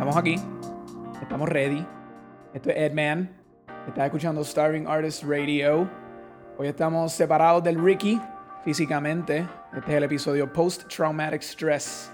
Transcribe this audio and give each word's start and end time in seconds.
Estamos 0.00 0.16
aquí. 0.16 0.36
Estamos 1.20 1.46
ready. 1.46 1.86
Esto 2.54 2.70
es 2.70 2.76
Edman. 2.90 3.36
Estás 3.86 4.06
escuchando 4.06 4.42
Starving 4.42 4.86
Artist 4.86 5.24
Radio. 5.24 5.90
Hoy 6.56 6.68
estamos 6.68 7.12
separados 7.12 7.62
del 7.62 7.78
Ricky 7.78 8.18
físicamente. 8.64 9.46
Este 9.76 9.90
es 9.90 9.96
el 9.98 10.04
episodio 10.04 10.50
Post 10.50 10.88
Traumatic 10.88 11.42
Stress. 11.42 12.10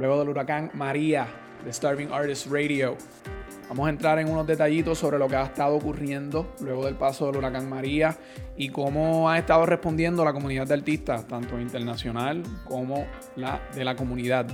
Luego 0.00 0.18
del 0.18 0.30
huracán 0.30 0.72
María 0.74 1.28
de 1.64 1.72
Starving 1.72 2.08
Artist 2.10 2.48
Radio. 2.50 2.96
Vamos 3.68 3.86
a 3.86 3.90
entrar 3.90 4.18
en 4.18 4.28
unos 4.28 4.44
detallitos 4.48 4.98
sobre 4.98 5.16
lo 5.16 5.28
que 5.28 5.36
ha 5.36 5.44
estado 5.44 5.76
ocurriendo 5.76 6.52
luego 6.60 6.84
del 6.84 6.96
paso 6.96 7.26
del 7.26 7.36
huracán 7.36 7.68
María 7.68 8.16
y 8.56 8.70
cómo 8.70 9.30
ha 9.30 9.38
estado 9.38 9.66
respondiendo 9.66 10.24
la 10.24 10.32
comunidad 10.32 10.66
de 10.66 10.74
artistas, 10.74 11.28
tanto 11.28 11.60
internacional 11.60 12.42
como 12.64 13.06
la 13.36 13.60
de 13.72 13.84
la 13.84 13.94
comunidad. 13.94 14.48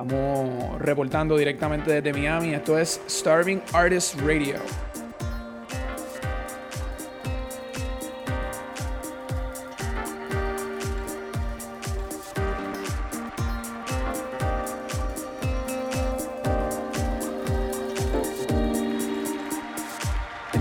Estamos 0.00 0.80
reportando 0.80 1.36
directamente 1.36 1.90
desde 1.90 2.12
Miami. 2.12 2.54
Esto 2.54 2.78
es 2.78 3.00
Starving 3.08 3.60
Artist 3.72 4.14
Radio. 4.20 4.54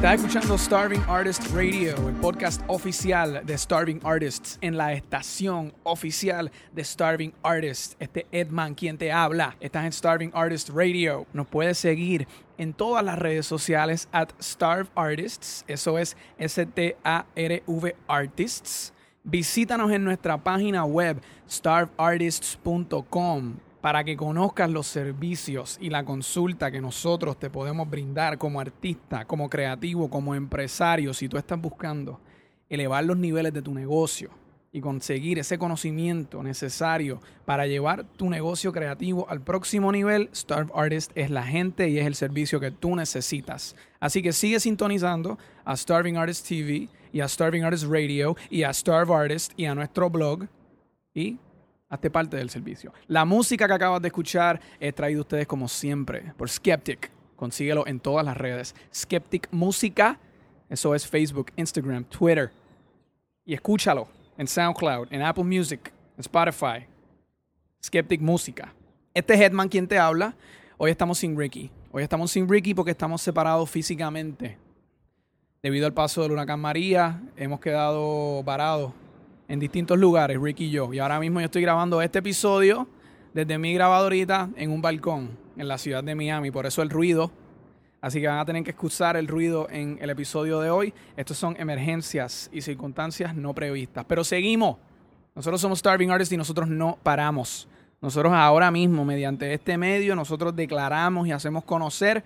Estás 0.07 0.21
escuchando 0.21 0.57
Starving 0.57 1.03
Artist 1.09 1.53
Radio, 1.53 2.07
el 2.07 2.15
podcast 2.15 2.61
oficial 2.67 3.45
de 3.45 3.57
Starving 3.57 3.99
Artists, 4.05 4.57
en 4.61 4.77
la 4.77 4.93
estación 4.93 5.73
oficial 5.84 6.49
de 6.71 6.82
Starving 6.82 7.34
Artists. 7.43 7.98
Este 7.99 8.26
Edman 8.32 8.73
quien 8.73 8.98
te 8.98 9.12
habla. 9.12 9.57
Estás 9.59 9.84
en 9.84 9.91
Starving 9.91 10.32
Artist 10.34 10.70
Radio. 10.70 11.26
Nos 11.34 11.45
puedes 11.48 11.77
seguir 11.77 12.26
en 12.57 12.71
todas 12.71 13.04
las 13.04 13.20
redes 13.20 13.45
sociales 13.45 14.07
at 14.13 14.29
Starve 14.41 14.87
Artists. 14.95 15.65
Eso 15.67 15.98
es 15.98 16.15
S-T-A-R-V 16.37 17.95
Artists. 18.07 18.93
Visítanos 19.26 19.91
en 19.91 20.05
nuestra 20.05 20.37
página 20.37 20.85
web 20.85 21.21
starveartists.com 21.49 23.66
para 23.88 24.04
que 24.04 24.18
conozcas 24.18 24.70
los 24.70 24.85
servicios 24.85 25.77
y 25.80 25.90
la 25.90 26.04
consulta 26.04 26.70
que 26.70 26.82
nosotros 26.82 27.40
te 27.40 27.49
podemos 27.49 27.90
brindar 27.90 28.38
como 28.38 28.60
artista, 28.60 29.24
como 29.24 29.49
creativo, 29.49 30.10
como 30.10 30.35
empresario, 30.35 31.13
si 31.13 31.29
tú 31.29 31.38
estás 31.38 31.57
buscando 31.57 32.20
elevar 32.68 33.05
los 33.05 33.16
niveles 33.16 33.54
de 33.54 33.62
tu 33.62 33.74
negocio 33.74 34.29
y 34.74 34.82
conseguir 34.82 35.40
ese 35.40 35.57
conocimiento 35.57 36.44
necesario 36.44 37.21
para 37.46 37.66
llevar 37.66 38.04
tu 38.04 38.29
negocio 38.29 38.74
creativo 38.74 39.26
al 39.29 39.40
próximo 39.40 39.90
nivel, 39.90 40.29
Starve 40.35 40.74
Artist 40.76 41.13
es 41.16 41.29
la 41.29 41.44
gente 41.44 41.88
y 41.88 41.98
es 41.98 42.05
el 42.05 42.16
servicio 42.16 42.60
que 42.60 42.72
tú 42.72 42.94
necesitas. 42.94 43.74
Así 44.01 44.22
que 44.22 44.34
sigue 44.34 44.60
sintonizando 44.60 45.38
a 45.63 45.77
Starving 45.77 46.18
Artist 46.18 46.46
TV 46.46 46.90
y 47.13 47.22
a 47.22 47.27
Starving 47.29 47.63
Artist 47.63 47.85
Radio 47.85 48.35
y 48.49 48.63
a 48.63 48.74
Starve 48.74 49.16
Artist 49.16 49.54
y 49.55 49.63
a 49.63 49.74
nuestro 49.76 50.10
blog 50.10 50.48
y 51.13 51.38
Hazte 51.90 52.10
parte 52.10 52.35
del 52.35 52.49
servicio. 52.49 52.93
La 53.07 53.24
música 53.24 53.66
que 53.66 53.74
acabas 53.74 54.02
de 54.02 54.10
escuchar 54.10 54.60
es 54.80 54.93
traída 54.93 55.20
a 55.20 55.21
ustedes 55.21 55.48
como 55.48 55.68
siempre 55.70 56.34
por 56.38 56.49
Skeptic. 56.49 57.12
Consíguelo 57.35 57.88
en 57.88 57.99
todas 57.99 58.26
las 58.26 58.35
redes. 58.35 58.76
Skeptic 58.94 59.48
Música. 59.52 60.20
Eso 60.70 60.94
es 60.94 61.07
Facebook, 61.07 61.52
Instagram, 61.55 62.04
Twitter. 62.05 62.52
Y 63.46 63.54
escúchalo 63.54 64.09
en 64.38 64.47
SoundCloud, 64.47 65.07
en 65.12 65.22
Apple 65.22 65.46
Music, 65.46 65.94
en 66.16 66.19
Spotify. 66.19 66.85
Skeptic 67.81 68.19
Música. 68.19 68.74
Este 69.13 69.35
es 69.35 69.40
Headman 69.40 69.69
quien 69.69 69.88
te 69.88 69.97
habla. 69.97 70.35
Hoy 70.78 70.91
estamos 70.91 71.19
sin 71.19 71.38
Ricky. 71.38 71.72
Hoy 71.91 72.03
estamos 72.03 72.31
sin 72.31 72.50
Ricky 72.50 72.73
porque 72.73 72.91
estamos 72.91 73.22
separados 73.22 73.69
físicamente. 73.69 74.57
Debido 75.63 75.85
al 75.85 75.94
paso 75.94 76.22
del 76.22 76.34
huracán 76.34 76.59
María, 76.59 77.22
hemos 77.38 77.61
quedado 77.61 78.44
parados 78.44 78.91
en 79.47 79.59
distintos 79.59 79.97
lugares, 79.97 80.40
Ricky 80.40 80.66
y 80.66 80.72
yo. 80.72 80.94
Y 80.94 81.00
ahora 81.00 81.19
mismo 81.19 81.40
yo 81.40 81.46
estoy 81.46 81.62
grabando 81.62 82.02
este 82.02 82.19
episodio 82.19 82.88
desde 83.34 83.58
mi 83.58 83.74
grabadorita 83.74 84.50
en 84.56 84.72
un 84.72 84.81
balcón 84.81 85.38
en 85.56 85.68
la 85.68 85.78
ciudad 85.78 86.03
de 86.03 86.16
Miami. 86.16 86.52
Por 86.52 86.66
eso 86.66 86.81
el 86.81 86.90
ruido. 86.90 87.31
Así 88.00 88.22
que 88.22 88.28
van 88.28 88.40
a 88.40 88.46
tener 88.46 88.63
que 88.63 88.72
excusar 88.72 89.18
el 89.18 89.28
ruido 89.28 89.68
en 89.69 89.97
el 90.02 90.09
episodio 90.09 90.59
de 90.59 90.69
hoy. 90.69 90.94
Estos 91.16 91.38
son 91.38 91.56
emergencias 91.59 92.50
y 92.53 92.62
circunstancias 92.62 93.35
no 93.35 93.53
previstas. 93.53 94.06
Pero 94.08 94.24
seguimos. 94.24 94.78
Nosotros 95.35 95.62
somos 95.62 95.79
Starving 95.79 96.12
Artists 96.12 96.34
y 96.34 96.38
nosotros 96.38 96.68
no 96.68 96.97
paramos. 97.02 97.68
Nosotros 98.02 98.34
ahora 98.34 98.69
mismo, 98.69 99.03
mediante 99.06 99.52
este 99.53 99.78
medio, 99.78 100.16
nosotros 100.16 100.56
declaramos 100.56 101.28
y 101.28 101.31
hacemos 101.31 101.64
conocer 101.64 102.24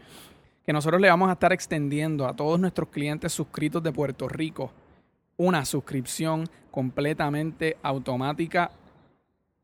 que 0.65 0.73
nosotros 0.73 0.99
le 0.99 1.09
vamos 1.09 1.29
a 1.29 1.33
estar 1.33 1.53
extendiendo 1.53 2.27
a 2.27 2.35
todos 2.35 2.59
nuestros 2.59 2.89
clientes 2.89 3.31
suscritos 3.31 3.81
de 3.81 3.91
Puerto 3.91 4.27
Rico 4.27 4.71
una 5.41 5.65
suscripción 5.65 6.47
completamente 6.69 7.75
automática 7.81 8.69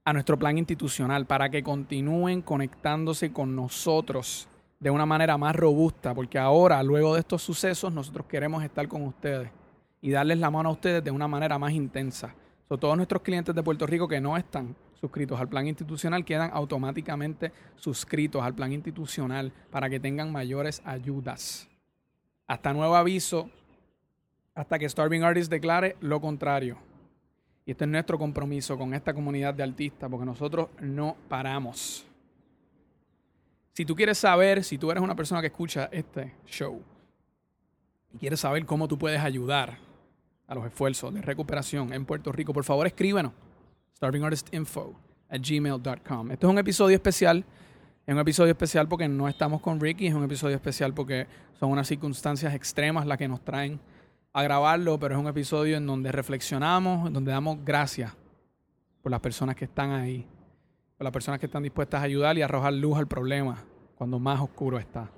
a 0.03 0.11
nuestro 0.11 0.39
plan 0.39 0.57
institucional 0.57 1.27
para 1.27 1.49
que 1.49 1.61
continúen 1.61 2.41
conectándose 2.41 3.31
con 3.31 3.55
nosotros 3.55 4.47
de 4.79 4.89
una 4.89 5.05
manera 5.05 5.38
más 5.38 5.55
robusta, 5.55 6.15
porque 6.15 6.39
ahora, 6.39 6.81
luego 6.81 7.13
de 7.13 7.19
estos 7.19 7.43
sucesos, 7.43 7.93
nosotros 7.93 8.25
queremos 8.25 8.63
estar 8.63 8.88
con 8.88 9.03
ustedes 9.03 9.51
y 10.01 10.09
darles 10.09 10.39
la 10.39 10.49
mano 10.49 10.69
a 10.69 10.71
ustedes 10.71 11.03
de 11.03 11.11
una 11.11 11.27
manera 11.27 11.59
más 11.59 11.73
intensa. 11.73 12.33
Todos 12.67 12.97
nuestros 12.97 13.21
clientes 13.21 13.53
de 13.53 13.61
Puerto 13.61 13.85
Rico 13.85 14.07
que 14.07 14.19
no 14.19 14.35
están 14.35 14.75
suscritos 14.99 15.39
al 15.39 15.47
plan 15.47 15.67
institucional 15.67 16.25
quedan 16.25 16.49
automáticamente 16.53 17.51
suscritos 17.75 18.41
al 18.41 18.55
plan 18.55 18.73
institucional 18.73 19.53
para 19.69 19.91
que 19.91 19.99
tengan 19.99 20.31
mayores 20.31 20.81
ayudas. 20.85 21.67
Hasta 22.47 22.73
nuevo 22.73 22.95
aviso, 22.95 23.51
hasta 24.57 24.79
que 24.79 24.90
Starving 24.90 25.23
Artist 25.23 25.51
declare 25.51 25.95
lo 26.01 26.19
contrario. 26.19 26.79
Y 27.63 27.72
este 27.72 27.84
es 27.84 27.91
nuestro 27.91 28.18
compromiso 28.18 28.75
con 28.75 28.95
esta 28.95 29.13
comunidad 29.13 29.53
de 29.53 29.62
artistas, 29.62 30.09
porque 30.09 30.25
nosotros 30.25 30.69
no 30.81 31.16
paramos. 31.29 32.07
Si 33.73 33.85
tú 33.85 33.95
quieres 33.95 34.18
saber, 34.18 34.63
si 34.63 34.79
tú 34.79 34.90
eres 34.90 35.03
una 35.03 35.16
persona 35.16 35.41
que 35.41 35.47
escucha 35.47 35.90
este 35.91 36.34
show 36.47 36.81
y 38.12 38.18
quieres 38.18 38.40
saber 38.40 38.66
cómo 38.66 38.88
tú 38.88 38.97
puedes 38.97 39.22
ayudar 39.22 39.78
a 40.47 40.56
los 40.56 40.66
esfuerzos 40.66 41.13
de 41.13 41.22
recuperación 41.22 41.94
en 41.94 42.03
Puerto 42.03 42.31
Rico, 42.31 42.51
por 42.51 42.63
favor 42.63 42.88
escríbenos. 42.88 43.34
StarvingArtistInfo 43.95 44.95
at 45.29 45.39
gmail.com. 45.39 46.31
Este 46.31 46.45
es 46.47 46.51
un 46.51 46.57
episodio 46.57 46.95
especial. 46.95 47.45
Es 48.07 48.13
un 48.13 48.19
episodio 48.19 48.53
especial 48.53 48.88
porque 48.88 49.07
no 49.07 49.28
estamos 49.28 49.62
con 49.62 49.79
Ricky. 49.79 50.07
Es 50.07 50.16
un 50.16 50.24
episodio 50.24 50.56
especial 50.56 50.95
porque 50.95 51.28
son 51.59 51.69
unas 51.69 51.88
circunstancias 51.88 52.56
extremas 52.56 53.06
las 53.06 53.19
que 53.19 53.28
nos 53.28 53.45
traen 53.45 53.79
a 54.37 54.43
grabarlo, 54.43 54.99
pero 54.99 55.15
es 55.15 55.19
un 55.19 55.27
episodio 55.27 55.77
en 55.77 55.87
donde 55.87 56.11
reflexionamos, 56.11 57.07
en 57.07 57.13
donde 57.13 57.31
damos 57.31 57.57
gracias 57.65 58.15
por 59.01 59.11
las 59.11 59.19
personas 59.19 59.55
que 59.55 59.65
están 59.65 59.89
ahí, 59.89 60.27
por 60.95 61.05
las 61.05 61.11
personas 61.11 61.39
que 61.39 61.47
están 61.47 61.63
dispuestas 61.63 62.01
a 62.01 62.03
ayudar 62.03 62.37
y 62.37 62.43
arrojar 62.43 62.73
luz 62.73 62.99
al 62.99 63.07
problema 63.07 63.65
cuando 63.95 64.19
más 64.19 64.39
oscuro 64.39 64.77
está. 64.77 65.09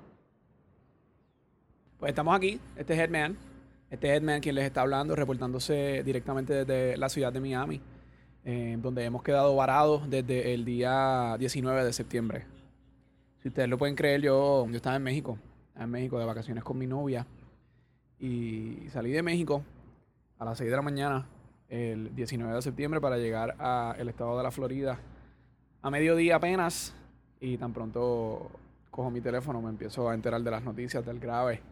Pues 1.98 2.08
estamos 2.08 2.34
aquí, 2.34 2.58
este 2.76 2.94
es 2.94 2.98
Headman, 2.98 3.36
este 3.90 4.06
es 4.08 4.14
Headman 4.14 4.40
quien 4.40 4.54
les 4.54 4.64
está 4.64 4.80
hablando, 4.80 5.14
reportándose 5.14 6.02
directamente 6.02 6.64
desde 6.64 6.96
la 6.96 7.10
ciudad 7.10 7.30
de 7.30 7.40
Miami, 7.40 7.78
eh, 8.46 8.78
donde 8.80 9.04
hemos 9.04 9.22
quedado 9.22 9.54
varados 9.54 10.08
desde 10.08 10.54
el 10.54 10.64
día 10.64 11.36
19 11.38 11.84
de 11.84 11.92
septiembre. 11.92 12.46
Si 13.42 13.48
ustedes 13.48 13.68
lo 13.68 13.76
pueden 13.76 13.96
creer, 13.96 14.22
yo, 14.22 14.66
yo 14.66 14.76
estaba 14.76 14.96
en 14.96 15.02
México, 15.02 15.38
en 15.76 15.90
México 15.90 16.18
de 16.18 16.24
vacaciones 16.24 16.64
con 16.64 16.78
mi 16.78 16.86
novia. 16.86 17.26
Y 18.20 18.86
salí 18.90 19.12
de 19.12 19.22
México 19.22 19.64
a 20.38 20.44
las 20.44 20.58
6 20.58 20.68
de 20.68 20.76
la 20.76 20.82
mañana 20.82 21.26
el 21.70 22.14
19 22.14 22.54
de 22.54 22.60
septiembre 22.60 23.00
para 23.00 23.16
llegar 23.16 23.56
al 23.58 24.08
estado 24.08 24.36
de 24.36 24.42
la 24.42 24.50
Florida 24.50 24.98
a 25.80 25.90
mediodía 25.90 26.36
apenas. 26.36 26.94
Y 27.40 27.56
tan 27.56 27.72
pronto 27.72 28.50
cojo 28.90 29.10
mi 29.10 29.22
teléfono, 29.22 29.62
me 29.62 29.70
empiezo 29.70 30.10
a 30.10 30.14
enterar 30.14 30.42
de 30.42 30.50
las 30.50 30.62
noticias 30.62 31.04
del 31.06 31.18
grave 31.18 31.62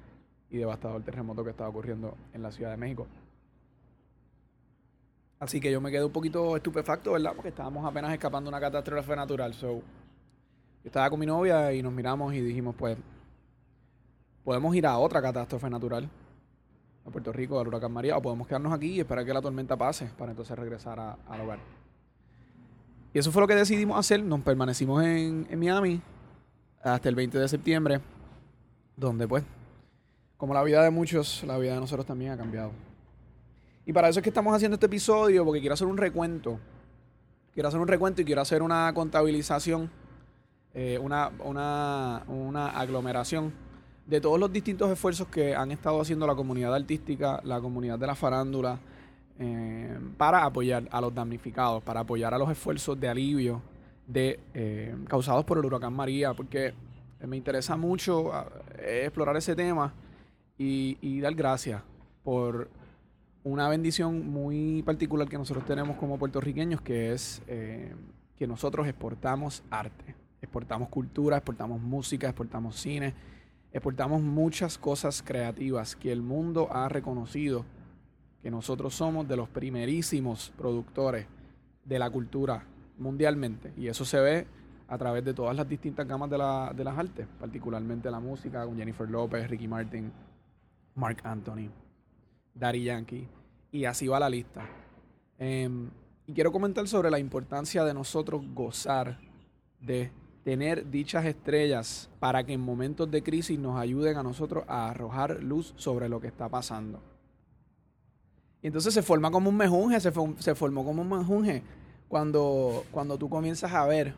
y 0.49 0.57
devastador 0.57 1.03
terremoto 1.03 1.45
que 1.45 1.51
estaba 1.51 1.69
ocurriendo 1.69 2.17
en 2.33 2.43
la 2.43 2.51
Ciudad 2.51 2.71
de 2.71 2.79
México. 2.79 3.07
Así 5.39 5.61
que 5.61 5.71
yo 5.71 5.83
me 5.83 5.91
quedé 5.91 6.05
un 6.05 6.13
poquito 6.13 6.57
estupefacto, 6.57 7.13
¿verdad? 7.13 7.33
Porque 7.35 7.51
estábamos 7.51 7.85
apenas 7.85 8.11
escapando 8.15 8.51
de 8.51 8.57
una 8.57 8.61
catástrofe 8.61 9.15
natural. 9.15 9.53
So, 9.53 9.75
yo 9.75 9.83
estaba 10.83 11.11
con 11.11 11.21
mi 11.21 11.27
novia 11.27 11.75
y 11.75 11.83
nos 11.83 11.93
miramos 11.93 12.33
y 12.33 12.41
dijimos, 12.41 12.75
pues, 12.75 12.97
podemos 14.43 14.75
ir 14.75 14.87
a 14.87 14.97
otra 14.97 15.21
catástrofe 15.21 15.69
natural 15.69 16.09
Puerto 17.11 17.33
Rico, 17.33 17.61
al 17.61 17.69
huracán 17.69 17.93
María, 17.93 18.17
o 18.17 18.23
podemos 18.23 18.47
quedarnos 18.47 18.73
aquí 18.73 18.93
y 18.93 19.01
esperar 19.01 19.25
que 19.25 19.33
la 19.33 19.43
tormenta 19.43 19.77
pase 19.77 20.11
para 20.19 20.33
entonces 20.33 20.59
regresar 20.59 20.99
al 21.01 21.41
hogar. 21.41 21.59
Y 23.13 23.19
eso 23.19 23.33
fue 23.33 23.43
lo 23.43 23.49
que 23.49 23.55
decidimos 23.55 23.99
hacer. 23.99 24.23
Nos 24.23 24.41
permanecimos 24.41 25.03
en, 25.05 25.47
en 25.51 25.59
Miami 25.59 26.01
hasta 26.83 27.09
el 27.09 27.15
20 27.15 27.39
de 27.39 27.49
septiembre, 27.49 28.01
donde 28.97 29.27
pues, 29.27 29.45
como 30.37 30.55
la 30.55 30.63
vida 30.63 30.83
de 30.83 30.91
muchos, 30.91 31.43
la 31.45 31.59
vida 31.59 31.75
de 31.75 31.81
nosotros 31.81 32.07
también 32.07 32.33
ha 32.33 32.37
cambiado. 32.37 32.71
Y 33.87 33.93
para 33.93 34.09
eso 34.09 34.21
es 34.21 34.23
que 34.23 34.31
estamos 34.31 34.55
haciendo 34.55 34.75
este 34.75 34.87
episodio, 34.87 35.45
porque 35.45 35.61
quiero 35.61 35.75
hacer 35.75 35.87
un 35.87 35.97
recuento. 35.97 36.61
Quiero 37.55 37.69
hacer 37.69 37.81
un 37.81 37.89
recuento 37.89 38.23
y 38.23 38.25
quiero 38.25 38.43
hacer 38.43 38.63
una 38.63 38.93
contabilización 38.95 39.91
eh, 40.75 40.99
una, 40.99 41.31
una, 41.45 42.23
una 42.29 42.69
aglomeración 42.69 43.53
de 44.09 44.23
todos 44.23 44.41
los 44.41 44.51
distintos 44.51 44.91
esfuerzos 44.91 45.29
que 45.29 45.55
han 45.55 45.71
estado 45.71 46.01
haciendo 46.01 46.27
la 46.27 46.35
comunidad 46.35 46.75
artística, 46.75 47.41
la 47.45 47.61
comunidad 47.61 47.99
de 47.99 48.07
la 48.07 48.15
farándula, 48.15 48.79
eh, 49.39 49.99
para 50.17 50.45
apoyar 50.45 50.89
a 50.91 51.01
los 51.03 51.15
damnificados, 51.15 51.83
para 51.83 52.01
apoyar 52.01 52.33
a 52.33 52.39
los 52.39 52.51
esfuerzos 52.51 52.99
de 52.99 53.09
alivio 53.09 53.61
de 54.07 54.41
eh, 54.55 54.97
causados 55.09 55.45
por 55.45 55.59
el 55.59 55.67
huracán 55.67 55.93
María, 55.93 56.33
porque 56.33 56.73
me 57.21 57.37
interesa 57.37 57.77
mucho 57.77 58.33
ah, 58.33 58.49
explorar 58.83 59.37
ese 59.37 59.55
tema 59.55 59.93
y, 60.57 61.21
dar 61.21 61.35
gracias 61.35 61.83
por 62.25 62.69
una 63.45 63.69
bendición 63.69 64.27
muy 64.29 64.83
particular 64.85 65.29
que 65.29 65.37
nosotros 65.37 65.67
tenemos 65.67 65.97
como 65.99 66.19
puertorriqueños, 66.19 66.81
que 66.81 67.13
es 67.13 67.43
eh, 67.47 67.93
que 68.37 68.47
nosotros 68.47 68.87
exportamos 68.87 69.63
arte, 69.71 70.15
exportamos 70.41 70.89
cultura, 70.89 71.37
exportamos 71.37 71.79
música, 71.81 72.27
exportamos 72.27 72.77
cine 72.77 73.13
exportamos 73.73 74.23
muchas 74.23 74.79
cosas 74.79 75.23
creativas 75.23 75.97
que 75.97 76.11
el 76.13 76.23
mundo 76.23 76.69
ha 76.71 76.89
reconocido 76.89 77.65
que 78.43 78.51
nosotros 78.51 78.95
somos 78.95 79.27
de 79.29 79.37
los 79.37 79.49
primerísimos 79.49 80.53
productores 80.57 81.27
de 81.85 81.99
la 81.99 82.11
cultura 82.11 82.65
mundialmente. 82.99 83.73
Y 83.77 83.89
eso 83.89 84.05
se 84.05 84.21
ve 84.21 84.47
a 84.89 84.97
través 84.97 85.25
de 85.25 85.35
todas 85.35 85.55
las 85.57 85.69
distintas 85.69 86.07
gamas 86.07 86.31
de, 86.31 86.39
la, 86.39 86.73
de 86.75 86.85
las 86.85 86.97
artes, 86.97 87.27
particularmente 87.39 88.11
la 88.11 88.21
música, 88.21 88.65
con 88.65 88.77
Jennifer 88.77 89.09
López, 89.09 89.49
Ricky 89.49 89.69
Martin, 89.69 90.11
Mark 90.95 91.19
Anthony, 91.25 91.69
Daddy 92.55 92.85
Yankee, 92.85 93.29
y 93.71 93.85
así 93.85 94.09
va 94.09 94.19
la 94.19 94.31
lista. 94.31 94.67
Em, 95.39 95.91
y 96.27 96.33
quiero 96.33 96.51
comentar 96.53 96.89
sobre 96.89 97.11
la 97.11 97.19
importancia 97.19 97.85
de 97.85 97.95
nosotros 97.95 98.43
gozar 98.55 99.19
de 99.81 100.11
tener 100.49 100.91
dichas 100.91 101.27
estrellas 101.27 102.09
para 102.21 102.43
que 102.43 102.55
en 102.55 102.61
momentos 102.63 103.11
de 103.11 103.23
crisis 103.23 103.59
nos 103.59 103.79
ayuden 103.79 104.17
a 104.17 104.23
nosotros 104.23 104.65
a 104.67 104.89
arrojar 104.89 105.43
luz 105.43 105.75
sobre 105.77 106.09
lo 106.09 106.21
que 106.21 106.27
está 106.27 106.49
pasando. 106.49 107.03
Y 108.63 108.69
entonces 108.69 108.95
se 108.95 109.03
forma 109.03 109.31
como 109.31 109.51
un 109.51 109.59
mejunje, 109.59 110.01
se, 110.01 110.55
formó 110.55 110.87
como 110.87 111.03
un 111.03 111.11
mejunje 111.11 111.63
cuando, 112.09 112.87
cuando 112.91 113.19
tú 113.19 113.29
comienzas 113.29 113.75
a 113.75 113.85
ver, 113.85 114.15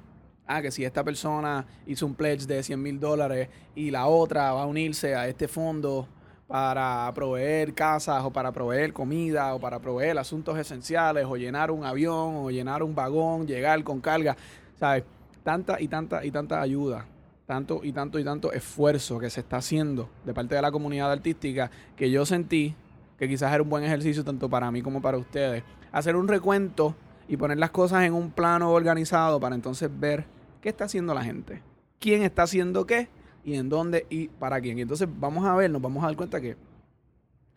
ah, 0.47 0.63
que 0.63 0.71
si 0.71 0.85
esta 0.85 1.03
persona 1.03 1.67
hizo 1.85 2.07
un 2.07 2.15
pledge 2.15 2.47
de 2.47 2.63
100 2.63 2.81
mil 2.81 3.01
dólares 3.01 3.49
y 3.75 3.91
la 3.91 4.07
otra 4.07 4.53
va 4.53 4.63
a 4.63 4.67
unirse 4.67 5.17
a 5.17 5.27
este 5.27 5.49
fondo 5.49 6.07
para 6.47 7.11
proveer 7.13 7.75
casas 7.75 8.23
o 8.23 8.31
para 8.31 8.53
proveer 8.53 8.93
comida 8.93 9.53
o 9.53 9.59
para 9.59 9.81
proveer 9.81 10.17
asuntos 10.17 10.57
esenciales 10.57 11.25
o 11.25 11.35
llenar 11.35 11.73
un 11.73 11.85
avión 11.85 12.37
o 12.37 12.53
llenar 12.53 12.85
un 12.85 12.95
vagón, 12.95 13.49
llegar 13.49 13.83
con 13.83 14.01
carga, 14.01 14.37
¿sabes? 14.79 15.03
Tanta 15.43 15.81
y 15.81 15.89
tanta 15.89 16.25
y 16.25 16.31
tanta 16.31 16.61
ayuda, 16.61 17.07
tanto 17.47 17.81
y 17.83 17.93
tanto 17.93 18.19
y 18.19 18.25
tanto 18.25 18.53
esfuerzo 18.53 19.19
que 19.19 19.31
se 19.31 19.41
está 19.41 19.59
haciendo 19.59 20.11
de 20.25 20.35
parte 20.35 20.55
de 20.55 20.63
la 20.63 20.71
comunidad 20.71 21.11
artística 21.11 21.71
que 21.97 22.11
yo 22.11 22.25
sentí 22.27 22.75
que 23.19 23.29
quizás 23.29 23.53
era 23.53 23.63
un 23.63 23.69
buen 23.69 23.85
ejercicio 23.85 24.25
tanto 24.25 24.49
para 24.49 24.71
mí 24.71 24.81
como 24.81 25.03
para 25.03 25.19
ustedes. 25.19 25.63
Hacer 25.93 26.17
un 26.17 26.27
recuento 26.27 26.97
y 27.29 27.37
poner 27.37 27.59
las 27.59 27.71
cosas 27.71 28.05
en 28.05 28.15
un 28.15 28.31
plano 28.31 28.71
organizado 28.71 29.39
para 29.39 29.55
entonces 29.55 29.91
ver 29.93 30.25
qué 30.63 30.71
está 30.71 30.85
haciendo 30.85 31.13
la 31.13 31.23
gente, 31.23 31.63
quién 31.99 32.23
está 32.23 32.45
haciendo 32.45 32.87
qué 32.87 33.09
y 33.45 33.57
en 33.57 33.69
dónde 33.69 34.07
y 34.09 34.29
para 34.29 34.59
quién. 34.61 34.79
Y 34.79 34.83
entonces 34.83 35.07
vamos 35.19 35.45
a 35.45 35.55
ver, 35.55 35.71
nos 35.71 35.83
vamos 35.83 36.03
a 36.03 36.07
dar 36.07 36.17
cuenta 36.17 36.41
que 36.41 36.57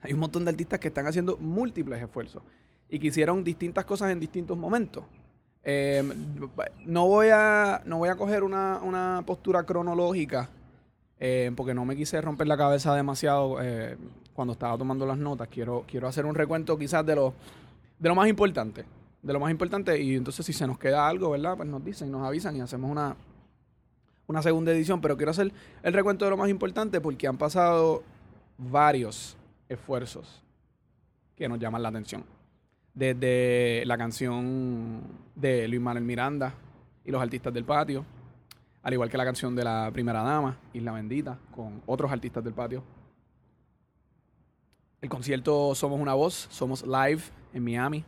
hay 0.02 0.12
un 0.12 0.20
montón 0.20 0.44
de 0.44 0.52
artistas 0.52 0.82
que 0.82 0.90
están 0.90 1.08
haciendo 1.08 1.38
múltiples 1.38 2.02
esfuerzos 2.02 2.44
y 2.90 3.00
que 3.00 3.08
hicieron 3.08 3.42
distintas 3.42 3.86
cosas 3.86 4.12
en 4.12 4.20
distintos 4.20 4.58
momentos. 4.58 5.06
Em, 5.64 6.12
no, 6.86 7.08
voy 7.08 7.30
a, 7.32 7.82
no 7.86 7.98
voy 7.98 8.10
a 8.10 8.16
coger 8.16 8.44
una, 8.44 9.24
postura 9.26 9.64
cronológica 9.64 10.50
em, 11.20 11.56
porque 11.56 11.74
no 11.74 11.86
me 11.86 11.96
quise 11.96 12.20
romper 12.20 12.48
la 12.48 12.58
cabeza 12.58 12.94
demasiado 12.94 13.62
eh, 13.62 13.98
cuando 14.34 14.54
estaba 14.54 14.78
tomando 14.78 15.06
las 15.06 15.18
notas. 15.18 15.48
Quiero, 15.48 15.86
quiero 15.88 16.08
hacer 16.08 16.26
un 16.26 16.36
recuento 16.36 16.78
quizás 16.78 17.06
de 17.06 17.16
lo, 17.16 17.34
de 17.98 18.10
lo 18.10 18.16
más 18.16 18.28
importante. 18.28 18.84
De 19.22 19.32
lo 19.32 19.40
más 19.40 19.52
importante 19.52 20.02
y 20.02 20.16
entonces 20.16 20.46
si 20.46 20.52
se 20.52 20.68
nos 20.68 20.78
queda 20.78 21.08
algo, 21.08 21.30
¿verdad? 21.30 21.56
Pues 21.56 21.70
nos 21.70 21.84
dicen, 21.84 22.12
nos 22.12 22.28
avisan 22.28 22.58
y 22.58 22.62
hacemos 22.62 22.92
una, 22.92 23.16
una 24.28 24.42
segunda 24.42 24.74
edición. 24.74 25.00
Pero 25.00 25.16
quiero 25.16 25.32
hacer 25.32 25.54
el 25.82 25.94
recuento 25.94 26.26
de 26.26 26.32
lo 26.32 26.38
más 26.38 26.50
importante 26.50 27.00
porque 27.00 27.26
han 27.26 27.38
pasado 27.38 28.04
varios 28.58 29.38
esfuerzos 29.70 30.44
que 31.38 31.48
nos 31.48 31.58
llaman 31.58 31.82
la 31.82 31.90
atención 31.90 32.26
desde 32.94 33.84
la 33.86 33.98
canción 33.98 35.02
de 35.36 35.68
Luis 35.68 35.82
Manuel 35.82 36.06
Miranda 36.06 36.54
y 37.04 37.12
los 37.12 37.22
artistas 37.22 37.54
del 37.54 37.66
patio, 37.66 38.06
al 38.84 38.94
igual 38.94 39.10
que 39.10 39.18
la 39.18 39.26
canción 39.26 39.56
de 39.56 39.64
la 39.64 39.90
primera 39.92 40.22
dama, 40.22 40.58
Isla 40.74 40.92
Bendita, 40.92 41.38
con 41.56 41.82
otros 41.86 42.12
artistas 42.12 42.44
del 42.44 42.54
patio. 42.54 42.84
El 45.02 45.10
concierto 45.10 45.74
Somos 45.76 46.00
una 46.00 46.14
Voz, 46.14 46.48
Somos 46.52 46.86
Live 46.86 47.24
en 47.54 47.64
Miami. 47.64 48.06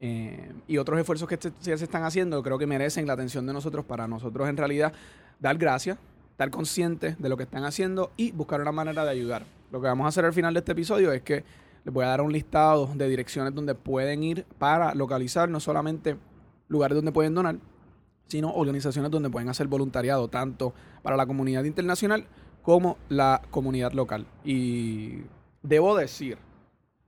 Eh, 0.00 0.52
y 0.68 0.78
otros 0.78 0.98
esfuerzos 0.98 1.28
que 1.28 1.36
se, 1.36 1.52
se 1.60 1.84
están 1.84 2.04
haciendo 2.04 2.40
creo 2.44 2.56
que 2.56 2.68
merecen 2.68 3.04
la 3.08 3.14
atención 3.14 3.44
de 3.46 3.52
nosotros 3.52 3.84
para 3.84 4.06
nosotros 4.06 4.48
en 4.48 4.56
realidad 4.56 4.92
dar 5.40 5.58
gracias, 5.58 5.98
estar 6.30 6.50
conscientes 6.50 7.20
de 7.20 7.28
lo 7.28 7.36
que 7.36 7.42
están 7.42 7.64
haciendo 7.64 8.12
y 8.16 8.30
buscar 8.30 8.60
una 8.60 8.70
manera 8.70 9.04
de 9.04 9.10
ayudar. 9.10 9.44
Lo 9.72 9.80
que 9.80 9.88
vamos 9.88 10.04
a 10.04 10.08
hacer 10.08 10.24
al 10.24 10.32
final 10.32 10.54
de 10.54 10.60
este 10.60 10.72
episodio 10.72 11.12
es 11.12 11.22
que 11.22 11.44
les 11.88 11.94
voy 11.94 12.04
a 12.04 12.08
dar 12.08 12.20
un 12.20 12.30
listado 12.30 12.90
de 12.94 13.08
direcciones 13.08 13.54
donde 13.54 13.74
pueden 13.74 14.22
ir 14.22 14.44
para 14.58 14.94
localizar 14.94 15.48
no 15.48 15.58
solamente 15.58 16.18
lugares 16.68 16.94
donde 16.94 17.12
pueden 17.12 17.34
donar, 17.34 17.56
sino 18.26 18.52
organizaciones 18.52 19.10
donde 19.10 19.30
pueden 19.30 19.48
hacer 19.48 19.68
voluntariado, 19.68 20.28
tanto 20.28 20.74
para 21.02 21.16
la 21.16 21.24
comunidad 21.24 21.64
internacional 21.64 22.26
como 22.60 22.98
la 23.08 23.40
comunidad 23.50 23.92
local. 23.92 24.26
Y 24.44 25.22
debo 25.62 25.96
decir, 25.96 26.36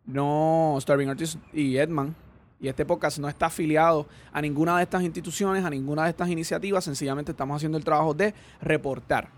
no, 0.06 0.78
Starving 0.80 1.10
Artists 1.10 1.38
y 1.52 1.76
Edman 1.76 2.16
y 2.58 2.68
este 2.68 2.86
podcast 2.86 3.18
no 3.18 3.28
está 3.28 3.46
afiliado 3.46 4.06
a 4.32 4.40
ninguna 4.40 4.78
de 4.78 4.84
estas 4.84 5.02
instituciones, 5.02 5.62
a 5.62 5.68
ninguna 5.68 6.04
de 6.04 6.10
estas 6.10 6.30
iniciativas, 6.30 6.84
sencillamente 6.84 7.32
estamos 7.32 7.56
haciendo 7.56 7.76
el 7.76 7.84
trabajo 7.84 8.14
de 8.14 8.32
reportar. 8.62 9.28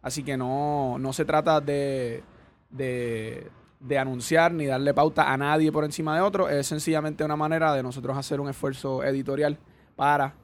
Así 0.00 0.22
que 0.22 0.38
no, 0.38 0.96
no 0.98 1.12
se 1.12 1.26
trata 1.26 1.60
de, 1.60 2.22
de 2.70 3.50
de 3.80 3.98
anunciar 3.98 4.52
ni 4.52 4.66
darle 4.66 4.94
pauta 4.94 5.32
a 5.32 5.36
nadie 5.36 5.70
por 5.70 5.84
encima 5.84 6.14
de 6.16 6.22
otro. 6.22 6.48
Es 6.48 6.66
sencillamente 6.66 7.24
una 7.24 7.36
manera 7.36 7.74
de 7.74 7.82
nosotros 7.82 8.16
hacer 8.16 8.40
un 8.40 8.48
esfuerzo 8.48 9.04
editorial 9.04 9.58
para 9.94 10.34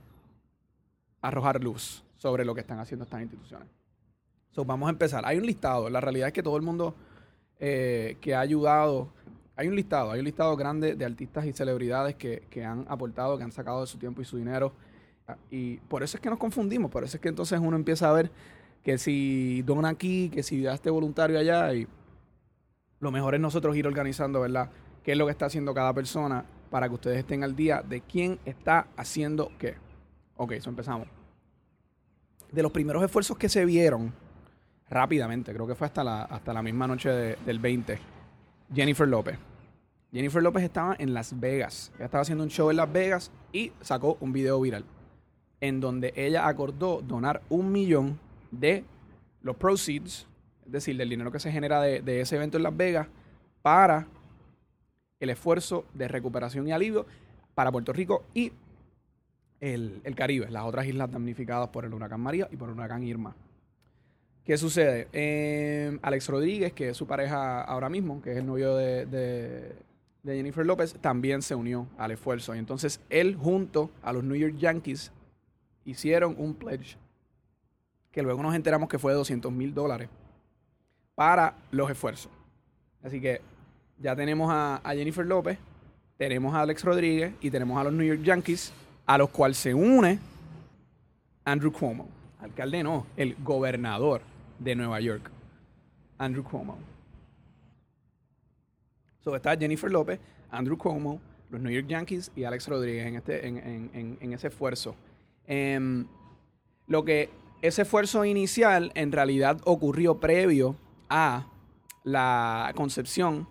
arrojar 1.20 1.62
luz 1.62 2.04
sobre 2.16 2.44
lo 2.44 2.54
que 2.54 2.60
están 2.60 2.78
haciendo 2.78 3.04
estas 3.04 3.22
instituciones. 3.22 3.68
So, 4.50 4.64
vamos 4.64 4.86
a 4.88 4.90
empezar. 4.90 5.24
Hay 5.26 5.38
un 5.38 5.46
listado. 5.46 5.88
La 5.88 6.00
realidad 6.00 6.28
es 6.28 6.34
que 6.34 6.42
todo 6.42 6.56
el 6.56 6.62
mundo 6.62 6.94
eh, 7.58 8.16
que 8.20 8.34
ha 8.34 8.40
ayudado, 8.40 9.08
hay 9.56 9.68
un 9.68 9.76
listado, 9.76 10.10
hay 10.10 10.18
un 10.18 10.26
listado 10.26 10.56
grande 10.56 10.94
de 10.94 11.04
artistas 11.04 11.46
y 11.46 11.52
celebridades 11.52 12.16
que, 12.16 12.46
que 12.50 12.64
han 12.64 12.84
aportado, 12.88 13.38
que 13.38 13.44
han 13.44 13.52
sacado 13.52 13.80
de 13.80 13.86
su 13.86 13.98
tiempo 13.98 14.20
y 14.20 14.24
su 14.24 14.36
dinero. 14.36 14.72
Y 15.50 15.76
por 15.78 16.02
eso 16.02 16.16
es 16.16 16.20
que 16.20 16.28
nos 16.28 16.38
confundimos. 16.38 16.90
Por 16.90 17.04
eso 17.04 17.16
es 17.16 17.20
que 17.20 17.28
entonces 17.28 17.58
uno 17.60 17.76
empieza 17.76 18.10
a 18.10 18.12
ver 18.12 18.30
que 18.82 18.98
si 18.98 19.62
dona 19.62 19.88
aquí, 19.88 20.28
que 20.28 20.42
si 20.42 20.62
da 20.62 20.74
este 20.74 20.90
voluntario 20.90 21.38
allá. 21.38 21.72
Y 21.74 21.86
lo 23.02 23.10
mejor 23.10 23.34
es 23.34 23.40
nosotros 23.40 23.76
ir 23.76 23.84
organizando, 23.88 24.40
¿verdad? 24.40 24.70
¿Qué 25.02 25.12
es 25.12 25.18
lo 25.18 25.26
que 25.26 25.32
está 25.32 25.46
haciendo 25.46 25.74
cada 25.74 25.92
persona 25.92 26.44
para 26.70 26.88
que 26.88 26.94
ustedes 26.94 27.18
estén 27.18 27.42
al 27.42 27.56
día 27.56 27.82
de 27.82 28.00
quién 28.00 28.38
está 28.44 28.86
haciendo 28.96 29.50
qué? 29.58 29.74
Ok, 30.36 30.52
eso 30.52 30.70
empezamos. 30.70 31.08
De 32.52 32.62
los 32.62 32.70
primeros 32.70 33.02
esfuerzos 33.02 33.36
que 33.36 33.48
se 33.48 33.64
vieron 33.64 34.14
rápidamente, 34.88 35.52
creo 35.52 35.66
que 35.66 35.74
fue 35.74 35.88
hasta 35.88 36.04
la, 36.04 36.22
hasta 36.22 36.52
la 36.52 36.62
misma 36.62 36.86
noche 36.86 37.10
del 37.10 37.58
20, 37.58 37.98
Jennifer 38.72 39.08
López. 39.08 39.36
Jennifer 40.12 40.40
López 40.40 40.62
estaba 40.62 40.94
en 40.96 41.12
Las 41.12 41.40
Vegas. 41.40 41.90
Ella 41.96 42.04
estaba 42.04 42.22
haciendo 42.22 42.44
un 42.44 42.50
show 42.50 42.70
en 42.70 42.76
Las 42.76 42.92
Vegas 42.92 43.32
y 43.52 43.72
sacó 43.80 44.16
un 44.20 44.32
video 44.32 44.60
viral 44.60 44.84
en 45.60 45.80
donde 45.80 46.12
ella 46.14 46.46
acordó 46.46 47.02
donar 47.02 47.42
un 47.48 47.72
millón 47.72 48.20
de 48.52 48.84
los 49.40 49.56
proceeds 49.56 50.28
es 50.66 50.72
decir, 50.72 50.96
del 50.96 51.08
dinero 51.08 51.32
que 51.32 51.38
se 51.38 51.52
genera 51.52 51.80
de, 51.80 52.20
ese 52.20 52.36
evento 52.36 52.56
en 52.56 52.62
Las 52.62 52.76
Vegas, 52.76 53.08
para 53.62 54.06
el 55.20 55.30
esfuerzo 55.30 55.84
de 55.94 56.08
recuperación 56.08 56.66
y 56.66 56.72
alivio 56.72 57.06
para 57.54 57.70
Puerto 57.70 57.92
Rico 57.92 58.24
y 58.34 58.52
el, 59.60 60.02
Caribe, 60.16 60.50
las 60.50 60.64
otras 60.64 60.86
islas 60.86 61.10
damnificadas 61.10 61.68
por 61.68 61.84
el 61.84 61.94
huracán 61.94 62.20
María 62.20 62.48
y 62.50 62.56
por 62.56 62.68
el 62.68 62.74
huracán 62.74 63.04
Irma. 63.04 63.36
¿Qué 64.44 64.56
sucede? 64.56 65.06
Eh, 65.12 65.96
Alex 66.02 66.28
Rodríguez, 66.28 66.72
que 66.72 66.88
es 66.88 66.96
su 66.96 67.06
pareja 67.06 67.62
ahora 67.62 67.88
mismo, 67.88 68.20
que 68.20 68.32
es 68.32 68.38
el 68.38 68.46
novio 68.46 68.74
de, 68.74 69.06
de, 69.06 69.76
Jennifer 70.24 70.66
López, 70.66 70.94
también 71.00 71.42
se 71.42 71.54
unió 71.54 71.86
al 71.96 72.10
esfuerzo. 72.10 72.52
Y 72.56 72.58
entonces 72.58 73.00
él 73.08 73.36
junto 73.36 73.90
a 74.02 74.12
los 74.12 74.24
New 74.24 74.36
York 74.36 74.56
Yankees 74.56 75.12
hicieron 75.84 76.34
un 76.38 76.54
pledge 76.54 76.96
que 78.10 78.22
luego 78.22 78.42
nos 78.42 78.54
enteramos 78.54 78.88
que 78.88 78.98
fue 78.98 79.12
de 79.12 79.18
200 79.18 79.52
mil 79.52 79.72
dólares 79.72 80.08
para 81.14 81.54
los 81.70 81.90
esfuerzos. 81.90 82.30
Así 83.02 83.20
que 83.20 83.40
ya 83.98 84.16
tenemos 84.16 84.50
a, 84.52 84.80
Jennifer 84.94 85.24
López, 85.24 85.58
tenemos 86.16 86.54
a 86.54 86.60
Alex 86.60 86.84
Rodríguez 86.84 87.34
y 87.40 87.50
tenemos 87.50 87.78
a 87.78 87.84
los 87.84 87.92
New 87.92 88.06
York 88.06 88.22
Yankees, 88.22 88.72
a 89.06 89.18
los 89.18 89.30
cuales 89.30 89.56
se 89.56 89.74
une 89.74 90.18
Andrew 91.44 91.72
Cuomo. 91.72 92.08
alcalde 92.40 92.82
no, 92.82 93.06
el 93.16 93.36
gobernador 93.42 94.22
de 94.58 94.74
Nueva 94.74 95.00
York, 95.00 95.30
Andrew 96.18 96.44
Cuomo. 96.44 96.78
So 99.20 99.36
está 99.36 99.56
Jennifer 99.56 99.90
López, 99.90 100.18
Andrew 100.50 100.76
Cuomo, 100.76 101.20
los 101.50 101.60
New 101.60 101.72
York 101.72 101.86
Yankees 101.86 102.32
y 102.34 102.44
Alex 102.44 102.66
Rodríguez 102.68 103.06
en, 103.06 103.16
este, 103.16 103.46
en, 103.46 104.32
ese 104.32 104.48
esfuerzo. 104.48 104.96
Em, 105.46 106.06
lo 106.86 107.04
que 107.04 107.30
ese 107.60 107.82
esfuerzo 107.82 108.24
inicial 108.24 108.90
en 108.94 109.12
realidad 109.12 109.60
ocurrió 109.64 110.18
previo 110.18 110.76
a 111.14 111.46
la 112.04 112.72
concepción 112.74 113.46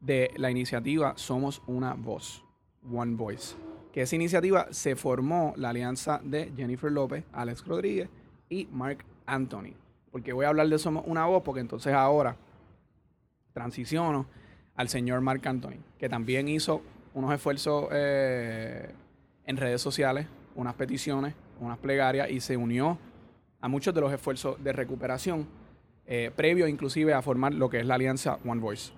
de 0.00 0.30
la 0.36 0.50
iniciativa 0.50 1.12
Somos 1.16 1.62
una 1.66 1.92
voz, 1.92 2.42
One 2.90 3.14
Voice. 3.14 3.56
Que 3.92 4.02
esa 4.02 4.16
iniciativa 4.16 4.68
se 4.70 4.96
formó 4.96 5.52
la 5.56 5.68
alianza 5.68 6.20
de 6.24 6.50
Jennifer 6.56 6.90
López, 6.90 7.24
Alex 7.32 7.66
Rodríguez 7.66 8.08
y 8.48 8.66
Mark 8.72 9.04
Anthony. 9.26 9.74
Porque 10.10 10.32
voy 10.32 10.46
a 10.46 10.48
hablar 10.48 10.68
de 10.68 10.78
Somos 10.78 11.04
una 11.06 11.26
voz 11.26 11.42
porque 11.42 11.60
entonces 11.60 11.92
ahora 11.92 12.36
transiciono 13.52 14.26
al 14.74 14.88
señor 14.88 15.20
Mark 15.20 15.46
Anthony, 15.46 15.82
que 15.98 16.08
también 16.08 16.48
hizo 16.48 16.80
unos 17.12 17.34
esfuerzos 17.34 17.88
eh, 17.90 18.94
en 19.44 19.56
redes 19.58 19.82
sociales, 19.82 20.26
unas 20.54 20.74
peticiones, 20.74 21.34
unas 21.60 21.76
plegarias 21.78 22.30
y 22.30 22.40
se 22.40 22.56
unió 22.56 22.96
a 23.60 23.68
muchos 23.68 23.92
de 23.92 24.00
los 24.00 24.12
esfuerzos 24.12 24.62
de 24.62 24.72
recuperación, 24.72 25.46
eh, 26.10 26.32
previo 26.34 26.66
inclusive 26.66 27.12
a 27.12 27.20
formar 27.20 27.52
lo 27.52 27.68
que 27.68 27.80
es 27.80 27.86
la 27.86 27.96
alianza 27.96 28.38
One 28.44 28.62
Voice. 28.62 28.92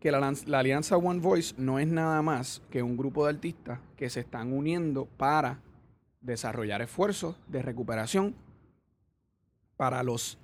Que 0.00 0.10
la, 0.10 0.34
alianza 0.58 0.98
One 0.98 1.20
Voice 1.20 1.54
no 1.56 1.78
es 1.78 1.88
nada 1.88 2.20
más 2.20 2.60
que 2.70 2.82
un 2.82 2.98
grupo 2.98 3.24
de 3.24 3.30
artistas 3.30 3.80
que 3.96 4.10
se 4.10 4.20
están 4.20 4.52
uniendo 4.52 5.06
para 5.16 5.60
desarrollar 6.20 6.82
esfuerzos 6.82 7.36
de 7.48 7.62
recuperación 7.62 8.34
para 9.78 10.02
los 10.02 10.38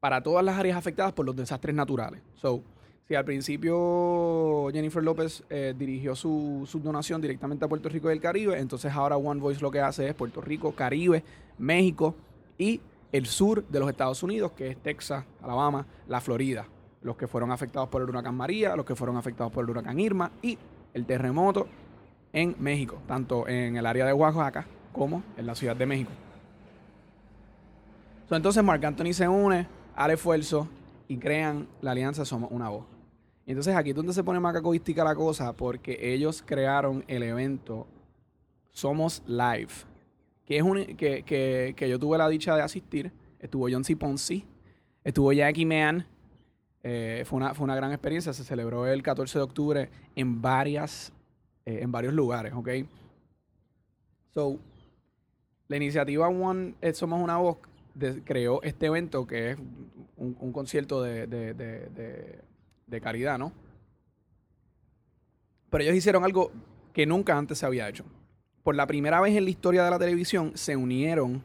para 0.00 0.22
todas 0.22 0.44
las 0.44 0.56
áreas 0.56 0.76
afectadas 0.76 1.12
por 1.12 1.26
los 1.26 1.34
desastres 1.34 1.74
naturales. 1.74 2.20
So, 2.34 2.62
si 3.06 3.14
al 3.14 3.24
principio 3.24 4.68
Jennifer 4.72 5.02
López 5.02 5.44
eh, 5.50 5.72
dirigió 5.76 6.14
su, 6.16 6.68
donación 6.82 7.20
directamente 7.20 7.64
a 7.64 7.68
Puerto 7.68 7.88
Rico 7.88 8.10
y 8.10 8.12
el 8.12 8.20
Caribe, 8.20 8.58
entonces 8.58 8.92
ahora 8.92 9.16
One 9.16 9.40
Voice 9.40 9.60
lo 9.60 9.70
que 9.70 9.80
hace 9.80 10.08
es 10.08 10.14
Puerto 10.14 10.40
Rico, 10.40 10.72
Caribe, 10.72 11.22
México 11.58 12.14
y 12.58 12.80
el 13.12 13.26
sur 13.26 13.66
de 13.66 13.80
los 13.80 13.88
Estados 13.88 14.22
Unidos, 14.22 14.52
que 14.52 14.68
es 14.68 14.76
Texas, 14.78 15.24
Alabama, 15.42 15.86
la 16.06 16.20
Florida, 16.20 16.66
los 17.02 17.16
que 17.16 17.26
fueron 17.26 17.50
afectados 17.50 17.88
por 17.88 18.02
el 18.02 18.08
huracán 18.08 18.34
María, 18.34 18.76
los 18.76 18.84
que 18.84 18.94
fueron 18.94 19.16
afectados 19.16 19.52
por 19.52 19.64
el 19.64 19.70
huracán 19.70 19.98
Irma 19.98 20.30
y 20.42 20.58
el 20.94 21.06
terremoto 21.06 21.66
en 22.32 22.54
México, 22.58 22.98
tanto 23.06 23.48
en 23.48 23.76
el 23.76 23.86
área 23.86 24.04
de 24.04 24.12
Oaxaca 24.12 24.66
como 24.92 25.22
en 25.36 25.46
la 25.46 25.54
Ciudad 25.54 25.76
de 25.76 25.86
México. 25.86 26.10
entonces 28.30 28.62
Marc 28.62 28.84
Anthony 28.84 29.12
se 29.12 29.28
une 29.28 29.66
al 29.94 30.10
esfuerzo 30.10 30.68
y 31.08 31.16
crean 31.16 31.66
la 31.80 31.92
alianza 31.92 32.24
Somos 32.24 32.50
una 32.52 32.68
Voz. 32.68 32.84
Entonces 33.46 33.74
aquí 33.74 33.90
es 33.90 33.96
donde 33.96 34.12
se 34.12 34.22
pone 34.22 34.40
más 34.40 34.52
la 34.52 35.14
cosa, 35.14 35.54
porque 35.54 36.12
ellos 36.12 36.42
crearon 36.44 37.02
el 37.08 37.22
evento 37.22 37.86
Somos 38.72 39.22
Live, 39.26 39.72
que, 40.48 40.56
es 40.56 40.62
un, 40.62 40.82
que, 40.96 41.24
que, 41.24 41.74
que 41.76 41.88
yo 41.90 41.98
tuve 41.98 42.16
la 42.16 42.26
dicha 42.26 42.56
de 42.56 42.62
asistir. 42.62 43.12
Estuvo 43.38 43.68
John 43.70 43.84
C. 43.84 43.94
Ponzi, 43.96 44.46
estuvo 45.04 45.30
Jackie 45.30 45.66
Mann. 45.66 46.06
Eh, 46.82 47.22
fue, 47.26 47.36
una, 47.36 47.54
fue 47.54 47.64
una 47.64 47.76
gran 47.76 47.92
experiencia. 47.92 48.32
Se 48.32 48.44
celebró 48.44 48.86
el 48.86 49.02
14 49.02 49.40
de 49.40 49.44
octubre 49.44 49.90
en, 50.16 50.40
varias, 50.40 51.12
eh, 51.66 51.80
en 51.82 51.92
varios 51.92 52.14
lugares, 52.14 52.54
¿ok? 52.54 52.68
So, 54.32 54.58
la 55.68 55.76
iniciativa 55.76 56.28
One 56.28 56.76
Somos 56.94 57.20
una 57.22 57.36
Voz 57.36 57.58
creó 58.24 58.62
este 58.62 58.86
evento 58.86 59.26
que 59.26 59.50
es 59.50 59.58
un, 60.16 60.52
concierto 60.52 61.02
de, 61.02 61.26
de 61.26 63.00
caridad, 63.02 63.38
¿no? 63.38 63.52
Pero 65.68 65.84
ellos 65.84 65.94
hicieron 65.94 66.24
algo 66.24 66.52
que 66.94 67.04
nunca 67.04 67.36
antes 67.36 67.58
se 67.58 67.66
había 67.66 67.86
hecho. 67.86 68.06
Por 68.68 68.76
la 68.76 68.86
primera 68.86 69.18
vez 69.22 69.34
en 69.34 69.44
la 69.44 69.50
historia 69.50 69.82
de 69.82 69.90
la 69.90 69.98
televisión 69.98 70.52
se 70.54 70.76
unieron 70.76 71.42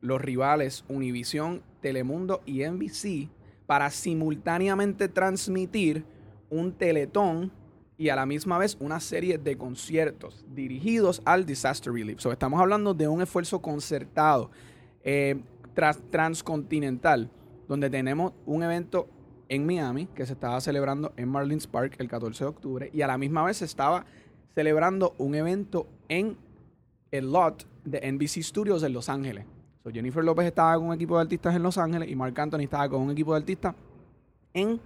los 0.00 0.20
rivales 0.20 0.84
Univision, 0.88 1.62
Telemundo 1.80 2.42
y 2.44 2.64
NBC 2.64 3.28
para 3.66 3.88
simultáneamente 3.88 5.08
transmitir 5.08 6.04
un 6.50 6.72
teletón 6.72 7.52
y 7.96 8.08
a 8.08 8.16
la 8.16 8.26
misma 8.26 8.58
vez 8.58 8.76
una 8.80 8.98
serie 8.98 9.38
de 9.38 9.56
conciertos 9.56 10.44
dirigidos 10.48 11.22
al 11.24 11.46
disaster 11.46 11.92
relief. 11.92 12.26
estamos 12.26 12.60
hablando 12.60 12.94
de 12.94 13.06
un 13.06 13.22
esfuerzo 13.22 13.62
concertado 13.62 14.50
eh, 15.04 15.40
transcontinental, 16.10 17.30
donde 17.68 17.90
tenemos 17.90 18.32
un 18.44 18.64
evento 18.64 19.08
en 19.48 19.66
Miami, 19.66 20.06
que 20.16 20.26
se 20.26 20.32
estaba 20.32 20.60
celebrando 20.60 21.12
en 21.16 21.28
Marlins 21.28 21.68
Park 21.68 21.94
el 22.00 22.08
14 22.08 22.42
de 22.42 22.50
octubre, 22.50 22.90
y 22.92 23.02
a 23.02 23.06
la 23.06 23.18
misma 23.18 23.44
vez 23.44 23.58
se 23.58 23.66
estaba 23.66 24.04
celebrando 24.56 25.14
un 25.18 25.36
evento 25.36 25.86
en 26.08 26.44
el 27.16 27.30
lot 27.30 27.66
de 27.84 28.00
NBC 28.12 28.42
Studios 28.42 28.82
en 28.82 28.92
Los 28.92 29.08
Ángeles. 29.08 29.44
So, 29.82 29.90
Jennifer 29.90 30.24
López 30.24 30.46
estaba 30.46 30.74
con 30.76 30.86
un 30.86 30.94
equipo 30.94 31.16
de 31.16 31.22
artistas 31.22 31.54
en 31.54 31.62
Los 31.62 31.78
Ángeles 31.78 32.10
y 32.10 32.16
Mark 32.16 32.38
Anthony 32.38 32.60
estaba 32.60 32.88
con 32.88 33.02
un 33.02 33.10
equipo 33.10 33.32
de 33.32 33.38
artistas 33.38 33.74
en 34.52 34.80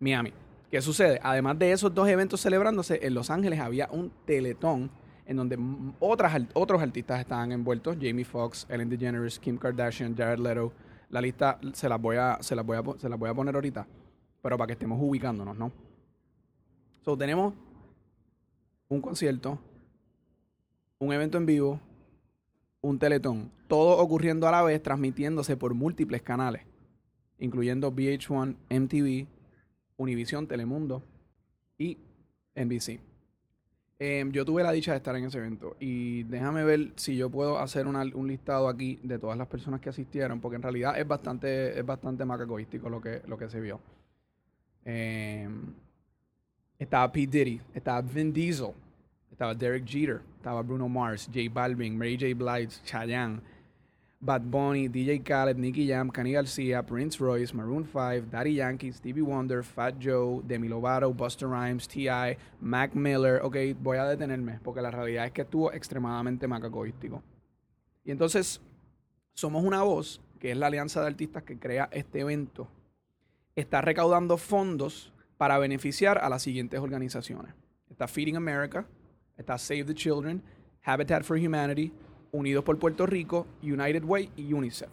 Miami. 0.00 0.32
¿Qué 0.70 0.82
sucede? 0.82 1.20
Además 1.22 1.58
de 1.58 1.72
esos 1.72 1.94
dos 1.94 2.08
eventos 2.08 2.40
celebrándose, 2.40 2.98
en 3.02 3.14
Los 3.14 3.30
Ángeles 3.30 3.60
había 3.60 3.88
un 3.90 4.10
teletón 4.26 4.90
en 5.26 5.36
donde 5.36 5.58
otras, 6.00 6.42
otros 6.52 6.82
artistas 6.82 7.20
estaban 7.20 7.52
envueltos. 7.52 7.96
Jamie 8.00 8.24
Foxx, 8.24 8.66
Ellen 8.68 8.90
DeGeneres, 8.90 9.38
Kim 9.38 9.56
Kardashian, 9.56 10.16
Jared 10.16 10.38
Leto, 10.38 10.72
la 11.10 11.20
lista 11.20 11.58
se 11.72 11.88
las 11.88 12.00
voy 12.00 12.16
a, 12.16 12.38
se 12.40 12.56
las 12.56 12.66
voy 12.66 12.76
a, 12.76 12.98
se 12.98 13.08
las 13.08 13.18
voy 13.18 13.30
a 13.30 13.34
poner 13.34 13.54
ahorita, 13.54 13.86
pero 14.42 14.58
para 14.58 14.66
que 14.66 14.72
estemos 14.72 14.98
ubicándonos, 15.00 15.56
¿no? 15.56 15.70
So, 17.02 17.16
tenemos 17.16 17.54
un 18.88 19.00
concierto, 19.00 19.58
un 20.98 21.12
evento 21.12 21.38
en 21.38 21.46
vivo, 21.46 21.80
un 22.80 22.98
teletón, 22.98 23.50
todo 23.68 23.98
ocurriendo 23.98 24.46
a 24.46 24.50
la 24.50 24.62
vez, 24.62 24.82
transmitiéndose 24.82 25.56
por 25.56 25.74
múltiples 25.74 26.22
canales, 26.22 26.62
incluyendo 27.38 27.92
VH1, 27.92 28.56
MTV, 28.70 29.26
Univision, 29.96 30.46
Telemundo 30.46 31.02
y 31.78 31.98
NBC. 32.54 33.00
Em, 33.98 34.32
yo 34.32 34.44
tuve 34.44 34.62
la 34.62 34.72
dicha 34.72 34.90
de 34.90 34.98
estar 34.98 35.14
en 35.16 35.24
ese 35.24 35.38
evento 35.38 35.76
y 35.78 36.24
déjame 36.24 36.64
ver 36.64 36.92
si 36.96 37.16
yo 37.16 37.30
puedo 37.30 37.58
hacer 37.58 37.86
un 37.86 38.28
listado 38.28 38.68
aquí 38.68 38.98
de 39.02 39.18
todas 39.18 39.38
las 39.38 39.46
personas 39.46 39.80
que 39.80 39.88
asistieron, 39.88 40.40
porque 40.40 40.56
en 40.56 40.62
realidad 40.62 40.98
es 40.98 41.06
bastante, 41.06 41.78
es 41.78 41.86
bastante 41.86 42.24
macacoístico 42.24 42.88
lo 42.90 43.00
que, 43.00 43.22
lo 43.26 43.38
que 43.38 43.48
se 43.48 43.60
vio. 43.60 43.80
Em, 44.84 45.72
estaba 46.78 47.10
Pete 47.10 47.38
Diddy, 47.38 47.60
estaba 47.72 48.02
Vin 48.02 48.32
Diesel, 48.32 48.72
estaba 49.34 49.52
Derek 49.52 49.84
Jeter, 49.84 50.22
estaba 50.36 50.62
Bruno 50.62 50.88
Mars, 50.88 51.26
J 51.26 51.50
Balvin, 51.52 51.98
Mary 51.98 52.16
J. 52.16 52.34
Blige, 52.34 52.80
Chayanne, 52.84 53.40
Bad 54.20 54.48
Bunny, 54.48 54.88
DJ 54.88 55.24
Khaled, 55.24 55.58
Nicky 55.58 55.88
Jam, 55.88 56.08
Kenny 56.08 56.32
García, 56.32 56.86
Prince 56.86 57.18
Royce, 57.18 57.52
Maroon 57.52 57.84
5, 57.84 58.30
Daddy 58.30 58.54
Yankee, 58.54 58.92
Stevie 58.92 59.22
Wonder, 59.22 59.64
Fat 59.64 59.96
Joe, 60.00 60.40
Demi 60.46 60.68
Lovato, 60.68 61.12
Buster 61.12 61.48
Rhymes, 61.48 61.88
T.I., 61.88 62.36
Mac 62.60 62.94
Miller. 62.94 63.40
Ok, 63.42 63.56
voy 63.80 63.98
a 63.98 64.04
detenerme 64.04 64.60
porque 64.62 64.80
la 64.80 64.92
realidad 64.92 65.26
es 65.26 65.32
que 65.32 65.42
estuvo 65.42 65.72
extremadamente 65.72 66.46
macacoístico. 66.46 67.20
Y 68.04 68.12
entonces, 68.12 68.60
somos 69.34 69.64
una 69.64 69.82
voz, 69.82 70.20
que 70.38 70.52
es 70.52 70.56
la 70.56 70.68
alianza 70.68 71.00
de 71.00 71.08
artistas 71.08 71.42
que 71.42 71.58
crea 71.58 71.88
este 71.92 72.20
evento. 72.20 72.68
Está 73.56 73.80
recaudando 73.80 74.36
fondos 74.36 75.12
para 75.36 75.58
beneficiar 75.58 76.18
a 76.18 76.28
las 76.28 76.42
siguientes 76.42 76.78
organizaciones. 76.78 77.52
Está 77.90 78.06
Feeding 78.06 78.36
America, 78.36 78.86
está 79.36 79.58
Save 79.58 79.84
the 79.84 79.94
Children, 79.94 80.42
Habitat 80.84 81.22
for 81.22 81.38
Humanity, 81.38 81.92
Unidos 82.32 82.64
por 82.64 82.78
Puerto 82.78 83.06
Rico, 83.06 83.46
United 83.62 84.04
Way 84.04 84.30
y 84.36 84.52
UNICEF. 84.52 84.90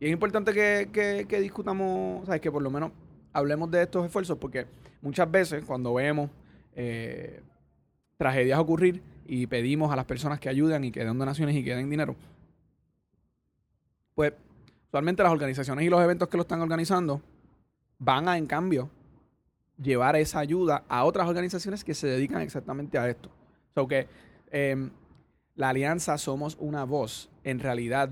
Y 0.00 0.06
es 0.06 0.12
importante 0.12 0.52
que, 0.52 1.26
que, 1.28 1.40
discutamos, 1.40 2.26
¿sabes? 2.26 2.40
que 2.40 2.50
por 2.50 2.62
lo 2.62 2.70
menos 2.70 2.90
hablemos 3.32 3.70
de 3.70 3.82
estos 3.82 4.04
esfuerzos, 4.04 4.36
porque 4.38 4.66
muchas 5.00 5.30
veces 5.30 5.64
cuando 5.64 5.94
vemos 5.94 6.30
eh, 6.74 7.40
tragedias 8.16 8.58
ocurrir 8.58 9.02
y 9.26 9.46
pedimos 9.46 9.92
a 9.92 9.96
las 9.96 10.04
personas 10.04 10.40
que 10.40 10.48
ayuden 10.48 10.84
y 10.84 10.90
que 10.90 11.04
den 11.04 11.18
donaciones 11.18 11.54
y 11.54 11.62
que 11.62 11.74
den 11.74 11.88
dinero, 11.88 12.16
pues 14.14 14.32
usualmente 14.88 15.22
las 15.22 15.32
organizaciones 15.32 15.86
y 15.86 15.88
los 15.88 16.02
eventos 16.02 16.28
que 16.28 16.36
lo 16.36 16.42
están 16.42 16.60
organizando 16.60 17.22
van 17.98 18.28
a, 18.28 18.36
en 18.36 18.46
cambio, 18.46 18.90
llevar 19.80 20.16
esa 20.16 20.40
ayuda 20.40 20.84
a 20.88 21.04
otras 21.04 21.28
organizaciones 21.28 21.84
que 21.84 21.94
se 21.94 22.08
dedican 22.08 22.42
exactamente 22.42 22.98
a 22.98 23.08
esto. 23.08 23.30
O 23.74 23.88
sea, 23.88 23.88
que 23.88 24.08
em, 24.50 24.90
la 25.54 25.70
alianza 25.70 26.18
Somos 26.18 26.56
una 26.60 26.84
Voz 26.84 27.28
en 27.44 27.58
realidad 27.58 28.10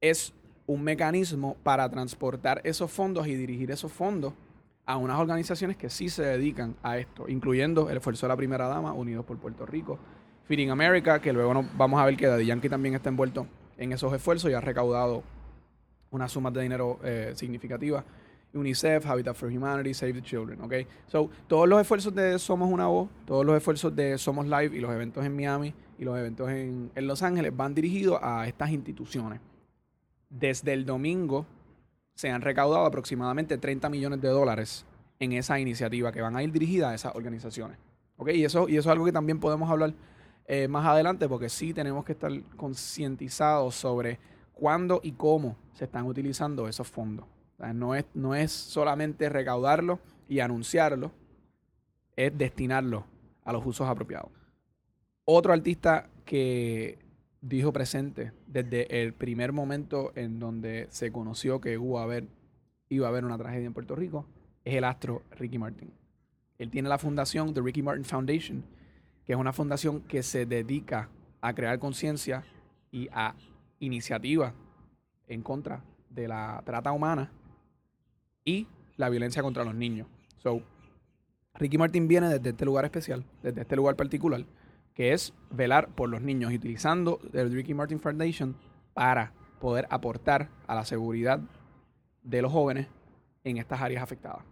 es 0.00 0.32
un 0.66 0.82
mecanismo 0.82 1.56
para 1.62 1.88
transportar 1.90 2.60
esos 2.64 2.90
fondos 2.90 3.26
y 3.26 3.34
dirigir 3.34 3.70
esos 3.70 3.92
fondos 3.92 4.32
a 4.86 4.96
unas 4.96 5.18
organizaciones 5.18 5.76
que 5.76 5.88
sí 5.88 6.08
se 6.08 6.22
dedican 6.22 6.76
a 6.82 6.98
esto, 6.98 7.28
incluyendo 7.28 7.88
el 7.90 7.96
esfuerzo 7.96 8.26
de 8.26 8.28
la 8.28 8.36
primera 8.36 8.68
dama, 8.68 8.92
Unidos 8.92 9.24
por 9.24 9.38
Puerto 9.38 9.64
Rico, 9.64 9.98
Feeding 10.44 10.70
America, 10.70 11.20
que 11.20 11.32
luego 11.32 11.64
vamos 11.76 12.00
a 12.00 12.04
ver 12.04 12.16
que 12.16 12.26
Daddy 12.26 12.46
Yankee 12.46 12.68
también 12.68 12.94
está 12.94 13.08
envuelto 13.08 13.46
en 13.78 13.92
esos 13.92 14.12
esfuerzos 14.12 14.50
y 14.50 14.54
ha 14.54 14.60
recaudado 14.60 15.22
unas 16.10 16.30
sumas 16.30 16.52
de 16.52 16.62
dinero 16.62 17.00
eh, 17.02 17.32
significativas. 17.34 18.04
UNICEF, 18.54 19.06
Habitat 19.06 19.36
for 19.36 19.48
Humanity, 19.48 19.92
Save 19.92 20.14
the 20.14 20.22
Children, 20.22 20.60
¿ok? 20.62 20.74
So, 21.06 21.30
todos 21.46 21.68
los 21.68 21.80
esfuerzos 21.80 22.14
de 22.14 22.38
Somos 22.38 22.70
Una 22.70 22.86
Voz, 22.86 23.08
todos 23.26 23.44
los 23.44 23.56
esfuerzos 23.56 23.94
de 23.94 24.16
Somos 24.18 24.46
Live 24.46 24.76
y 24.76 24.80
los 24.80 24.92
eventos 24.92 25.24
en 25.24 25.34
Miami 25.34 25.74
y 25.98 26.04
los 26.04 26.18
eventos 26.18 26.50
en, 26.50 26.90
Los 26.96 27.22
Ángeles 27.22 27.56
van 27.56 27.74
dirigidos 27.74 28.18
a 28.22 28.46
estas 28.46 28.70
instituciones. 28.70 29.40
Desde 30.30 30.72
el 30.72 30.84
domingo 30.84 31.46
se 32.14 32.30
han 32.30 32.42
recaudado 32.42 32.86
aproximadamente 32.86 33.58
30 33.58 33.88
millones 33.88 34.20
de 34.20 34.28
dólares 34.28 34.84
en 35.18 35.32
esa 35.32 35.58
iniciativa 35.58 36.12
que 36.12 36.20
van 36.20 36.36
a 36.36 36.42
ir 36.42 36.52
dirigidas 36.52 36.90
a 36.90 36.94
esas 36.94 37.14
organizaciones. 37.14 37.78
¿Ok? 38.16 38.30
Y 38.30 38.44
eso, 38.44 38.68
y 38.68 38.76
eso 38.76 38.88
es 38.88 38.92
algo 38.92 39.04
que 39.04 39.12
también 39.12 39.40
podemos 39.40 39.68
hablar 39.70 39.94
eh, 40.46 40.68
más 40.68 40.86
adelante 40.86 41.28
porque 41.28 41.48
sí 41.48 41.72
tenemos 41.72 42.04
que 42.04 42.12
estar 42.12 42.30
concientizados 42.56 43.74
sobre 43.74 44.18
cuándo 44.52 45.00
y 45.02 45.12
cómo 45.12 45.56
se 45.72 45.84
están 45.84 46.06
utilizando 46.06 46.68
esos 46.68 46.88
fondos. 46.88 47.26
No, 47.72 47.94
es, 47.94 48.04
no 48.14 48.34
es 48.34 48.52
solamente 48.52 49.28
recaudarlo 49.28 50.00
y 50.28 50.40
anunciarlo, 50.40 51.12
es 52.16 52.36
destinarlo 52.36 53.04
a 53.44 53.52
los 53.52 53.64
usos 53.64 53.88
apropiados. 53.88 54.30
Otro 55.24 55.52
artista 55.52 56.08
que 56.24 56.98
dijo 57.40 57.72
presente 57.72 58.32
desde 58.46 59.02
el 59.02 59.12
primer 59.12 59.52
momento 59.52 60.12
en 60.14 60.38
donde 60.38 60.86
se 60.90 61.12
conoció 61.12 61.60
que 61.60 61.76
a 61.76 62.02
haber, 62.02 62.26
iba 62.88 63.06
a 63.06 63.10
haber 63.10 63.24
una 63.24 63.38
tragedia 63.38 63.66
en 63.66 63.74
Puerto 63.74 63.94
Rico 63.94 64.26
es 64.64 64.74
el 64.74 64.84
astro 64.84 65.22
Ricky 65.32 65.58
Martin. 65.58 65.92
Él 66.58 66.70
tiene 66.70 66.88
la 66.88 66.98
fundación 66.98 67.52
The 67.52 67.60
Ricky 67.60 67.82
Martin 67.82 68.04
Foundation, 68.04 68.64
que 69.24 69.32
es 69.32 69.38
una 69.38 69.52
fundación 69.52 70.00
que 70.02 70.22
se 70.22 70.46
dedica 70.46 71.10
a 71.40 71.52
crear 71.54 71.78
conciencia 71.78 72.44
y 72.90 73.08
a 73.12 73.34
iniciativas 73.78 74.54
en 75.26 75.42
contra 75.42 75.82
de 76.08 76.28
la 76.28 76.62
trata 76.64 76.92
humana 76.92 77.30
y 78.44 78.66
la 78.96 79.08
violencia 79.08 79.42
contra 79.42 79.64
los 79.64 79.74
niños. 79.74 80.06
So, 80.42 80.62
Ricky 81.54 81.78
Martin 81.78 82.08
viene 82.08 82.28
desde 82.28 82.50
este 82.50 82.64
lugar 82.64 82.84
especial, 82.84 83.24
desde 83.42 83.62
este 83.62 83.76
lugar 83.76 83.96
particular, 83.96 84.44
que 84.94 85.12
es 85.12 85.32
velar 85.50 85.88
por 85.88 86.08
los 86.08 86.20
niños, 86.20 86.52
utilizando 86.52 87.20
el 87.32 87.52
Ricky 87.52 87.74
Martin 87.74 88.00
Foundation 88.00 88.56
para 88.92 89.32
poder 89.60 89.86
aportar 89.90 90.48
a 90.66 90.74
la 90.74 90.84
seguridad 90.84 91.40
de 92.22 92.42
los 92.42 92.52
jóvenes 92.52 92.88
en 93.44 93.58
estas 93.58 93.80
áreas 93.80 94.02
afectadas. 94.02 94.44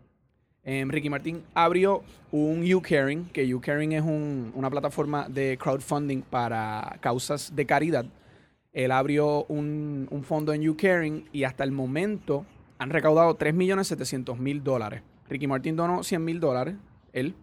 Em, 0.64 0.88
Ricky 0.88 1.10
Martin 1.10 1.42
abrió 1.54 2.04
un 2.30 2.62
YouCaring, 2.62 3.26
que 3.30 3.48
YouCaring 3.48 3.92
es 3.92 4.02
una 4.02 4.70
plataforma 4.70 5.28
de 5.28 5.58
crowdfunding 5.60 6.22
para 6.22 6.98
causas 7.00 7.54
de 7.54 7.66
caridad. 7.66 8.06
Él 8.72 8.92
abrió 8.92 9.44
un, 9.46 10.22
fondo 10.24 10.52
en 10.52 10.62
YouCaring 10.62 11.28
y 11.32 11.44
hasta 11.44 11.64
el 11.64 11.72
momento 11.72 12.46
han 12.82 12.90
recaudado 12.90 13.38
3.700.000 13.38 14.62
dólares. 14.62 15.02
Ricky 15.28 15.46
Martin 15.46 15.76
donó 15.76 16.00
100.000 16.00 16.40
dólares, 16.40 16.74
él, 17.12 17.34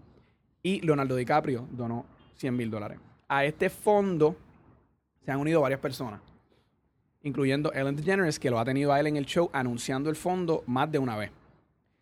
y 0.61 0.81
Leonardo 0.81 1.15
DiCaprio 1.15 1.65
donó 1.71 2.05
100.000 2.37 2.69
dólares. 2.69 2.99
A 3.29 3.45
este 3.45 3.69
fondo 3.69 4.35
se 5.23 5.31
han 5.31 5.39
unido 5.39 5.61
varias 5.61 5.79
personas, 5.79 6.19
incluyendo 7.23 7.71
Ellen 7.71 7.95
DeGeneres, 7.95 8.37
que 8.37 8.49
lo 8.49 8.59
ha 8.59 8.65
tenido 8.65 8.91
a 8.91 8.99
él 8.99 9.07
en 9.07 9.15
el 9.15 9.25
show 9.25 9.49
anunciando 9.53 10.09
el 10.09 10.17
fondo 10.17 10.63
más 10.67 10.91
de 10.91 10.99
una 10.99 11.15
vez. 11.15 11.31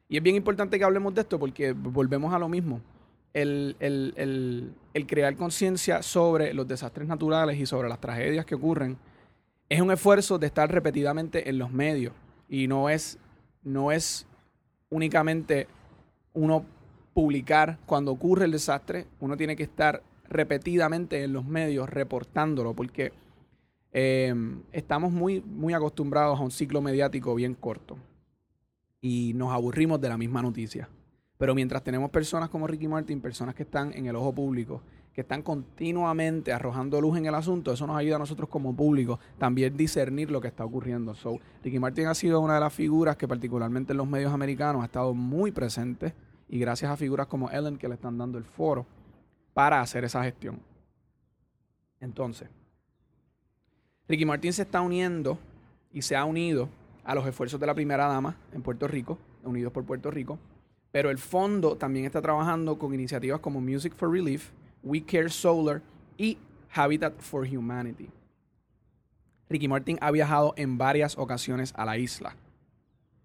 Y 0.09 0.17
es 0.17 0.23
bien 0.23 0.35
importante 0.35 0.79
que 0.79 0.85
hablemos 0.85 1.13
de 1.13 1.21
esto 1.21 1.37
porque 1.37 1.73
volvemos 1.73 2.33
a 2.33 2.39
lo 2.39 2.49
mismo. 2.49 2.81
El, 3.33 3.75
crear 5.07 5.35
conciencia 5.35 6.01
sobre 6.01 6.55
los 6.55 6.67
desastres 6.67 7.07
naturales 7.07 7.59
y 7.59 7.67
sobre 7.67 7.87
las 7.87 8.01
tragedias 8.01 8.47
que 8.47 8.55
ocurren 8.55 8.97
es 9.69 9.79
un 9.79 9.91
esfuerzo 9.91 10.39
de 10.39 10.47
estar 10.47 10.71
repetidamente 10.71 11.47
en 11.47 11.59
los 11.59 11.71
medios. 11.71 12.13
Y 12.49 12.67
no 12.67 12.89
es, 12.89 13.19
no 13.67 13.91
es 13.91 14.25
únicamente 14.89 15.67
uno 16.33 16.65
publicar 17.13 17.77
cuando 17.85 18.11
ocurre 18.11 18.45
el 18.45 18.51
desastre, 18.51 19.07
uno 19.19 19.35
tiene 19.37 19.55
que 19.55 19.63
estar 19.63 20.01
repetidamente 20.29 21.23
en 21.23 21.33
los 21.33 21.45
medios 21.45 21.89
reportándolo 21.89 22.73
porque 22.73 23.11
eh, 23.91 24.33
estamos 24.71 25.11
muy, 25.11 25.41
muy 25.41 25.73
acostumbrados 25.73 26.39
a 26.39 26.43
un 26.43 26.51
ciclo 26.51 26.81
mediático 26.81 27.35
bien 27.35 27.55
corto 27.55 27.97
y 29.01 29.33
nos 29.35 29.51
aburrimos 29.51 29.99
de 29.99 30.09
la 30.09 30.17
misma 30.17 30.41
noticia. 30.41 30.89
Pero 31.37 31.53
mientras 31.53 31.83
tenemos 31.83 32.09
personas 32.09 32.49
como 32.49 32.67
Ricky 32.67 32.87
Martin, 32.87 33.21
personas 33.21 33.53
que 33.53 33.63
están 33.63 33.93
en 33.93 34.07
el 34.07 34.15
ojo 34.15 34.33
público, 34.33 34.81
que 35.17 35.21
están 35.21 35.41
continuamente 35.41 36.53
arrojando 36.53 37.01
luz 37.01 37.17
en 37.17 37.25
el 37.25 37.33
asunto, 37.33 37.73
eso 37.73 37.87
nos 37.87 37.97
ayuda 37.97 38.17
a 38.17 38.19
nosotros 38.19 38.47
como 38.49 38.75
público 38.75 39.19
también 39.39 39.75
discernir 39.75 40.29
lo 40.29 40.39
que 40.39 40.47
está 40.47 40.63
ocurriendo. 40.63 41.15
So, 41.15 41.39
Ricky 41.63 41.79
Martin 41.79 42.05
ha 42.05 42.13
sido 42.13 42.39
una 42.39 42.53
de 42.53 42.59
las 42.59 42.71
figuras 42.71 43.17
que 43.17 43.27
particularmente 43.27 43.93
en 43.93 43.97
los 43.97 44.07
medios 44.07 44.31
americanos 44.31 44.83
ha 44.83 44.85
estado 44.85 45.15
muy 45.15 45.51
presente 45.51 46.13
y 46.47 46.59
gracias 46.59 46.91
a 46.91 46.97
figuras 46.97 47.25
como 47.25 47.49
Ellen 47.49 47.79
que 47.79 47.87
le 47.87 47.95
están 47.95 48.15
dando 48.15 48.37
el 48.37 48.43
foro 48.43 48.85
para 49.55 49.81
hacer 49.81 50.03
esa 50.03 50.23
gestión. 50.23 50.59
Entonces, 51.99 52.47
Ricky 54.07 54.23
Martin 54.23 54.53
se 54.53 54.61
está 54.61 54.81
uniendo 54.81 55.39
y 55.91 56.03
se 56.03 56.15
ha 56.15 56.25
unido 56.25 56.69
a 57.03 57.15
los 57.15 57.25
esfuerzos 57.25 57.59
de 57.59 57.65
la 57.65 57.73
primera 57.73 58.05
dama 58.05 58.35
en 58.53 58.61
Puerto 58.61 58.87
Rico, 58.87 59.17
Unidos 59.43 59.73
por 59.73 59.83
Puerto 59.83 60.11
Rico. 60.11 60.37
Pero 60.91 61.09
el 61.09 61.17
fondo 61.17 61.75
también 61.75 62.05
está 62.05 62.21
trabajando 62.21 62.77
con 62.77 62.93
iniciativas 62.93 63.39
como 63.39 63.59
Music 63.59 63.95
for 63.95 64.11
Relief, 64.11 64.51
We 64.83 65.01
Care 65.01 65.29
Solar 65.29 65.81
y 66.17 66.37
Habitat 66.73 67.19
for 67.19 67.45
Humanity. 67.45 68.09
Ricky 69.49 69.67
Martin 69.67 69.97
ha 70.01 70.11
viajado 70.11 70.53
en 70.57 70.77
varias 70.77 71.17
ocasiones 71.17 71.73
a 71.75 71.85
la 71.85 71.97
isla 71.97 72.35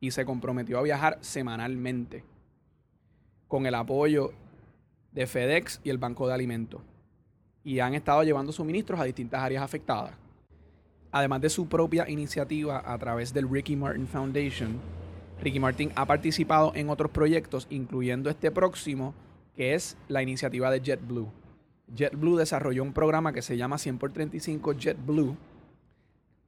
y 0.01 0.11
se 0.11 0.25
comprometió 0.25 0.79
a 0.79 0.83
viajar 0.83 1.19
semanalmente 1.21 2.25
con 3.49 3.67
el 3.67 3.75
apoyo 3.75 4.33
de 5.13 5.27
FedEx 5.27 5.81
y 5.85 5.91
el 5.91 5.99
Banco 5.99 6.27
de 6.27 6.35
Alimentos. 6.35 6.81
Y 7.65 7.81
han 7.81 7.95
estado 7.95 8.23
llevando 8.23 8.53
suministros 8.53 8.99
a 8.99 9.05
distintas 9.05 9.41
áreas 9.41 9.63
afectadas. 9.63 10.15
Además 11.13 11.41
de 11.43 11.51
su 11.51 11.69
propia 11.69 12.09
iniciativa 12.09 12.83
a 12.85 12.99
través 12.99 13.33
del 13.35 13.49
Ricky 13.49 13.77
Martin 13.77 14.07
Foundation, 14.07 14.81
Ricky 15.43 15.61
Martin 15.61 15.93
ha 15.97 16.07
participado 16.07 16.73
en 16.75 16.89
otros 16.89 17.11
proyectos, 17.11 17.67
incluyendo 17.69 18.31
este 18.31 18.51
próximo, 18.51 19.13
que 19.55 19.75
es 19.75 19.97
la 20.09 20.23
iniciativa 20.23 20.71
de 20.71 20.81
JetBlue. 20.81 21.42
JetBlue 21.89 22.39
desarrolló 22.39 22.83
un 22.83 22.93
programa 22.93 23.33
que 23.33 23.43
se 23.43 23.57
llama 23.57 23.79
100 23.79 23.99
por 23.99 24.13
35 24.13 24.73
JetBlue, 24.75 25.37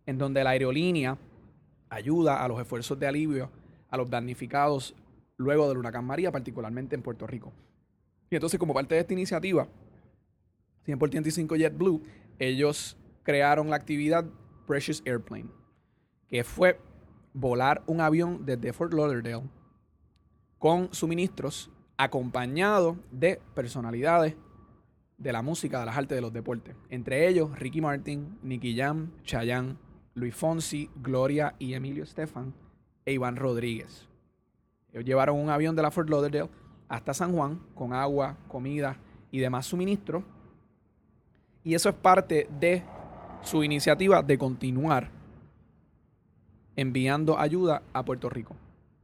en 0.06 0.18
donde 0.18 0.44
la 0.44 0.50
aerolínea 0.50 1.18
ayuda 1.88 2.42
a 2.42 2.48
los 2.48 2.60
esfuerzos 2.60 2.98
de 2.98 3.06
alivio 3.06 3.50
a 3.90 3.96
los 3.96 4.10
damnificados 4.10 4.94
luego 5.36 5.68
del 5.68 5.78
huracán 5.78 6.04
María, 6.04 6.32
particularmente 6.32 6.96
en 6.96 7.02
Puerto 7.02 7.26
Rico. 7.26 7.52
Y 8.28 8.34
entonces, 8.34 8.58
como 8.58 8.74
parte 8.74 8.96
de 8.96 9.02
esta 9.02 9.12
iniciativa, 9.12 9.68
100 10.84 10.98
por 10.98 11.10
35 11.10 11.54
JetBlue, 11.56 12.02
ellos 12.40 12.96
crearon 13.22 13.70
la 13.70 13.76
actividad 13.76 14.24
Precious 14.66 15.02
Airplane, 15.06 15.48
que 16.28 16.42
fue 16.42 16.80
volar 17.32 17.82
un 17.86 18.00
avión 18.00 18.44
desde 18.44 18.72
Fort 18.72 18.92
Lauderdale 18.92 19.42
con 20.58 20.92
suministros 20.92 21.70
acompañado 21.96 22.96
de 23.12 23.40
personalidades 23.54 24.34
de 25.18 25.32
la 25.32 25.42
música, 25.42 25.80
de 25.80 25.86
las 25.86 25.96
artes, 25.96 26.16
de 26.16 26.20
los 26.20 26.32
deportes. 26.32 26.74
Entre 26.90 27.28
ellos 27.28 27.58
Ricky 27.58 27.80
Martin, 27.80 28.38
Nicky 28.42 28.76
Jam, 28.76 29.10
Chayanne, 29.24 29.76
Luis 30.14 30.34
Fonsi, 30.34 30.90
Gloria 30.96 31.54
y 31.58 31.74
Emilio 31.74 32.04
Estefan 32.04 32.54
e 33.04 33.12
Iván 33.12 33.36
Rodríguez. 33.36 34.08
Ellos 34.92 35.04
llevaron 35.04 35.38
un 35.38 35.50
avión 35.50 35.74
de 35.74 35.82
la 35.82 35.90
Fort 35.90 36.08
Lauderdale 36.08 36.50
hasta 36.88 37.14
San 37.14 37.32
Juan 37.32 37.60
con 37.74 37.92
agua, 37.92 38.36
comida 38.48 38.96
y 39.30 39.38
demás 39.38 39.66
suministros. 39.66 40.22
Y 41.64 41.74
eso 41.74 41.88
es 41.88 41.94
parte 41.94 42.48
de 42.60 42.82
su 43.42 43.64
iniciativa 43.64 44.22
de 44.22 44.38
continuar 44.38 45.10
enviando 46.76 47.38
ayuda 47.38 47.82
a 47.92 48.04
Puerto 48.04 48.28
Rico. 48.28 48.56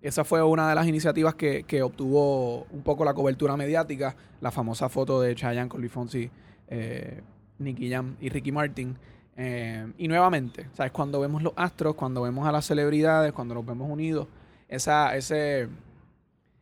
Esa 0.03 0.25
fue 0.25 0.43
una 0.43 0.69
de 0.71 0.75
las 0.75 0.87
iniciativas 0.87 1.35
que, 1.35 1.83
obtuvo 1.83 2.65
un 2.71 2.83
poco 2.83 3.05
la 3.05 3.13
cobertura 3.13 3.57
mediática, 3.57 4.17
la 4.41 4.51
famosa 4.51 4.89
foto 4.89 5.21
de 5.21 5.35
Chayanne 5.35 5.69
con 5.69 5.81
Luis 5.81 5.93
Fonsi, 5.93 6.31
eh, 6.69 7.21
Nicky 7.59 7.91
Jam 7.91 8.17
y 8.19 8.31
Ricky 8.31 8.51
Martin. 8.51 8.97
Eh, 9.37 9.93
y 9.99 10.09
nuevamente, 10.09 10.71
¿sabes? 10.73 10.93
Cuando 10.93 11.21
vemos 11.21 11.43
los 11.43 11.53
astros, 11.55 11.95
cuando 11.95 12.23
vemos 12.23 12.49
a 12.49 12.53
las 12.53 12.65
celebridades, 12.65 13.33
cuando 13.33 13.55
los 13.55 13.65
vemos 13.65 13.91
unidos, 13.91 14.27
esa, 14.69 15.15
ese, 15.17 15.69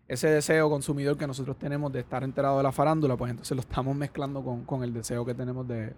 ese 0.08 0.28
deseo 0.30 0.68
consumidor 0.68 1.16
que 1.16 1.26
nosotros 1.26 1.56
tenemos 1.58 1.92
de 1.92 2.00
estar 2.00 2.24
enterado 2.24 2.56
de 2.56 2.64
la 2.64 2.72
farándula, 2.72 3.16
pues 3.16 3.30
entonces 3.30 3.54
lo 3.54 3.60
estamos 3.60 3.94
mezclando 3.94 4.42
con, 4.42 4.64
con 4.64 4.82
el 4.82 4.92
deseo 4.92 5.24
que 5.24 5.34
tenemos 5.34 5.66
de, 5.68 5.92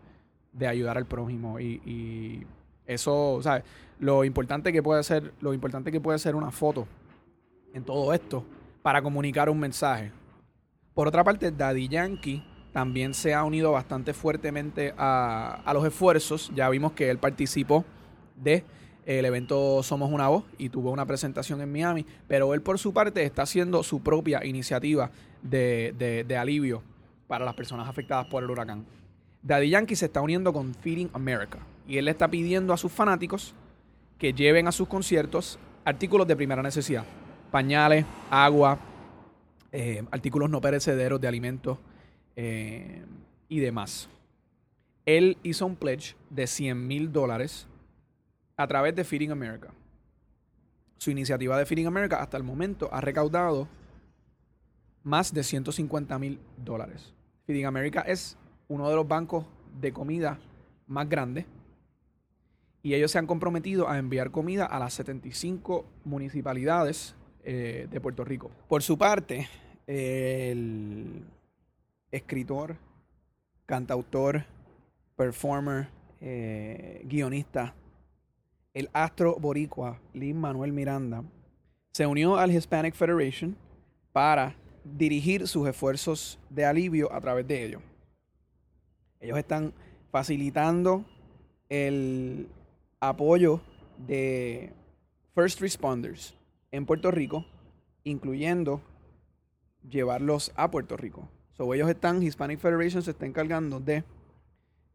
de 0.53 0.67
ayudar 0.67 0.99
al 0.99 1.07
prójimo. 1.07 1.59
Y, 1.59 1.81
y 1.87 2.47
eso, 2.87 3.41
¿sabes? 3.43 3.65
Lo 3.99 4.25
importante 4.25 4.73
que 4.75 4.83
puede 4.83 5.03
ser, 5.03 5.33
lo 5.41 5.55
importante 5.55 5.91
que 5.91 6.01
puede 6.01 6.19
ser 6.19 6.35
una 6.35 6.51
foto 6.51 6.87
en 7.75 7.85
todo 7.85 8.13
esto 8.13 8.45
para 8.83 9.03
comunicar 9.03 9.49
un 9.49 9.59
mensaje. 9.59 10.13
Por 10.95 11.09
otra 11.09 11.25
parte, 11.25 11.51
Daddy 11.51 11.89
Yankee 11.89 12.43
también 12.73 13.15
se 13.15 13.35
ha 13.35 13.45
unido 13.45 13.73
bastante 13.73 14.15
fuertemente 14.15 14.95
a, 14.97 15.71
los 15.73 15.85
esfuerzos. 15.85 16.51
Ya 16.55 16.69
vimos 16.69 16.93
que 16.93 17.11
él 17.11 17.19
participó 17.19 17.85
de 18.37 18.65
el 19.07 19.25
evento 19.25 19.83
Somos 19.83 20.13
una 20.13 20.29
Voz 20.29 20.45
y 20.59 20.69
tuvo 20.69 20.91
una 20.91 21.07
presentación 21.07 21.61
en 21.61 21.73
Miami, 21.73 22.07
pero 22.29 22.55
él 22.55 22.63
por 22.63 22.79
su 22.79 22.93
parte 22.93 23.25
está 23.25 23.43
haciendo 23.43 23.83
su 23.83 24.03
propia 24.03 24.45
iniciativa 24.45 25.11
de, 25.43 26.25
de 26.27 26.37
alivio 26.37 26.83
para 27.27 27.45
las 27.45 27.55
personas 27.55 27.89
afectadas 27.89 28.27
por 28.27 28.43
el 28.43 28.51
huracán. 28.51 28.85
Daddy 29.43 29.71
Yankee 29.71 29.97
se 29.97 30.07
está 30.07 30.21
uniendo 30.21 30.53
con 30.53 30.75
Feeding 30.75 31.11
America 31.13 31.59
y 31.89 31.97
él 31.97 32.05
le 32.05 32.11
está 32.11 32.29
pidiendo 32.29 32.73
a 32.73 32.77
sus 32.77 32.93
fanáticos 32.93 33.55
que 34.19 34.35
lleven 34.35 34.69
a 34.69 34.73
sus 34.73 34.87
conciertos 34.87 35.59
artículos 35.85 36.27
de 36.29 36.37
primera 36.37 36.63
necesidad, 36.63 37.05
pañales, 37.51 38.05
agua, 38.31 38.79
eh, 39.73 40.05
artículos 40.11 40.51
no 40.51 40.61
perecederos 40.61 41.21
de 41.21 41.29
alimentos 41.29 41.79
eh, 42.37 43.05
y 43.49 43.61
demás. 43.61 44.09
Él 45.07 45.39
hizo 45.43 45.67
un 45.67 45.77
pledge 45.77 46.17
de 46.29 46.47
100 46.47 46.87
mil 46.87 47.13
dólares 47.13 47.67
a 48.57 48.67
través 48.67 48.95
de 48.95 49.05
Feeding 49.05 49.31
America. 49.31 49.73
Su 50.99 51.11
iniciativa 51.11 51.57
de 51.57 51.67
Feeding 51.67 51.87
America 51.87 52.21
hasta 52.21 52.37
el 52.37 52.43
momento 52.43 52.89
ha 52.93 53.01
recaudado 53.01 53.69
más 55.03 55.33
de 55.33 55.43
150 55.43 56.19
mil 56.19 56.39
dólares. 56.59 57.15
Feeding 57.47 57.67
America 57.67 58.03
es 58.03 58.37
uno 58.69 58.89
de 58.89 58.97
los 58.97 59.09
bancos 59.09 59.47
de 59.81 59.93
comida 59.93 60.39
más 60.87 61.09
grandes 61.09 61.47
y 62.83 62.95
ellos 62.95 63.11
se 63.11 63.19
han 63.19 63.27
comprometido 63.27 63.89
a 63.89 63.99
enviar 63.99 64.31
comida 64.31 64.67
a 64.67 64.79
las 64.79 64.95
75 64.95 65.87
municipalidades 66.05 67.15
eh, 67.45 67.89
de 67.91 68.01
Puerto 68.01 68.25
Rico. 68.25 68.51
Por 68.69 68.83
su 68.83 68.99
parte, 68.99 69.49
el 69.87 71.25
escritor, 72.11 72.77
cantautor, 73.67 74.45
performer, 75.17 75.89
eh, 76.21 77.03
guionista, 77.05 77.75
el 78.75 78.89
astro 78.93 79.37
boricua 79.37 80.01
Lin 80.13 80.37
Manuel 80.37 80.73
Miranda, 80.73 81.25
se 81.93 82.07
unió 82.07 82.37
al 82.37 82.51
Hispanic 82.51 82.95
Federation 82.95 83.57
para 84.13 84.55
dirigir 84.85 85.49
sus 85.49 85.69
esfuerzos 85.69 86.39
de 86.49 86.65
alivio 86.65 87.13
a 87.13 87.21
través 87.21 87.47
de 87.47 87.65
ellos. 87.65 87.83
Ellos 89.19 89.39
están 89.39 89.73
facilitando 90.11 91.05
el 91.69 92.49
apoyo 93.01 93.61
de 94.07 94.73
first 95.35 95.61
responders 95.61 96.35
en 96.73 96.87
Puerto 96.87 97.11
Rico, 97.11 97.45
incluyendo 98.05 98.81
llevarlos 99.89 100.53
a 100.57 100.71
Puerto 100.71 100.97
Rico. 100.97 101.29
So, 101.53 101.73
ellos 101.75 101.89
están, 101.91 102.23
Hispanic 102.23 102.59
Federation 102.59 103.03
se 103.03 103.11
está 103.11 103.27
encargando 103.27 103.81
de 103.81 104.05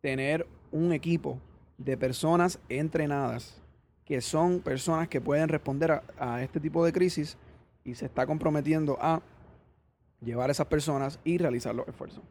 tener 0.01 0.47
un 0.71 0.93
equipo 0.93 1.39
de 1.77 1.97
personas 1.97 2.59
entrenadas 2.69 3.61
que 4.05 4.21
son 4.21 4.59
personas 4.59 5.07
que 5.07 5.19
pueden 5.19 5.49
responder 5.49 6.03
a, 6.19 6.43
este 6.43 6.59
tipo 6.59 6.85
de 6.85 6.93
crisis 6.93 7.37
y 7.83 7.95
se 7.95 8.05
está 8.05 8.25
comprometiendo 8.25 8.97
a 9.01 9.21
llevar 10.21 10.49
a 10.49 10.51
esas 10.51 10.67
personas 10.67 11.19
y 11.23 11.37
realizar 11.37 11.73
los 11.73 11.87
esfuerzos. 11.87 12.23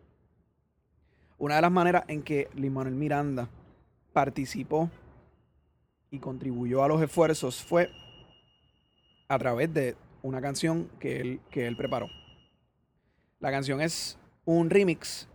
Una 1.36 1.56
de 1.56 1.62
las 1.62 1.72
maneras 1.72 2.04
en 2.06 2.22
que 2.22 2.48
Lin 2.54 2.72
Manuel 2.72 2.94
Miranda 2.94 3.48
participó 4.12 4.88
y 6.10 6.20
contribuyó 6.20 6.84
a 6.84 6.88
los 6.88 7.02
esfuerzos 7.02 7.62
fue 7.62 7.90
a 9.34 9.38
través 9.38 9.72
de 9.72 9.96
una 10.22 10.40
canción 10.40 10.88
que 10.98 11.20
él, 11.20 11.40
que 11.50 11.66
él 11.66 11.76
preparó. 11.76 12.08
La 13.40 13.50
canción 13.50 13.80
es 13.80 14.18
un 14.44 14.70
remix 14.70 15.28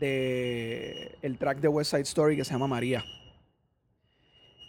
de 0.00 1.18
el 1.22 1.38
track 1.38 1.60
de 1.60 1.68
West 1.68 1.90
Side 1.90 2.02
Story 2.02 2.36
que 2.36 2.44
se 2.44 2.52
llama 2.52 2.66
María. 2.66 3.04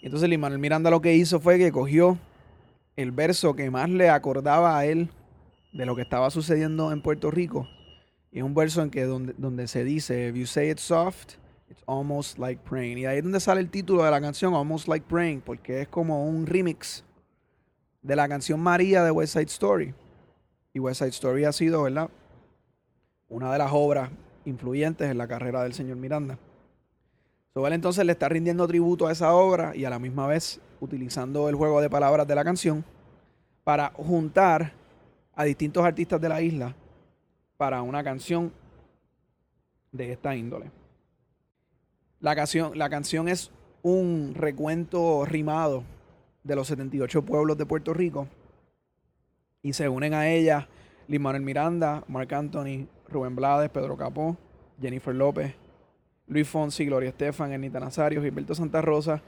Entonces 0.01 0.29
Lin 0.29 0.39
Manuel 0.39 0.59
Miranda 0.59 0.89
lo 0.89 1.01
que 1.01 1.15
hizo 1.15 1.39
fue 1.39 1.57
que 1.57 1.71
cogió 1.71 2.17
el 2.95 3.11
verso 3.11 3.55
que 3.55 3.69
más 3.69 3.89
le 3.89 4.09
acordaba 4.09 4.77
a 4.77 4.85
él 4.85 5.09
de 5.71 5.85
lo 5.85 5.95
que 5.95 6.01
estaba 6.01 6.29
sucediendo 6.31 6.91
en 6.91 7.01
Puerto 7.01 7.31
Rico 7.31 7.67
y 8.31 8.39
es 8.39 8.43
un 8.43 8.53
verso 8.53 8.81
en 8.81 8.89
que 8.91 9.03
donde, 9.05 9.33
donde 9.37 9.67
se 9.67 9.83
dice, 9.83 10.29
if 10.29 10.35
you 10.35 10.45
say 10.45 10.69
it's 10.69 10.83
soft, 10.83 11.33
it's 11.69 11.83
almost 11.87 12.37
like 12.37 12.61
praying. 12.63 12.99
Y 12.99 13.05
ahí 13.05 13.17
es 13.17 13.23
donde 13.23 13.39
sale 13.39 13.59
el 13.59 13.69
título 13.69 14.03
de 14.03 14.11
la 14.11 14.21
canción, 14.21 14.53
Almost 14.53 14.87
Like 14.87 15.05
Praying, 15.07 15.41
porque 15.41 15.81
es 15.81 15.87
como 15.87 16.25
un 16.27 16.45
remix 16.45 17.03
de 18.01 18.15
la 18.15 18.27
canción 18.27 18.59
María 18.59 19.03
de 19.03 19.11
West 19.11 19.33
Side 19.33 19.45
Story. 19.45 19.93
Y 20.73 20.79
West 20.79 20.99
Side 20.99 21.09
Story 21.09 21.45
ha 21.45 21.51
sido, 21.51 21.83
¿verdad? 21.83 22.09
Una 23.27 23.51
de 23.51 23.57
las 23.57 23.71
obras 23.73 24.09
influyentes 24.45 25.09
en 25.09 25.17
la 25.17 25.27
carrera 25.27 25.63
del 25.63 25.73
señor 25.73 25.97
Miranda. 25.97 26.37
So, 27.53 27.65
él 27.65 27.73
entonces 27.73 28.05
le 28.05 28.11
está 28.11 28.29
rindiendo 28.29 28.67
tributo 28.67 29.07
a 29.07 29.11
esa 29.11 29.33
obra 29.33 29.75
y 29.75 29.85
a 29.85 29.89
la 29.89 29.99
misma 29.99 30.27
vez 30.27 30.59
utilizando 30.79 31.49
el 31.49 31.55
juego 31.55 31.81
de 31.81 31.89
palabras 31.89 32.27
de 32.27 32.35
la 32.35 32.43
canción 32.43 32.85
para 33.63 33.89
juntar 33.89 34.71
a 35.35 35.43
distintos 35.43 35.83
artistas 35.83 36.21
de 36.21 36.29
la 36.29 36.41
isla 36.41 36.75
para 37.57 37.81
una 37.81 38.03
canción 38.03 38.53
de 39.91 40.13
esta 40.13 40.35
índole. 40.35 40.71
La 42.19 42.35
canción, 42.35 42.77
la 42.77 42.89
canción 42.89 43.27
es 43.27 43.51
un 43.81 44.33
recuento 44.35 45.25
rimado 45.25 45.83
de 46.43 46.55
los 46.55 46.67
78 46.67 47.23
pueblos 47.23 47.57
de 47.57 47.65
Puerto 47.65 47.93
Rico 47.93 48.27
y 49.61 49.73
se 49.73 49.89
unen 49.89 50.13
a 50.13 50.29
ella 50.29 50.67
Lin 51.07 51.21
Manuel 51.21 51.43
Miranda, 51.43 52.03
Marc 52.07 52.31
Anthony, 52.33 52.87
Rubén 53.07 53.35
Blades, 53.35 53.69
Pedro 53.71 53.97
Capó, 53.97 54.37
Jennifer 54.79 55.13
López, 55.13 55.53
Luis 56.27 56.47
Fonsi, 56.47 56.85
Gloria 56.85 57.09
Estefan, 57.09 57.51
Ernita 57.51 57.79
Nazario, 57.79 58.21
Gilberto 58.21 58.53
Santa 58.53 58.81
Rosa, 58.81 59.21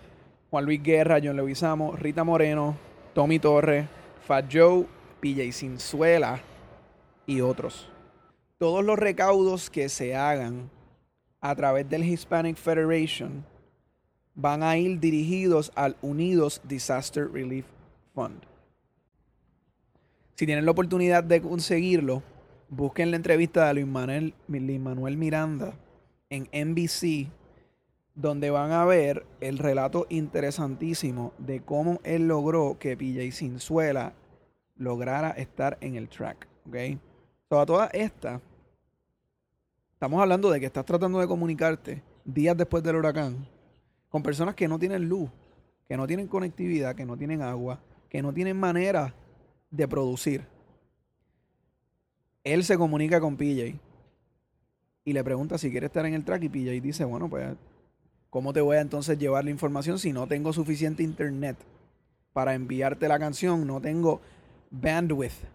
Juan 0.51 0.65
Luis 0.65 0.81
Guerra, 0.83 1.19
John 1.23 1.35
Leguizamo, 1.35 1.95
Rita 1.95 2.23
Moreno, 2.23 2.77
Tommy 3.13 3.39
Torres, 3.39 3.87
Fat 4.27 4.45
Joe, 4.51 4.85
PJ 5.19 5.51
Cinzuela 5.51 6.41
y 7.25 7.41
otros. 7.41 7.89
Todos 8.59 8.85
los 8.85 8.99
recaudos 8.99 9.69
que 9.69 9.89
se 9.89 10.15
hagan 10.15 10.69
a 11.39 11.55
través 11.55 11.89
del 11.89 12.03
Hispanic 12.03 12.57
Federation 12.57 13.43
van 14.35 14.63
a 14.63 14.77
ir 14.77 14.99
dirigidos 14.99 15.71
al 15.75 15.95
Unidos 16.01 16.61
Disaster 16.63 17.31
Relief 17.31 17.65
Fund. 18.13 18.41
Si 20.35 20.45
tienen 20.45 20.65
la 20.65 20.71
oportunidad 20.71 21.23
de 21.23 21.41
conseguirlo, 21.41 22.23
busquen 22.69 23.11
la 23.11 23.17
entrevista 23.17 23.67
de 23.67 23.73
Luis 23.75 23.87
Manuel, 23.87 24.33
Manuel 24.47 25.17
Miranda 25.17 25.73
en 26.29 26.47
NBC, 26.53 27.27
donde 28.15 28.49
van 28.49 28.71
a 28.71 28.85
ver 28.85 29.25
el 29.39 29.57
relato 29.57 30.07
interesantísimo 30.09 31.33
de 31.37 31.61
cómo 31.61 31.99
él 32.03 32.27
logró 32.27 32.77
que 32.79 32.97
PJ 32.97 33.31
Cinzuela 33.31 34.13
lograra 34.75 35.31
estar 35.31 35.77
en 35.81 35.95
el 35.95 36.09
track. 36.09 36.47
¿okay? 36.67 36.99
a 37.49 37.65
todas 37.65 37.89
estas, 37.93 38.41
Estamos 39.93 40.19
hablando 40.19 40.49
de 40.49 40.59
que 40.59 40.65
estás 40.65 40.83
tratando 40.83 41.19
de 41.19 41.27
comunicarte 41.27 42.01
días 42.25 42.57
después 42.57 42.81
del 42.81 42.95
huracán 42.95 43.47
con 44.11 44.21
personas 44.21 44.53
que 44.53 44.67
no 44.67 44.77
tienen 44.77 45.07
luz, 45.07 45.29
que 45.87 45.97
no 45.97 46.05
tienen 46.05 46.27
conectividad, 46.27 46.95
que 46.95 47.05
no 47.05 47.17
tienen 47.17 47.41
agua, 47.41 47.79
que 48.09 48.21
no 48.21 48.33
tienen 48.33 48.59
manera 48.59 49.15
de 49.71 49.87
producir. 49.87 50.45
Él 52.43 52.63
se 52.65 52.77
comunica 52.77 53.21
con 53.21 53.37
PJ 53.37 53.79
y 55.05 55.13
le 55.13 55.23
pregunta 55.23 55.57
si 55.57 55.71
quiere 55.71 55.85
estar 55.85 56.05
en 56.05 56.13
el 56.13 56.25
track 56.25 56.43
y 56.43 56.49
PJ 56.49 56.81
dice, 56.81 57.05
bueno, 57.05 57.29
pues, 57.29 57.55
¿cómo 58.29 58.51
te 58.51 58.59
voy 58.59 58.75
a 58.75 58.81
entonces 58.81 59.17
llevar 59.17 59.45
la 59.45 59.51
información 59.51 59.97
si 59.97 60.11
no 60.11 60.27
tengo 60.27 60.51
suficiente 60.51 61.03
internet 61.03 61.57
para 62.33 62.53
enviarte 62.53 63.07
la 63.07 63.17
canción? 63.17 63.65
No 63.65 63.79
tengo 63.79 64.19
bandwidth 64.71 65.45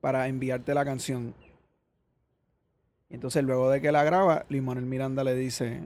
para 0.00 0.26
enviarte 0.26 0.72
la 0.72 0.86
canción. 0.86 1.34
Entonces 3.10 3.44
luego 3.44 3.68
de 3.68 3.82
que 3.82 3.92
la 3.92 4.04
graba, 4.04 4.46
Manuel 4.48 4.86
Miranda 4.86 5.22
le 5.22 5.34
dice, 5.34 5.80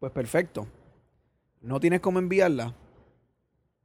pues 0.00 0.12
perfecto, 0.12 0.66
no 1.62 1.78
tienes 1.78 2.00
cómo 2.00 2.18
enviarla, 2.18 2.74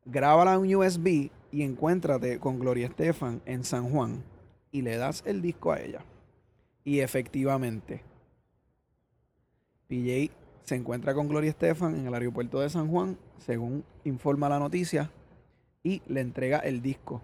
grábala 0.05 0.57
un 0.57 0.73
USB 0.73 1.29
y 1.51 1.61
encuéntrate 1.61 2.39
con 2.39 2.59
Gloria 2.59 2.87
Estefan 2.87 3.41
en 3.45 3.63
San 3.63 3.89
Juan 3.89 4.23
y 4.71 4.81
le 4.81 4.97
das 4.97 5.23
el 5.25 5.41
disco 5.41 5.71
a 5.71 5.79
ella. 5.79 6.03
Y 6.83 6.99
efectivamente, 6.99 8.01
PJ 9.87 10.31
se 10.63 10.75
encuentra 10.75 11.13
con 11.13 11.27
Gloria 11.27 11.51
Estefan 11.51 11.95
en 11.95 12.07
el 12.07 12.13
aeropuerto 12.13 12.59
de 12.59 12.69
San 12.69 12.89
Juan, 12.89 13.17
según 13.37 13.83
informa 14.03 14.49
la 14.49 14.59
noticia, 14.59 15.11
y 15.83 16.01
le 16.07 16.21
entrega 16.21 16.59
el 16.59 16.81
disco. 16.81 17.21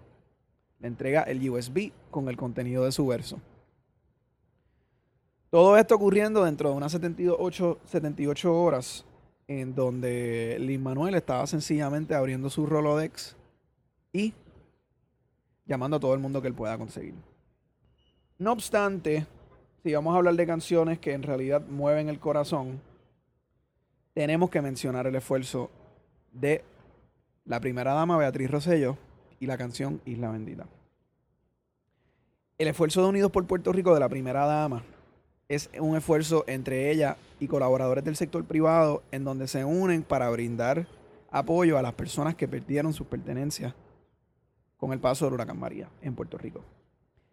Le 0.78 0.88
entrega 0.88 1.22
el 1.22 1.50
USB 1.50 1.92
con 2.10 2.28
el 2.28 2.36
contenido 2.36 2.84
de 2.84 2.92
su 2.92 3.06
verso. 3.06 3.40
Todo 5.50 5.76
esto 5.76 5.94
ocurriendo 5.94 6.44
dentro 6.44 6.70
de 6.70 6.76
unas 6.76 6.92
78, 6.92 7.78
78 7.84 8.54
horas 8.54 9.04
en 9.48 9.74
donde 9.74 10.56
Lin 10.60 10.82
Manuel 10.82 11.14
estaba 11.14 11.46
sencillamente 11.46 12.14
abriendo 12.14 12.50
su 12.50 12.66
Rolodex 12.66 13.36
y 14.12 14.32
llamando 15.66 15.96
a 15.96 16.00
todo 16.00 16.14
el 16.14 16.20
mundo 16.20 16.40
que 16.40 16.48
él 16.48 16.54
pueda 16.54 16.78
conseguir. 16.78 17.14
No 18.38 18.52
obstante, 18.52 19.26
si 19.82 19.92
vamos 19.92 20.14
a 20.14 20.18
hablar 20.18 20.34
de 20.34 20.46
canciones 20.46 20.98
que 20.98 21.12
en 21.12 21.22
realidad 21.22 21.62
mueven 21.66 22.08
el 22.08 22.18
corazón, 22.18 22.80
tenemos 24.14 24.50
que 24.50 24.62
mencionar 24.62 25.06
el 25.06 25.16
esfuerzo 25.16 25.70
de 26.32 26.62
la 27.44 27.60
primera 27.60 27.92
dama 27.92 28.16
Beatriz 28.16 28.50
Rosello 28.50 28.96
y 29.40 29.46
la 29.46 29.58
canción 29.58 30.00
Isla 30.04 30.30
Bendita. 30.30 30.66
El 32.56 32.68
esfuerzo 32.68 33.02
de 33.02 33.08
Unidos 33.08 33.32
por 33.32 33.46
Puerto 33.46 33.72
Rico 33.72 33.92
de 33.92 34.00
la 34.00 34.08
primera 34.08 34.46
dama 34.46 34.84
es 35.48 35.70
un 35.78 35.96
esfuerzo 35.96 36.44
entre 36.46 36.90
ella 36.90 37.16
y 37.40 37.46
colaboradores 37.46 38.04
del 38.04 38.16
sector 38.16 38.44
privado 38.44 39.02
en 39.10 39.24
donde 39.24 39.48
se 39.48 39.64
unen 39.64 40.02
para 40.02 40.30
brindar 40.30 40.86
apoyo 41.30 41.78
a 41.78 41.82
las 41.82 41.94
personas 41.94 42.34
que 42.34 42.48
perdieron 42.48 42.92
sus 42.92 43.06
pertenencias 43.06 43.74
con 44.76 44.92
el 44.92 45.00
paso 45.00 45.24
del 45.24 45.34
huracán 45.34 45.58
María 45.58 45.88
en 46.02 46.14
Puerto 46.14 46.38
Rico. 46.38 46.62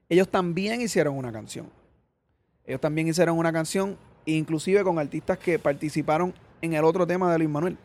Ellos 0.10 0.28
también 0.28 0.82
hicieron 0.82 1.18
una 1.18 1.32
canción. 1.32 1.70
Ellos 2.66 2.82
también 2.82 3.08
hicieron 3.08 3.38
una 3.38 3.54
canción, 3.54 3.98
inclusive 4.26 4.84
con 4.84 5.00
artistas 5.00 5.38
que 5.38 5.58
participaron 5.58 6.34
en 6.62 6.74
el 6.74 6.84
otro 6.84 7.08
tema 7.08 7.32
de 7.32 7.38
Luis 7.38 7.50
Manuel. 7.50 7.78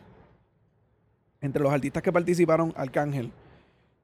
Entre 1.39 1.61
los 1.61 1.71
artistas 1.71 2.03
que 2.03 2.11
participaron, 2.11 2.73
Arcángel, 2.75 3.31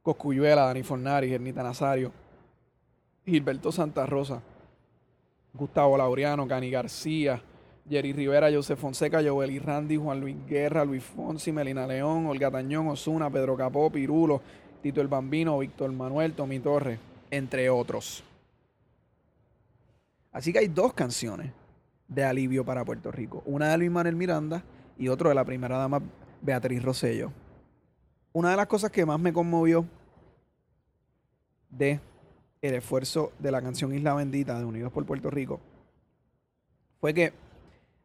Coscuyuela, 0.01 0.65
Dani 0.65 0.83
Fornari, 0.83 1.29
Gernita 1.29 1.63
Nazario, 1.63 2.11
Gilberto 3.25 3.71
Santa 3.71 4.05
Rosa, 4.05 4.41
Gustavo 5.53 5.95
Laureano, 5.97 6.47
Cani 6.47 6.71
García, 6.71 7.41
Jerry 7.87 8.11
Rivera, 8.11 8.51
José 8.51 8.75
Fonseca, 8.75 9.21
Joel 9.23 9.51
y 9.51 9.59
Randy, 9.59 9.97
Juan 9.97 10.19
Luis 10.19 10.35
Guerra, 10.47 10.83
Luis 10.83 11.03
Fonsi, 11.03 11.51
Melina 11.51 11.85
León, 11.85 12.25
Olga 12.25 12.49
Tañón, 12.49 12.87
Osuna, 12.87 13.29
Pedro 13.29 13.55
Capó, 13.55 13.91
Pirulo, 13.91 14.41
Tito 14.81 14.99
el 14.99 15.07
Bambino, 15.07 15.59
Víctor 15.59 15.91
Manuel, 15.91 16.33
Tommy 16.33 16.59
Torres, 16.59 16.99
entre 17.29 17.69
otros. 17.69 18.23
Así 20.31 20.51
que 20.51 20.59
hay 20.59 20.67
dos 20.67 20.93
canciones 20.93 21.51
de 22.07 22.23
alivio 22.23 22.65
para 22.65 22.83
Puerto 22.83 23.11
Rico. 23.11 23.43
Una 23.45 23.69
de 23.69 23.77
Luis 23.77 23.91
Manuel 23.91 24.15
Miranda 24.15 24.63
y 24.97 25.07
otro 25.07 25.29
de 25.29 25.35
la 25.35 25.45
primera 25.45 25.77
dama 25.77 26.01
Beatriz 26.41 26.81
Rosello. 26.81 27.31
Una 28.31 28.49
de 28.51 28.57
las 28.57 28.67
cosas 28.67 28.89
que 28.89 29.05
más 29.05 29.19
me 29.19 29.31
conmovió 29.31 29.85
de 31.69 31.99
el 32.63 32.75
esfuerzo 32.75 33.33
de 33.39 33.51
la 33.51 33.61
canción 33.61 33.93
Isla 33.93 34.13
Bendita 34.13 34.57
de 34.57 34.63
Unidos 34.63 34.91
por 34.93 35.05
Puerto 35.05 35.29
Rico 35.29 35.59
fue 37.01 37.13
que 37.13 37.33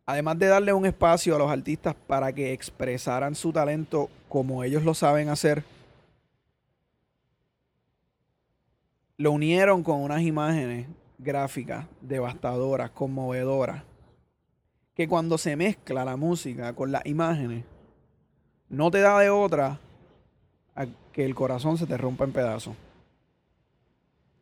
además 0.04 0.36
de 0.40 0.48
darle 0.48 0.72
un 0.72 0.84
espacio 0.84 1.36
a 1.36 1.38
los 1.38 1.48
artistas 1.48 1.94
para 1.94 2.32
que 2.32 2.52
expresaran 2.52 3.36
su 3.36 3.52
talento 3.52 4.10
como 4.28 4.64
ellos 4.64 4.82
lo 4.82 4.94
saben 4.94 5.28
hacer, 5.28 5.62
lo 9.16 9.30
unieron 9.30 9.84
con 9.84 10.00
unas 10.02 10.22
imágenes 10.22 10.88
gráficas 11.18 11.86
devastadoras, 12.00 12.90
conmovedoras, 12.90 13.84
que 14.94 15.06
cuando 15.06 15.38
se 15.38 15.54
mezcla 15.54 16.04
la 16.04 16.16
música 16.16 16.72
con 16.72 16.90
las 16.90 17.06
imágenes, 17.06 17.64
no 18.68 18.90
te 18.90 19.00
da 19.00 19.20
de 19.20 19.30
otra 19.30 19.78
a 20.74 20.86
que 21.12 21.24
el 21.24 21.36
corazón 21.36 21.78
se 21.78 21.86
te 21.86 21.96
rompa 21.96 22.24
en 22.24 22.32
pedazos. 22.32 22.74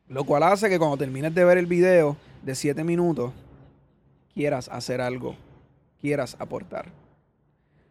Lo 0.09 0.25
cual 0.25 0.43
hace 0.45 0.69
que 0.69 0.79
cuando 0.79 0.97
termines 0.97 1.35
de 1.35 1.45
ver 1.45 1.59
el 1.59 1.67
video 1.67 2.17
de 2.43 2.55
7 2.55 2.85
minutos, 2.85 3.33
quieras 4.35 4.69
hacer 4.69 5.01
algo 5.01 5.37
quieras 6.07 6.37
aportar. 6.39 6.87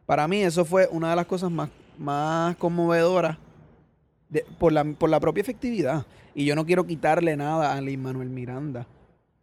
Para 0.05 0.27
mí 0.27 0.41
eso 0.41 0.65
fue 0.65 0.87
una 0.91 1.09
de 1.09 1.15
las 1.15 1.25
cosas 1.25 1.51
más, 1.51 1.69
más 1.97 2.55
conmovedoras 2.55 3.37
por, 4.59 4.71
la, 4.71 4.85
por 4.85 5.09
la 5.09 5.19
propia 5.19 5.41
efectividad. 5.41 6.05
Y 6.33 6.45
yo 6.45 6.55
no 6.55 6.65
quiero 6.65 6.85
quitarle 6.85 7.35
nada 7.35 7.73
a 7.73 7.81
Lin 7.81 8.01
Manuel 8.01 8.29
Miranda. 8.29 8.87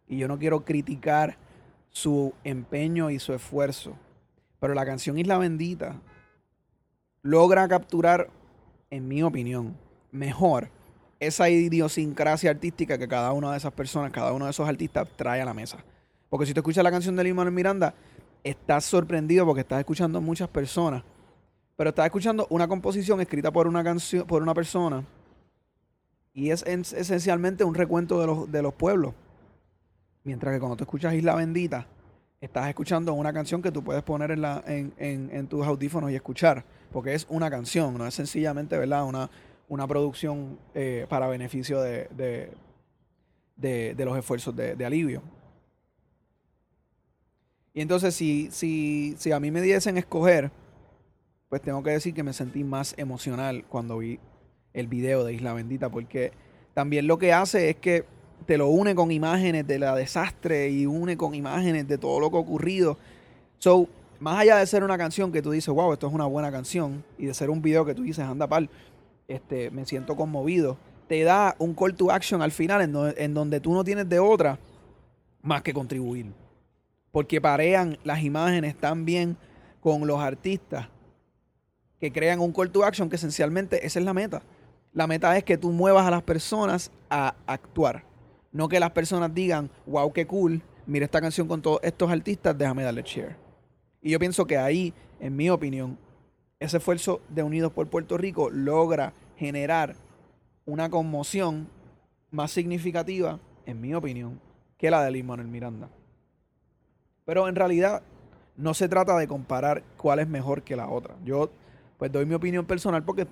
Y 0.07 0.17
yo 0.17 0.27
no 0.27 0.39
quiero 0.39 0.63
criticar 0.63 1.37
su 1.89 2.33
empeño 2.43 3.09
y 3.09 3.19
su 3.19 3.33
esfuerzo. 3.33 3.93
Pero 4.59 4.73
la 4.73 4.85
canción 4.85 5.17
Isla 5.17 5.37
Bendita 5.37 6.01
logra 7.21 7.67
capturar, 7.67 8.29
en 8.89 9.07
mi 9.07 9.23
opinión, 9.23 9.75
mejor 10.11 10.69
esa 11.27 11.49
idiosincrasia 11.49 12.51
artística 12.51 12.97
que 12.97 13.07
cada 13.07 13.31
una 13.33 13.51
de 13.51 13.57
esas 13.57 13.73
personas, 13.73 14.11
cada 14.11 14.33
uno 14.33 14.45
de 14.45 14.51
esos 14.51 14.67
artistas 14.67 15.07
trae 15.15 15.41
a 15.41 15.45
la 15.45 15.53
mesa. 15.53 15.77
Porque 16.29 16.45
si 16.45 16.53
tú 16.53 16.61
escuchas 16.61 16.83
la 16.83 16.91
canción 16.91 17.15
de 17.15 17.23
Lin 17.23 17.35
Manuel 17.35 17.53
Miranda, 17.53 17.93
estás 18.43 18.85
sorprendido 18.85 19.45
porque 19.45 19.61
estás 19.61 19.79
escuchando 19.79 20.19
muchas 20.21 20.49
personas, 20.49 21.03
pero 21.75 21.89
estás 21.89 22.05
escuchando 22.05 22.47
una 22.49 22.67
composición 22.67 23.21
escrita 23.21 23.51
por 23.51 23.67
una 23.67 23.83
canción, 23.83 24.25
por 24.25 24.41
una 24.41 24.53
persona, 24.53 25.03
y 26.33 26.49
es, 26.49 26.63
esencialmente 26.63 27.63
un 27.63 27.75
recuento 27.75 28.19
de 28.19 28.27
los, 28.27 28.51
de 28.51 28.61
los 28.61 28.73
pueblos. 28.73 29.13
Mientras 30.23 30.53
que 30.53 30.59
cuando 30.59 30.75
tú 30.75 30.83
escuchas 30.83 31.13
Isla 31.13 31.35
Bendita, 31.35 31.85
estás 32.41 32.67
escuchando 32.67 33.13
una 33.13 33.31
canción 33.31 33.61
que 33.61 33.71
tú 33.71 33.83
puedes 33.83 34.03
poner 34.03 34.31
en, 34.31 34.41
la, 34.41 34.63
en, 34.65 34.93
en, 34.97 35.47
tus 35.47 35.65
audífonos 35.65 36.11
y 36.11 36.15
escuchar, 36.15 36.65
porque 36.91 37.13
es 37.13 37.25
una 37.29 37.49
canción, 37.49 37.97
no 37.97 38.07
es 38.07 38.13
sencillamente 38.13 38.77
¿verdad? 38.77 39.05
Una, 39.05 39.29
una 39.67 39.87
producción 39.87 40.59
eh, 40.73 41.05
para 41.09 41.27
beneficio 41.27 41.81
de, 41.81 42.07
de, 43.55 44.05
los 44.05 44.17
esfuerzos 44.17 44.55
de 44.55 44.85
alivio. 44.85 45.21
Y 47.73 47.81
entonces, 47.81 48.13
si, 48.13 48.49
si, 48.51 49.15
si 49.17 49.31
a 49.31 49.39
mí 49.39 49.49
me 49.49 49.61
diesen 49.61 49.97
escoger, 49.97 50.51
pues 51.49 51.61
tengo 51.61 51.81
que 51.81 51.89
decir 51.89 52.13
que 52.13 52.23
me 52.23 52.33
sentí 52.33 52.63
más 52.63 52.93
emocional 52.97 53.65
cuando 53.67 53.97
vi 53.97 54.19
el 54.73 54.87
video 54.87 55.23
de 55.23 55.33
Isla 55.33 55.53
Bendita, 55.53 55.89
porque 55.89 56.31
también 56.75 57.07
lo 57.07 57.17
que 57.17 57.33
hace 57.33 57.71
es 57.71 57.75
que 57.77 58.05
te 58.45 58.57
lo 58.57 58.67
une 58.67 58.93
con 58.93 59.11
imágenes 59.11 59.65
de 59.65 59.79
la 59.79 59.95
desastre 59.95 60.69
y 60.69 60.85
une 60.85 61.17
con 61.17 61.33
imágenes 61.33 61.87
de 61.87 61.97
todo 61.97 62.19
lo 62.19 62.29
que 62.29 62.37
ha 62.37 62.41
ocurrido. 62.41 62.97
So, 63.57 63.87
más 64.19 64.39
allá 64.39 64.57
de 64.57 64.67
ser 64.67 64.83
una 64.83 64.97
canción 64.97 65.31
que 65.31 65.41
tú 65.41 65.49
dices, 65.51 65.73
wow, 65.73 65.93
esto 65.93 66.07
es 66.07 66.13
una 66.13 66.25
buena 66.25 66.51
canción, 66.51 67.03
y 67.17 67.25
de 67.25 67.33
ser 67.33 67.49
un 67.49 67.61
video 67.61 67.85
que 67.85 67.95
tú 67.95 68.03
dices, 68.03 68.23
anda 68.23 68.47
pal, 68.47 68.69
este, 69.27 69.71
me 69.71 69.85
siento 69.85 70.15
conmovido, 70.15 70.77
te 71.07 71.23
da 71.23 71.55
un 71.59 71.73
call 71.73 71.95
to 71.95 72.11
action 72.11 72.41
al 72.41 72.51
final 72.51 73.13
en, 73.17 73.33
donde 73.33 73.59
tú 73.59 73.73
no 73.73 73.83
tienes 73.83 74.07
de 74.07 74.19
otra 74.19 74.59
más 75.41 75.61
que 75.61 75.73
contribuir 75.73 76.27
porque 77.13 77.39
parean 77.39 77.99
las 78.03 78.23
imágenes 78.23 78.75
tan 78.75 79.05
bien 79.05 79.37
con 79.81 80.07
los 80.07 80.19
artistas 80.19 80.87
que 81.99 82.11
crean 82.11 82.39
un 82.39 82.51
call 82.51 82.71
to 82.71 82.83
action 82.83 83.07
que 83.07 83.17
esencialmente 83.17 83.85
esa 83.85 83.99
es 83.99 84.05
la 84.05 84.15
meta. 84.15 84.41
La 84.93 85.05
meta 85.05 85.37
es 85.37 85.43
que 85.43 85.55
tú 85.55 85.71
muevas 85.71 86.07
a 86.07 86.11
las 86.11 86.23
personas 86.23 86.91
a 87.11 87.35
actuar. 87.45 88.03
No 88.51 88.67
que 88.67 88.79
las 88.79 88.91
personas 88.91 89.31
digan, 89.31 89.69
wow, 89.85 90.11
qué 90.11 90.25
cool, 90.25 90.63
mira 90.87 91.05
esta 91.05 91.21
canción 91.21 91.47
con 91.47 91.61
todos 91.61 91.79
estos 91.83 92.09
artistas, 92.11 92.57
déjame 92.57 92.81
darle 92.81 93.03
share. 93.03 93.35
Y 94.01 94.09
yo 94.09 94.17
pienso 94.17 94.47
que 94.47 94.57
ahí, 94.57 94.91
en 95.19 95.35
mi 95.35 95.51
opinión, 95.51 95.99
ese 96.63 96.77
esfuerzo 96.77 97.19
de 97.27 97.43
Unidos 97.43 97.73
por 97.73 97.87
Puerto 97.87 98.17
Rico 98.17 98.49
logra 98.49 99.11
generar 99.35 99.95
una 100.65 100.89
conmoción 100.89 101.67
más 102.31 102.51
significativa, 102.51 103.39
en 103.65 103.81
mi 103.81 103.93
opinión, 103.93 104.39
que 104.77 104.89
la 104.89 105.03
de 105.03 105.11
Lin 105.11 105.25
Manuel 105.25 105.49
Miranda. 105.49 105.89
Pero 107.25 107.49
en 107.49 107.55
realidad 107.55 108.01
no 108.55 108.73
se 108.73 108.87
trata 108.87 109.17
de 109.17 109.27
comparar 109.27 109.83
cuál 109.97 110.19
es 110.19 110.27
mejor 110.29 110.63
que 110.63 110.77
la 110.77 110.87
otra. 110.87 111.15
Yo 111.25 111.49
pues 111.97 112.09
doy 112.13 112.25
mi 112.25 112.33
opinión 112.33 112.65
personal 112.65 113.03
porque 113.03 113.27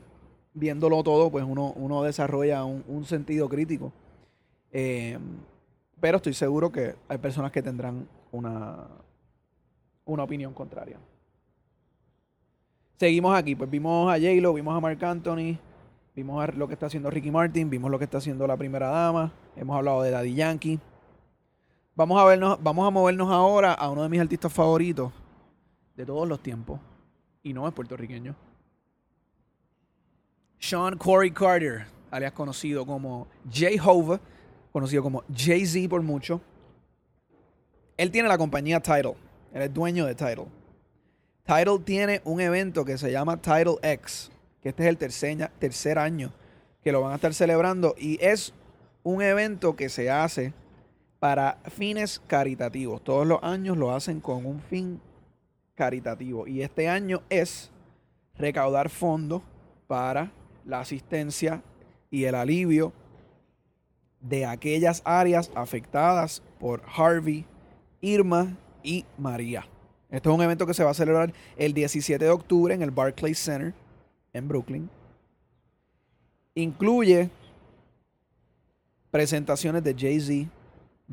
viéndolo 0.54 1.02
todo 1.02 1.32
pues 1.32 1.46
uno, 1.48 1.72
uno 1.78 2.04
desarrolla 2.04 2.66
un, 2.66 3.06
sentido 3.06 3.48
crítico. 3.48 3.94
Eh, 4.74 5.18
pero 6.02 6.18
estoy 6.18 6.34
seguro 6.34 6.70
que 6.70 6.96
hay 7.08 7.18
personas 7.18 7.54
que 7.54 7.62
tendrán 7.62 8.10
una, 8.34 8.88
una 10.04 10.24
opinión 10.24 10.54
contraria. 10.54 10.98
Seguimos 13.02 13.36
aquí, 13.36 13.56
pues 13.56 13.68
vimos 13.68 14.14
a 14.14 14.18
J-Lo, 14.18 14.54
vimos 14.54 14.78
a 14.78 14.80
Mark 14.80 15.04
Anthony, 15.04 15.58
vimos 16.16 16.56
lo 16.56 16.68
que 16.68 16.76
está 16.76 16.86
haciendo 16.86 17.10
Ricky 17.10 17.32
Martin, 17.32 17.68
vimos 17.68 17.90
lo 17.90 17.98
que 17.98 18.04
está 18.04 18.20
haciendo 18.20 18.46
la 18.46 18.56
primera 18.56 18.90
dama, 18.90 19.32
hemos 19.56 19.76
hablado 19.76 20.04
de 20.04 20.12
Daddy 20.12 20.36
Yankee. 20.36 20.80
Vamos 21.96 22.22
a 22.22 22.26
vernos, 22.26 22.62
vamos 22.62 22.86
a 22.86 22.92
movernos 22.92 23.32
ahora 23.32 23.74
a 23.74 23.90
uno 23.90 24.04
de 24.04 24.10
mis 24.10 24.22
artistas 24.22 24.54
favoritos 24.54 25.12
de 25.96 26.06
todos 26.06 26.28
los 26.28 26.44
tiempos. 26.44 26.80
Y 27.42 27.54
no 27.54 27.68
es 27.68 27.74
puertorriqueño. 27.74 28.36
Sean 30.60 30.96
Corey 30.96 31.32
Carter, 31.32 31.88
alias 32.12 32.34
conocido 32.34 32.86
como 32.86 33.30
J. 33.52 33.84
Hove, 33.84 34.20
conocido 34.72 35.02
como 35.02 35.24
Jay-Z 35.36 35.90
por 35.90 36.04
mucho. 36.04 36.40
Él 37.98 38.12
tiene 38.12 38.30
la 38.30 38.38
compañía 38.38 38.80
Tidal. 38.80 39.16
Él 39.54 39.64
es 39.64 39.74
dueño 39.74 40.06
de 40.06 40.14
Tidal. 40.14 40.61
Tidal 41.46 41.84
tiene 41.84 42.22
un 42.24 42.40
evento 42.40 42.86
que 42.86 42.98
se 42.98 43.12
llama 43.12 43.42
Tidal 43.42 43.78
X, 43.82 44.32
que 44.62 44.70
este 44.70 44.84
es 44.84 44.90
el 44.90 45.50
tercer 45.60 45.98
año 45.98 46.32
que 46.84 46.92
lo 46.92 47.02
van 47.02 47.14
a 47.14 47.16
estar 47.16 47.34
celebrando. 47.34 47.96
Y 47.98 48.18
es 48.24 48.54
un 49.04 49.22
evento 49.22 49.76
que 49.76 49.90
se 49.90 50.10
hace 50.10 50.54
para 51.20 51.58
fines 51.70 52.22
caritativos. 52.28 53.04
Todos 53.04 53.28
los 53.28 53.42
años 53.44 53.78
lo 53.78 53.94
hacen 53.94 54.20
con 54.20 54.46
un 54.46 54.62
fin 54.62 55.00
caritativo. 55.76 56.48
Y 56.48 56.62
este 56.62 56.88
año 56.88 57.22
es 57.30 57.72
recaudar 58.38 58.90
fondos 58.90 59.42
para 59.88 60.32
la 60.66 60.80
asistencia 60.80 61.62
y 62.10 62.24
el 62.26 62.36
alivio 62.36 62.94
de 64.20 64.46
aquellas 64.46 65.02
áreas 65.06 65.52
afectadas 65.56 66.42
por 66.60 66.82
Harvey, 66.96 67.46
Irma 68.02 68.58
y 68.84 69.06
María. 69.18 69.66
Este 70.12 70.28
es 70.28 70.36
un 70.36 70.42
evento 70.42 70.68
que 70.68 70.74
se 70.74 70.84
va 70.84 70.92
a 70.92 70.94
celebrar 70.94 71.34
el 71.56 71.74
17 71.74 72.24
de 72.24 72.30
octubre 72.30 72.74
en 72.74 72.82
el 72.82 72.92
Barclays 72.92 73.40
Center 73.40 73.74
en 74.34 74.48
Brooklyn. 74.48 74.90
Incluye 76.54 77.30
presentaciones 79.10 79.84
de 79.86 79.96
Jay-Z, 79.98 80.50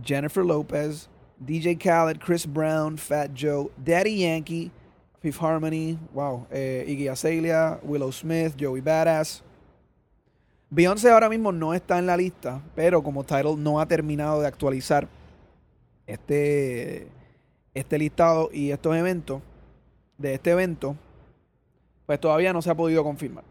Jennifer 0.03 0.45
Lopez, 0.45 1.09
DJ 1.39 1.79
Khaled, 1.79 2.19
Chris 2.19 2.45
Brown, 2.45 2.99
Fat 2.99 3.31
Joe, 3.37 3.71
Daddy 3.77 4.19
Yankee, 4.19 4.73
Fifth 5.21 5.41
Harmony, 5.41 5.97
wow, 6.13 6.45
eh, 6.51 6.85
Iggy 6.89 7.09
Azalea, 7.09 7.79
Willow 7.85 8.11
Smith, 8.11 8.55
Joey 8.59 8.81
Badass. 8.81 9.45
Beyoncé 10.71 11.11
ahora 11.11 11.29
mismo 11.29 11.53
no 11.53 11.73
está 11.73 12.01
en 12.01 12.07
la 12.07 12.17
lista, 12.17 12.61
pero 12.75 13.03
como 13.03 13.23
Title 13.23 13.57
no 13.57 13.81
ha 13.81 13.87
terminado 13.87 14.41
de 14.41 14.49
actualizar 14.49 15.09
este, 16.07 17.09
este 17.75 17.99
listado 17.99 18.51
y 18.53 18.71
estos 18.71 18.97
eventos, 18.97 19.43
de 20.19 20.35
este 20.35 20.51
evento, 20.51 20.97
pues 22.07 22.21
todavía 22.21 22.53
no 22.53 22.61
se 22.61 22.71
ha 22.71 22.75
podido 22.75 23.05
confirmar. 23.05 23.45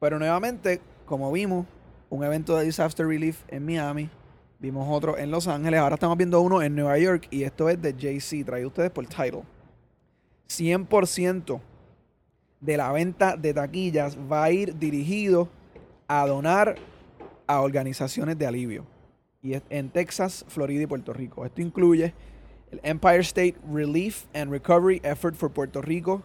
Pero 0.00 0.18
nuevamente, 0.18 0.80
como 1.06 1.30
vimos, 1.30 1.66
un 2.10 2.24
evento 2.24 2.56
de 2.56 2.64
Disaster 2.64 3.06
Relief 3.06 3.42
en 3.48 3.64
Miami, 3.64 4.10
vimos 4.58 4.86
otro 4.90 5.16
en 5.16 5.30
Los 5.30 5.46
Ángeles, 5.48 5.80
ahora 5.80 5.94
estamos 5.94 6.16
viendo 6.16 6.40
uno 6.40 6.62
en 6.62 6.74
Nueva 6.74 6.98
York 6.98 7.28
y 7.30 7.44
esto 7.44 7.68
es 7.68 7.80
de 7.80 7.94
JC, 7.94 8.44
traído 8.44 8.68
ustedes 8.68 8.90
por 8.90 9.06
Title. 9.06 9.44
100% 10.48 11.60
de 12.60 12.76
la 12.76 12.92
venta 12.92 13.36
de 13.36 13.54
taquillas 13.54 14.16
va 14.30 14.44
a 14.44 14.50
ir 14.50 14.76
dirigido 14.76 15.48
a 16.06 16.26
donar 16.26 16.76
a 17.46 17.60
organizaciones 17.60 18.38
de 18.38 18.46
alivio. 18.46 18.84
Y 19.42 19.54
en 19.70 19.90
Texas, 19.90 20.44
Florida 20.48 20.82
y 20.82 20.86
Puerto 20.86 21.12
Rico. 21.12 21.44
Esto 21.44 21.60
incluye 21.60 22.14
Empire 22.84 23.22
State 23.22 23.56
Relief 23.64 24.26
and 24.34 24.50
Recovery 24.50 25.00
Effort 25.04 25.36
for 25.36 25.48
Puerto 25.48 25.80
Rico, 25.82 26.22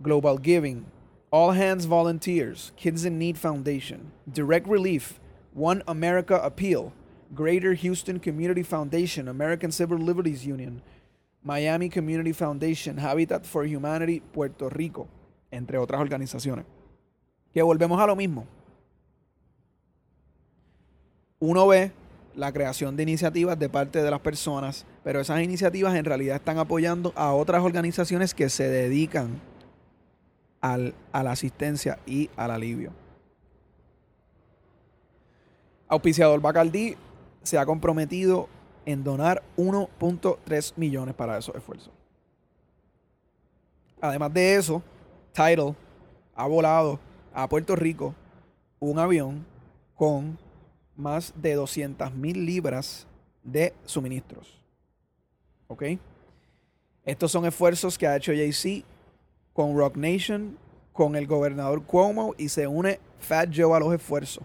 Global 0.00 0.38
Giving, 0.38 0.86
All 1.30 1.52
Hands 1.52 1.84
Volunteers, 1.84 2.72
Kids 2.76 3.04
in 3.04 3.18
Need 3.18 3.38
Foundation, 3.38 4.12
Direct 4.30 4.66
Relief, 4.66 5.20
One 5.52 5.82
America 5.86 6.40
Appeal, 6.42 6.92
Greater 7.34 7.74
Houston 7.74 8.18
Community 8.18 8.62
Foundation, 8.62 9.28
American 9.28 9.70
Civil 9.70 9.98
Liberties 9.98 10.46
Union, 10.46 10.82
Miami 11.42 11.88
Community 11.88 12.32
Foundation, 12.32 12.98
Habitat 12.98 13.44
for 13.44 13.64
Humanity, 13.64 14.20
Puerto 14.32 14.68
Rico, 14.68 15.08
entre 15.50 15.78
otras 15.78 16.00
organizaciones. 16.00 16.64
Que 17.52 17.62
volvemos 17.62 18.00
a 18.00 18.06
lo 18.06 18.16
mismo. 18.16 18.46
Uno 21.40 21.66
ve 21.66 21.90
la 22.34 22.52
creación 22.52 22.96
de 22.96 23.02
iniciativas 23.02 23.58
de 23.58 23.68
parte 23.68 24.02
de 24.02 24.10
las 24.10 24.20
personas, 24.20 24.86
pero 25.04 25.20
esas 25.20 25.42
iniciativas 25.42 25.94
en 25.94 26.04
realidad 26.04 26.36
están 26.36 26.58
apoyando 26.58 27.12
a 27.16 27.32
otras 27.32 27.62
organizaciones 27.62 28.34
que 28.34 28.48
se 28.48 28.68
dedican 28.68 29.40
al, 30.60 30.94
a 31.12 31.22
la 31.22 31.32
asistencia 31.32 31.98
y 32.06 32.30
al 32.36 32.50
alivio. 32.50 32.92
Auspiciador 35.88 36.40
Bacardí 36.40 36.96
se 37.42 37.58
ha 37.58 37.66
comprometido 37.66 38.48
en 38.86 39.04
donar 39.04 39.42
1.3 39.56 40.72
millones 40.76 41.14
para 41.14 41.38
esos 41.38 41.54
esfuerzos. 41.54 41.92
Además 44.00 44.32
de 44.32 44.56
eso, 44.56 44.82
Tidal 45.32 45.76
ha 46.34 46.46
volado 46.46 46.98
a 47.32 47.48
Puerto 47.48 47.76
Rico 47.76 48.14
un 48.80 48.98
avión 48.98 49.46
con 49.94 50.38
más 50.96 51.32
de 51.36 51.54
200 51.54 52.12
mil 52.14 52.44
libras 52.44 53.06
de 53.42 53.74
suministros. 53.84 54.60
¿Ok? 55.68 55.84
Estos 57.04 57.32
son 57.32 57.46
esfuerzos 57.46 57.98
que 57.98 58.06
ha 58.06 58.16
hecho 58.16 58.32
JC 58.32 58.84
con 59.52 59.76
Rock 59.76 59.96
Nation, 59.96 60.56
con 60.92 61.16
el 61.16 61.26
gobernador 61.26 61.84
Cuomo 61.84 62.34
y 62.38 62.48
se 62.48 62.66
une 62.66 63.00
Fat 63.18 63.50
Joe 63.54 63.76
a 63.76 63.80
los 63.80 63.94
esfuerzos 63.94 64.44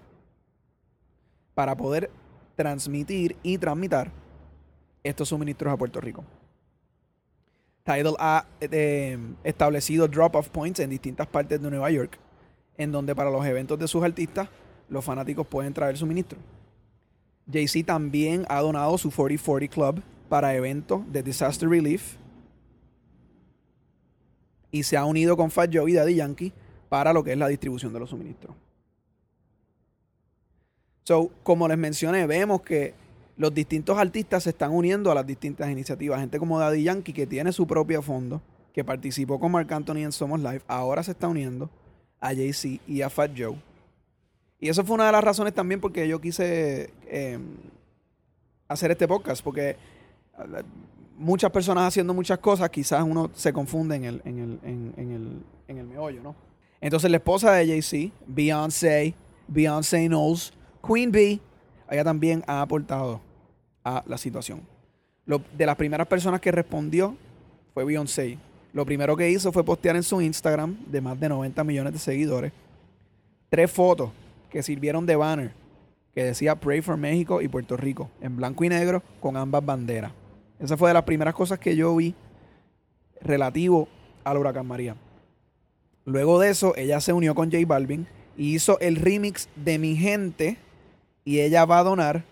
para 1.53 1.75
poder 1.75 2.09
transmitir 2.55 3.35
y 3.43 3.57
transmitir 3.57 4.11
estos 5.03 5.29
suministros 5.29 5.73
a 5.73 5.77
Puerto 5.77 6.01
Rico. 6.01 6.23
Tidal 7.83 8.15
ha 8.19 8.45
eh, 8.59 9.17
establecido 9.43 10.07
drop-off 10.07 10.49
points 10.49 10.79
en 10.81 10.89
distintas 10.89 11.25
partes 11.27 11.61
de 11.61 11.69
Nueva 11.69 11.89
York, 11.89 12.19
en 12.77 12.91
donde 12.91 13.15
para 13.15 13.31
los 13.31 13.45
eventos 13.45 13.79
de 13.79 13.87
sus 13.87 14.03
artistas, 14.03 14.49
los 14.89 15.03
fanáticos 15.03 15.45
pueden 15.47 15.73
traer 15.73 15.97
suministro. 15.97 16.39
Jay-Z 17.51 17.85
también 17.85 18.45
ha 18.49 18.61
donado 18.61 18.97
su 18.97 19.09
4040 19.09 19.73
Club 19.73 20.03
para 20.27 20.53
eventos 20.55 21.01
de 21.11 21.23
Disaster 21.23 21.69
Relief. 21.69 22.15
Y 24.71 24.83
se 24.83 24.97
ha 24.97 25.05
unido 25.05 25.37
con 25.37 25.49
Fat 25.49 25.71
Joe 25.73 25.89
y 25.89 25.93
Daddy 25.93 26.15
Yankee 26.15 26.53
para 26.89 27.13
lo 27.13 27.23
que 27.23 27.31
es 27.31 27.37
la 27.37 27.47
distribución 27.47 27.93
de 27.93 27.99
los 27.99 28.09
suministros. 28.09 28.55
So, 31.03 31.31
como 31.43 31.67
les 31.69 31.77
mencioné, 31.77 32.27
vemos 32.27 32.61
que 32.61 32.93
los 33.37 33.53
distintos 33.53 33.97
artistas 33.97 34.43
se 34.43 34.49
están 34.49 34.73
uniendo 34.73 35.09
a 35.09 35.15
las 35.15 35.25
distintas 35.25 35.69
iniciativas. 35.69 36.19
Gente 36.19 36.37
como 36.37 36.59
Daddy 36.59 36.83
Yankee, 36.83 37.13
que 37.13 37.25
tiene 37.25 37.53
su 37.53 37.65
propio 37.65 38.01
fondo, 38.01 38.41
que 38.73 38.83
participó 38.83 39.39
con 39.39 39.53
Mark 39.53 39.73
Anthony 39.73 39.99
en 39.99 40.11
Somos 40.11 40.39
Live, 40.39 40.61
ahora 40.67 41.03
se 41.03 41.11
está 41.11 41.29
uniendo 41.29 41.69
a 42.19 42.27
Jay-Z 42.29 42.83
y 42.87 43.01
a 43.01 43.09
Fat 43.09 43.31
Joe. 43.37 43.55
Y 44.59 44.69
eso 44.69 44.83
fue 44.83 44.95
una 44.95 45.05
de 45.05 45.11
las 45.11 45.23
razones 45.23 45.53
también 45.53 45.79
porque 45.79 46.07
yo 46.07 46.19
quise 46.19 46.91
em, 47.07 47.57
hacer 48.67 48.91
este 48.91 49.07
podcast, 49.07 49.43
porque 49.43 49.69
eh, 49.69 49.75
muchas 51.15 51.51
personas 51.51 51.87
haciendo 51.87 52.13
muchas 52.13 52.39
cosas, 52.39 52.69
quizás 52.69 53.03
uno 53.03 53.29
se 53.33 53.53
confunde 53.53 53.95
en 53.95 54.03
el, 54.05 54.21
en 54.25 54.39
el, 54.39 54.59
en, 54.63 55.11
el, 55.11 55.43
en 55.67 55.77
el 55.77 55.85
meollo, 55.85 56.23
¿no? 56.23 56.35
Entonces 56.81 57.09
la 57.09 57.17
esposa 57.17 57.53
de 57.53 57.67
Jay-Z, 57.67 58.13
Beyoncé, 58.25 59.13
Beyoncé 59.47 60.07
Knowles, 60.07 60.53
Queen 60.85 61.11
Bee, 61.11 61.39
ella 61.89 62.03
también 62.03 62.43
ha 62.47 62.61
aportado 62.61 63.21
a 63.83 64.03
la 64.07 64.17
situación. 64.17 64.61
Lo, 65.25 65.41
de 65.55 65.65
las 65.65 65.75
primeras 65.75 66.07
personas 66.07 66.41
que 66.41 66.51
respondió 66.51 67.15
fue 67.73 67.83
Beyoncé. 67.83 68.37
Lo 68.73 68.85
primero 68.85 69.15
que 69.15 69.29
hizo 69.29 69.51
fue 69.51 69.63
postear 69.63 69.95
en 69.95 70.03
su 70.03 70.21
Instagram, 70.21 70.77
de 70.87 71.01
más 71.01 71.19
de 71.19 71.29
90 71.29 71.63
millones 71.63 71.93
de 71.93 71.99
seguidores, 71.99 72.51
tres 73.49 73.71
fotos 73.71 74.11
que 74.49 74.63
sirvieron 74.63 75.05
de 75.05 75.15
banner 75.15 75.67
que 76.17 76.23
decía 76.23 76.55
Pray 76.55 76.81
for 76.81 76.97
México 76.97 77.43
y 77.43 77.47
Puerto 77.47 77.77
Rico, 77.77 78.09
en 78.21 78.37
blanco 78.37 78.63
y 78.63 78.69
negro, 78.69 79.03
con 79.19 79.37
ambas 79.37 79.63
banderas. 79.63 80.11
Esa 80.59 80.75
fue 80.75 80.89
de 80.89 80.95
las 80.95 81.03
primeras 81.03 81.35
cosas 81.35 81.59
que 81.59 81.75
yo 81.75 81.95
vi 81.95 82.15
relativo 83.21 83.87
al 84.23 84.37
huracán 84.37 84.65
María. 84.65 84.95
Luego 86.05 86.39
de 86.39 86.49
eso, 86.49 86.75
ella 86.75 86.99
se 87.01 87.13
unió 87.13 87.35
con 87.35 87.51
J 87.51 87.63
Balvin 87.67 88.07
y 88.35 88.55
hizo 88.55 88.79
el 88.79 88.95
remix 88.95 89.47
de 89.55 89.77
Mi 89.77 89.95
Gente 89.95 90.57
y 91.23 91.41
ella 91.41 91.65
va 91.65 91.77
a 91.77 91.83
donar 91.83 92.23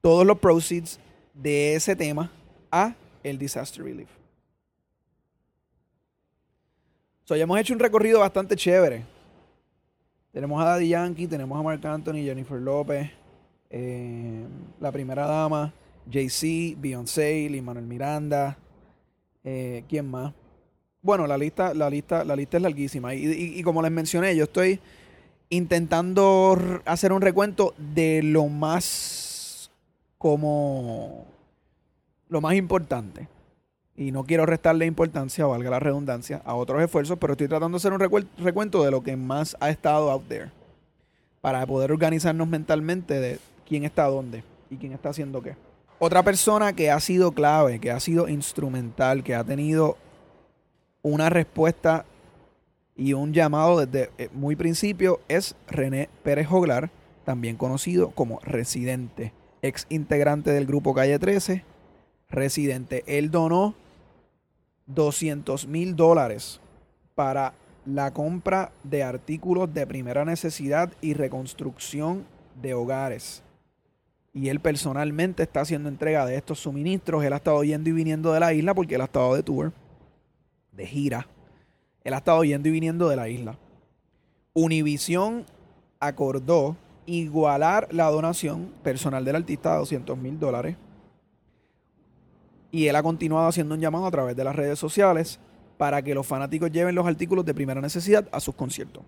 todos 0.00 0.26
los 0.26 0.40
proceeds 0.40 0.98
de 1.34 1.76
ese 1.76 1.94
tema 1.94 2.32
a 2.72 2.96
el 3.22 3.38
Disaster 3.38 3.84
Relief. 3.84 4.08
So, 7.26 7.36
ya 7.36 7.44
hemos 7.44 7.60
hecho 7.60 7.74
un 7.74 7.78
recorrido 7.78 8.18
bastante 8.18 8.56
chévere. 8.56 9.04
Tenemos 10.32 10.62
a 10.62 10.64
Daddy 10.64 10.88
Yankee, 10.88 11.26
tenemos 11.26 11.58
a 11.60 11.62
Mark 11.62 11.86
Anthony, 11.86 12.24
Jennifer 12.24 12.58
López, 12.58 13.10
eh, 13.68 14.46
la 14.80 14.90
primera 14.90 15.26
dama, 15.26 15.74
Jay-Z, 16.10 16.80
Beyoncé, 16.80 17.50
Lin 17.50 17.86
Miranda, 17.86 18.56
eh, 19.44 19.84
¿quién 19.90 20.10
más? 20.10 20.32
Bueno, 21.02 21.26
la 21.26 21.36
lista, 21.36 21.74
la 21.74 21.90
lista, 21.90 22.24
la 22.24 22.34
lista 22.34 22.56
es 22.56 22.62
larguísima. 22.62 23.14
y, 23.14 23.62
como 23.62 23.82
les 23.82 23.90
mencioné, 23.90 24.34
yo 24.34 24.44
estoy 24.44 24.80
intentando 25.50 26.56
hacer 26.86 27.12
un 27.12 27.20
recuento 27.20 27.74
de 27.76 28.22
lo 28.22 28.46
más 28.48 29.70
como 30.16 31.26
lo 32.28 32.40
más 32.40 32.54
importante. 32.54 33.28
Y 33.96 34.10
no 34.10 34.24
quiero 34.24 34.46
restarle 34.46 34.86
importancia, 34.86 35.44
valga 35.44 35.70
la 35.70 35.80
redundancia, 35.80 36.40
a 36.44 36.54
otros 36.54 36.82
esfuerzos, 36.82 37.18
pero 37.18 37.34
estoy 37.34 37.48
tratando 37.48 37.76
de 37.76 37.80
hacer 37.80 37.92
un 37.92 38.00
recuento 38.44 38.82
de 38.82 38.90
lo 38.90 39.02
que 39.02 39.16
más 39.16 39.56
ha 39.60 39.70
estado 39.70 40.10
out 40.10 40.26
there. 40.28 40.50
Para 41.40 41.66
poder 41.66 41.92
organizarnos 41.92 42.48
mentalmente 42.48 43.20
de 43.20 43.38
quién 43.66 43.84
está 43.84 44.04
dónde 44.06 44.44
y 44.70 44.76
quién 44.76 44.92
está 44.92 45.10
haciendo 45.10 45.42
qué. 45.42 45.56
Otra 45.98 46.22
persona 46.22 46.72
que 46.72 46.90
ha 46.90 46.98
sido 47.00 47.32
clave, 47.32 47.78
que 47.78 47.90
ha 47.90 48.00
sido 48.00 48.28
instrumental, 48.28 49.22
que 49.22 49.34
ha 49.34 49.44
tenido 49.44 49.96
una 51.02 51.28
respuesta 51.30 52.06
y 52.96 53.12
un 53.12 53.32
llamado 53.32 53.84
desde 53.84 54.10
eh, 54.18 54.28
muy 54.32 54.56
principio 54.56 55.20
es 55.28 55.54
René 55.68 56.08
Pérez 56.22 56.46
Joglar, 56.46 56.90
también 57.24 57.56
conocido 57.56 58.10
como 58.10 58.40
Residente, 58.40 59.32
ex 59.62 59.86
integrante 59.90 60.50
del 60.50 60.66
grupo 60.66 60.94
Calle 60.94 61.18
13. 61.18 61.64
Residente, 62.30 63.04
él 63.06 63.30
donó 63.30 63.74
200 64.86 65.66
mil 65.66 65.96
dólares 65.96 66.60
para 67.14 67.54
la 67.84 68.12
compra 68.12 68.72
de 68.84 69.02
artículos 69.02 69.72
de 69.72 69.86
primera 69.86 70.24
necesidad 70.24 70.92
y 71.00 71.14
reconstrucción 71.14 72.24
de 72.60 72.74
hogares. 72.74 73.42
Y 74.32 74.48
él 74.48 74.60
personalmente 74.60 75.42
está 75.42 75.60
haciendo 75.60 75.88
entrega 75.88 76.24
de 76.24 76.36
estos 76.36 76.60
suministros. 76.60 77.24
Él 77.24 77.32
ha 77.32 77.36
estado 77.36 77.62
yendo 77.64 77.90
y 77.90 77.92
viniendo 77.92 78.32
de 78.32 78.40
la 78.40 78.52
isla 78.54 78.74
porque 78.74 78.94
él 78.94 79.00
ha 79.02 79.04
estado 79.04 79.34
de 79.34 79.42
tour, 79.42 79.72
de 80.72 80.86
gira 80.86 81.26
él 82.04 82.14
ha 82.14 82.18
estado 82.18 82.42
yendo 82.44 82.68
y 82.68 82.72
viniendo 82.72 83.08
de 83.08 83.16
la 83.16 83.28
isla. 83.28 83.56
Univision 84.54 85.44
acordó 86.00 86.76
igualar 87.06 87.88
la 87.92 88.10
donación 88.10 88.72
personal 88.82 89.24
del 89.24 89.36
artista 89.36 89.74
a 89.74 89.78
200 89.78 90.18
mil 90.18 90.38
dólares. 90.38 90.76
Y 92.72 92.88
él 92.88 92.96
ha 92.96 93.02
continuado 93.04 93.46
haciendo 93.46 93.76
un 93.76 93.80
llamado 93.80 94.06
a 94.06 94.10
través 94.10 94.34
de 94.34 94.42
las 94.42 94.56
redes 94.56 94.80
sociales 94.80 95.38
para 95.78 96.02
que 96.02 96.14
los 96.14 96.26
fanáticos 96.26 96.72
lleven 96.72 96.96
los 96.96 97.06
artículos 97.06 97.44
de 97.44 97.54
primera 97.54 97.80
necesidad 97.80 98.28
a 98.32 98.40
sus 98.40 98.56
conciertos. 98.56 99.04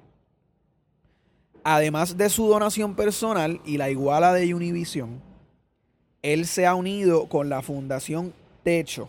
Además 1.64 2.16
de 2.16 2.28
su 2.28 2.46
donación 2.46 2.94
personal 2.94 3.60
y 3.64 3.78
la 3.78 3.88
iguala 3.88 4.34
de 4.34 4.54
Univision, 4.54 5.20
él 6.22 6.46
se 6.46 6.66
ha 6.66 6.74
unido 6.74 7.26
con 7.28 7.48
la 7.48 7.62
Fundación 7.62 8.34
Techo, 8.62 9.08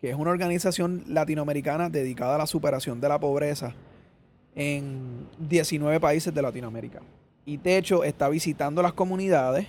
que 0.00 0.10
es 0.10 0.16
una 0.16 0.30
organización 0.30 1.04
latinoamericana 1.06 1.90
dedicada 1.90 2.36
a 2.36 2.38
la 2.38 2.46
superación 2.46 3.00
de 3.00 3.08
la 3.08 3.20
pobreza 3.20 3.74
en 4.54 5.28
19 5.38 6.00
países 6.00 6.32
de 6.32 6.42
Latinoamérica. 6.42 7.00
Y 7.44 7.58
Techo 7.58 8.04
está 8.04 8.30
visitando 8.30 8.82
las 8.82 8.94
comunidades 8.94 9.66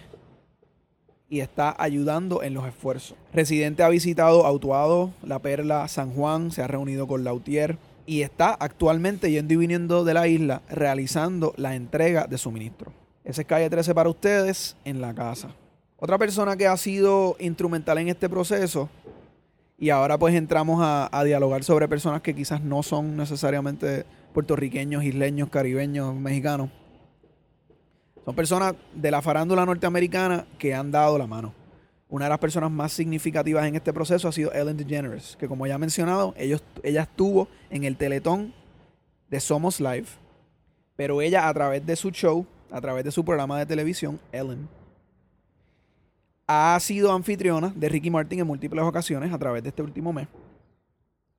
y 1.35 1.41
está 1.41 1.75
ayudando 1.77 2.43
en 2.43 2.53
los 2.53 2.65
esfuerzos. 2.65 3.17
Residente 3.33 3.83
ha 3.83 3.89
visitado 3.89 4.45
Autuado, 4.45 5.11
La 5.21 5.39
Perla, 5.39 5.85
San 5.89 6.11
Juan, 6.11 6.49
se 6.49 6.61
ha 6.61 6.67
reunido 6.67 7.07
con 7.07 7.25
Lautier 7.25 7.77
y 8.05 8.21
está 8.21 8.51
actualmente 8.53 9.29
yendo 9.29 9.53
y 9.53 9.57
viniendo 9.57 10.05
de 10.05 10.13
la 10.13 10.29
isla 10.29 10.61
realizando 10.69 11.53
la 11.57 11.75
entrega 11.75 12.25
de 12.25 12.37
suministro. 12.37 12.93
Ese 13.25 13.41
es 13.41 13.47
calle 13.47 13.69
13 13.69 13.93
para 13.93 14.09
ustedes 14.09 14.77
en 14.85 15.01
la 15.01 15.13
casa. 15.13 15.49
Otra 15.97 16.17
persona 16.17 16.55
que 16.55 16.67
ha 16.67 16.77
sido 16.77 17.35
instrumental 17.39 17.97
en 17.97 18.07
este 18.07 18.29
proceso 18.29 18.87
y 19.77 19.89
ahora 19.89 20.17
pues 20.17 20.35
entramos 20.35 20.79
a, 20.81 21.09
a 21.11 21.25
dialogar 21.25 21.65
sobre 21.65 21.89
personas 21.89 22.21
que 22.21 22.33
quizás 22.33 22.61
no 22.61 22.81
son 22.81 23.17
necesariamente 23.17 24.05
puertorriqueños, 24.33 25.03
isleños, 25.03 25.49
caribeños, 25.49 26.15
mexicanos. 26.15 26.69
Son 28.25 28.33
personas 28.35 28.73
de 28.95 29.11
la 29.11 29.21
farándula 29.21 29.67
norteamericana 29.67 30.47
que 30.57 30.73
han 30.73 30.91
dado 30.91 31.19
la 31.19 31.27
mano. 31.27 31.53
Una 32.09 32.25
de 32.25 32.29
las 32.29 32.39
personas 32.39 32.71
más 32.71 32.91
significativas 32.91 33.67
en 33.67 33.75
este 33.75 33.93
proceso 33.93 34.27
ha 34.27 34.31
sido 34.31 34.51
Ellen 34.51 34.77
DeGeneres, 34.77 35.37
que 35.39 35.47
como 35.47 35.67
ya 35.67 35.75
he 35.75 35.77
mencionado, 35.77 36.33
ellos, 36.35 36.63
ella 36.81 37.03
estuvo 37.03 37.47
en 37.69 37.83
el 37.83 37.97
teletón 37.97 38.51
de 39.29 39.39
Somos 39.39 39.79
Live, 39.79 40.07
pero 40.95 41.21
ella 41.21 41.47
a 41.47 41.53
través 41.53 41.85
de 41.85 41.95
su 41.95 42.09
show, 42.09 42.47
a 42.71 42.81
través 42.81 43.03
de 43.03 43.11
su 43.11 43.23
programa 43.23 43.59
de 43.59 43.67
televisión, 43.67 44.19
Ellen, 44.31 44.67
ha 46.47 46.79
sido 46.79 47.11
anfitriona 47.11 47.73
de 47.75 47.89
Ricky 47.89 48.09
Martin 48.09 48.39
en 48.39 48.47
múltiples 48.47 48.83
ocasiones 48.83 49.31
a 49.33 49.37
través 49.37 49.61
de 49.61 49.69
este 49.69 49.83
último 49.83 50.13
mes, 50.13 50.27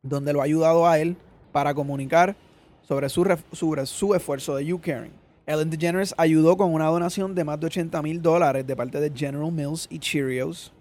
donde 0.03 0.32
lo 0.32 0.41
ha 0.41 0.45
ayudado 0.45 0.87
a 0.87 0.99
él 0.99 1.16
para 1.51 1.74
comunicar 1.74 2.37
sobre 2.82 3.09
su, 3.09 3.39
sobre 3.53 3.87
su 3.87 4.14
esfuerzo 4.14 4.55
de 4.55 4.66
You 4.66 4.80
Caring. 4.80 5.26
Ellen 5.47 5.71
DeGeneres 5.71 6.13
ayudó 6.19 6.57
con 6.57 6.75
una 6.75 6.87
donación 6.87 7.33
de 7.35 7.45
más 7.45 7.61
de 7.61 7.67
80 7.67 8.03
mil 8.03 8.21
dólares 8.21 8.67
de 8.67 8.75
parte 8.75 8.99
de 9.01 9.17
General 9.17 9.53
Mills 9.53 9.87
y 9.89 10.01
Cheerios. 10.01 10.73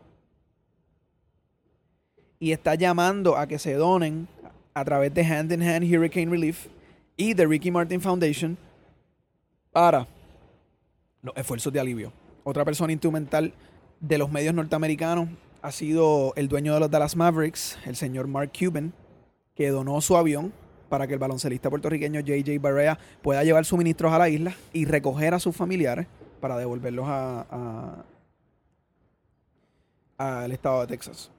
Y 2.39 2.51
está 2.51 2.73
llamando 2.73 3.37
a 3.37 3.45
que 3.47 3.59
se 3.59 3.75
donen 3.75 4.27
a 4.73 4.83
través 4.83 5.13
de 5.13 5.23
Hand 5.23 5.51
in 5.51 5.61
Hand 5.61 5.85
Hurricane 5.85 6.31
Relief 6.31 6.67
y 7.15 7.35
de 7.35 7.45
Ricky 7.45 7.69
Martin 7.69 8.01
Foundation 8.01 8.57
para 9.71 10.07
los 11.21 11.37
esfuerzos 11.37 11.71
de 11.71 11.79
alivio. 11.79 12.11
Otra 12.43 12.65
persona 12.65 12.91
instrumental 12.91 13.53
de 13.99 14.17
los 14.17 14.31
medios 14.31 14.53
norteamericanos 14.55 15.29
ha 15.61 15.71
sido 15.71 16.33
el 16.35 16.47
dueño 16.47 16.73
de 16.73 16.79
los 16.79 16.91
Dallas 16.91 17.15
Mavericks, 17.15 17.77
el 17.85 17.95
señor 17.95 18.27
Mark 18.27 18.51
Cuban, 18.57 18.93
que 19.53 19.69
donó 19.69 20.01
su 20.01 20.17
avión 20.17 20.53
para 20.95 21.07
que 21.07 21.13
el 21.13 21.19
baloncelista 21.19 21.69
puertorriqueño 21.69 22.21
JJ 22.21 22.57
Barrea 22.61 22.97
pueda 23.21 23.43
llevar 23.43 23.65
suministros 23.65 24.13
a 24.13 24.17
la 24.17 24.29
isla 24.29 24.55
y 24.71 24.85
recoger 24.85 25.33
a 25.33 25.39
sus 25.39 25.53
familiares 25.53 26.07
para 26.39 26.55
devolverlos 26.57 27.05
a, 27.05 28.05
al 30.17 30.51
estado 30.53 30.79
de 30.79 30.87
Texas. 30.87 31.29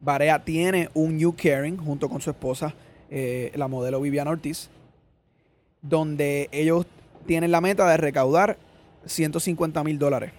Barea 0.00 0.44
tiene 0.44 0.90
un 0.92 1.16
New 1.16 1.36
Caring 1.40 1.76
junto 1.76 2.08
con 2.08 2.20
su 2.20 2.30
esposa, 2.30 2.74
eh, 3.10 3.52
la 3.54 3.68
modelo 3.68 4.00
Viviana 4.00 4.32
Ortiz, 4.32 4.70
donde 5.80 6.48
ellos 6.50 6.86
tienen 7.26 7.52
la 7.52 7.60
meta 7.60 7.88
de 7.88 7.96
recaudar 7.96 8.58
150 9.06 9.84
mil 9.84 10.00
dólares. 10.00 10.32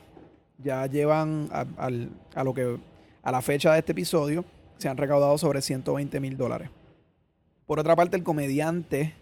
Ya 0.62 0.86
llevan 0.88 1.48
a, 1.54 2.44
lo 2.44 2.54
que 2.54 2.78
a 3.24 3.32
la 3.32 3.42
fecha 3.42 3.72
de 3.72 3.80
este 3.80 3.94
episodio 3.94 4.44
se 4.78 4.90
han 4.90 4.98
recaudado 4.98 5.38
sobre 5.38 5.62
120 5.62 6.20
mil 6.20 6.36
dólares. 6.36 6.70
Por 7.66 7.80
otra 7.80 7.96
parte, 7.96 8.16
el 8.16 8.24
comediante 8.24 9.14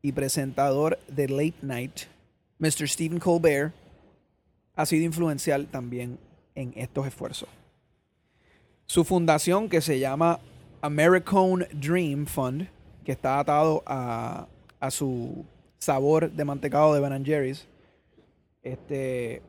y 0.00 0.12
presentador 0.12 0.98
de 1.08 1.28
Late 1.28 1.54
Night, 1.62 2.00
Mr. 2.58 2.88
Stephen 2.88 3.18
Colbert, 3.18 3.74
ha 4.76 4.86
sido 4.86 5.04
influencial 5.04 5.66
también 5.66 6.18
en 6.54 6.72
estos 6.76 7.06
esfuerzos. 7.06 7.48
Su 8.86 9.04
fundación, 9.04 9.68
que 9.68 9.80
se 9.80 9.98
llama 9.98 10.38
American 10.82 11.66
Dream 11.72 12.26
Fund, 12.26 12.68
que 13.04 13.12
está 13.12 13.40
atado 13.40 13.82
a, 13.86 14.46
su 14.90 15.44
sabor 15.78 16.30
de 16.30 16.44
mantecado 16.44 16.94
de 16.94 17.00
Ben 17.00 17.24
Jerry's, 17.24 17.66
este, 18.62 19.42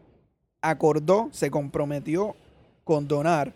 acordó, 0.61 1.29
se 1.31 1.51
comprometió 1.51 2.35
con 2.83 3.07
donar 3.07 3.53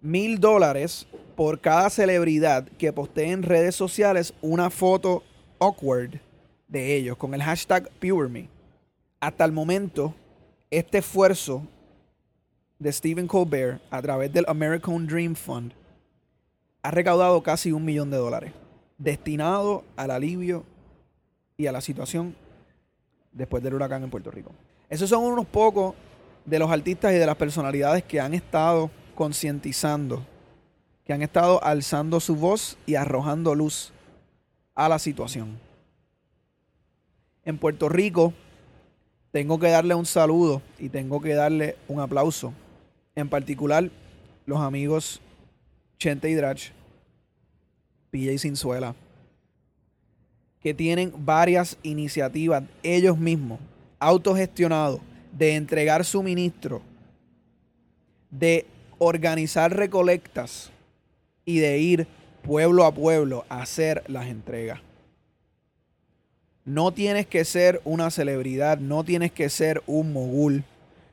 mil 0.00 0.38
dólares 0.38 1.06
por 1.36 1.60
cada 1.60 1.90
celebridad 1.90 2.64
que 2.78 2.92
postee 2.92 3.30
en 3.30 3.42
redes 3.42 3.76
sociales 3.76 4.34
una 4.40 4.70
foto 4.70 5.22
awkward 5.60 6.18
de 6.66 6.96
ellos 6.96 7.16
con 7.16 7.34
el 7.34 7.42
hashtag 7.42 7.90
PureMe. 8.00 8.48
Hasta 9.20 9.44
el 9.44 9.52
momento, 9.52 10.14
este 10.70 10.98
esfuerzo 10.98 11.62
de 12.78 12.92
Stephen 12.92 13.26
Colbert 13.26 13.80
a 13.90 14.02
través 14.02 14.32
del 14.32 14.44
American 14.48 15.06
Dream 15.06 15.34
Fund 15.34 15.72
ha 16.82 16.90
recaudado 16.90 17.42
casi 17.42 17.72
un 17.72 17.84
millón 17.84 18.10
de 18.10 18.16
dólares 18.16 18.52
destinado 18.98 19.84
al 19.96 20.10
alivio 20.10 20.64
y 21.56 21.66
a 21.66 21.72
la 21.72 21.80
situación 21.80 22.34
después 23.32 23.62
del 23.62 23.74
huracán 23.74 24.02
en 24.02 24.10
Puerto 24.10 24.30
Rico. 24.30 24.52
Esos 24.88 25.10
son 25.10 25.24
unos 25.24 25.46
pocos 25.46 25.94
de 26.44 26.58
los 26.58 26.70
artistas 26.70 27.12
y 27.12 27.16
de 27.16 27.26
las 27.26 27.36
personalidades 27.36 28.04
que 28.04 28.20
han 28.20 28.34
estado 28.34 28.90
concientizando, 29.14 30.24
que 31.06 31.12
han 31.12 31.22
estado 31.22 31.62
alzando 31.62 32.18
su 32.18 32.34
voz 32.34 32.76
y 32.84 32.96
arrojando 32.96 33.54
luz 33.54 33.92
a 34.74 34.88
la 34.88 34.98
situación. 34.98 35.58
En 37.44 37.58
Puerto 37.58 37.88
Rico 37.88 38.34
tengo 39.30 39.60
que 39.60 39.68
darle 39.68 39.94
un 39.94 40.04
saludo 40.04 40.62
y 40.80 40.88
tengo 40.88 41.20
que 41.20 41.34
darle 41.34 41.76
un 41.86 42.00
aplauso. 42.00 42.52
En 43.14 43.28
particular, 43.28 43.88
los 44.46 44.60
amigos 44.60 45.20
Chente 45.98 46.28
y 46.28 46.34
Drach, 46.34 46.70
PJ 48.10 48.38
Sinzuela, 48.38 48.96
que 50.60 50.74
tienen 50.74 51.12
varias 51.24 51.78
iniciativas 51.84 52.64
ellos 52.82 53.16
mismos, 53.16 53.60
autogestionados, 54.00 55.00
de 55.32 55.54
entregar 55.54 56.04
suministro, 56.04 56.82
de 58.30 58.66
organizar 58.98 59.74
recolectas 59.76 60.72
y 61.46 61.60
de 61.60 61.78
ir 61.78 62.06
pueblo 62.42 62.84
a 62.84 62.92
pueblo 62.92 63.46
a 63.48 63.62
hacer 63.62 64.02
las 64.08 64.26
entregas. 64.26 64.80
No 66.66 66.92
tienes 66.92 67.26
que 67.26 67.44
ser 67.44 67.80
una 67.84 68.10
celebridad, 68.10 68.78
no 68.78 69.04
tienes 69.04 69.30
que 69.30 69.48
ser 69.48 69.82
un 69.86 70.12
mogul, 70.12 70.64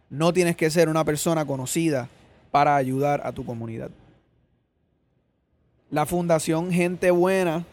no 0.09 0.33
tienes 0.33 0.57
que 0.57 0.71
ser 0.71 0.89
una 0.89 1.05
persona 1.05 1.45
conocida 1.45 2.09
para 2.51 2.75
ayudar 2.75 3.21
a 3.23 3.31
tu 3.31 3.45
comunidad. 3.45 3.91
La 5.91 6.07
Fundación 6.07 6.71
Gente 6.71 7.11
Buena, 7.11 7.65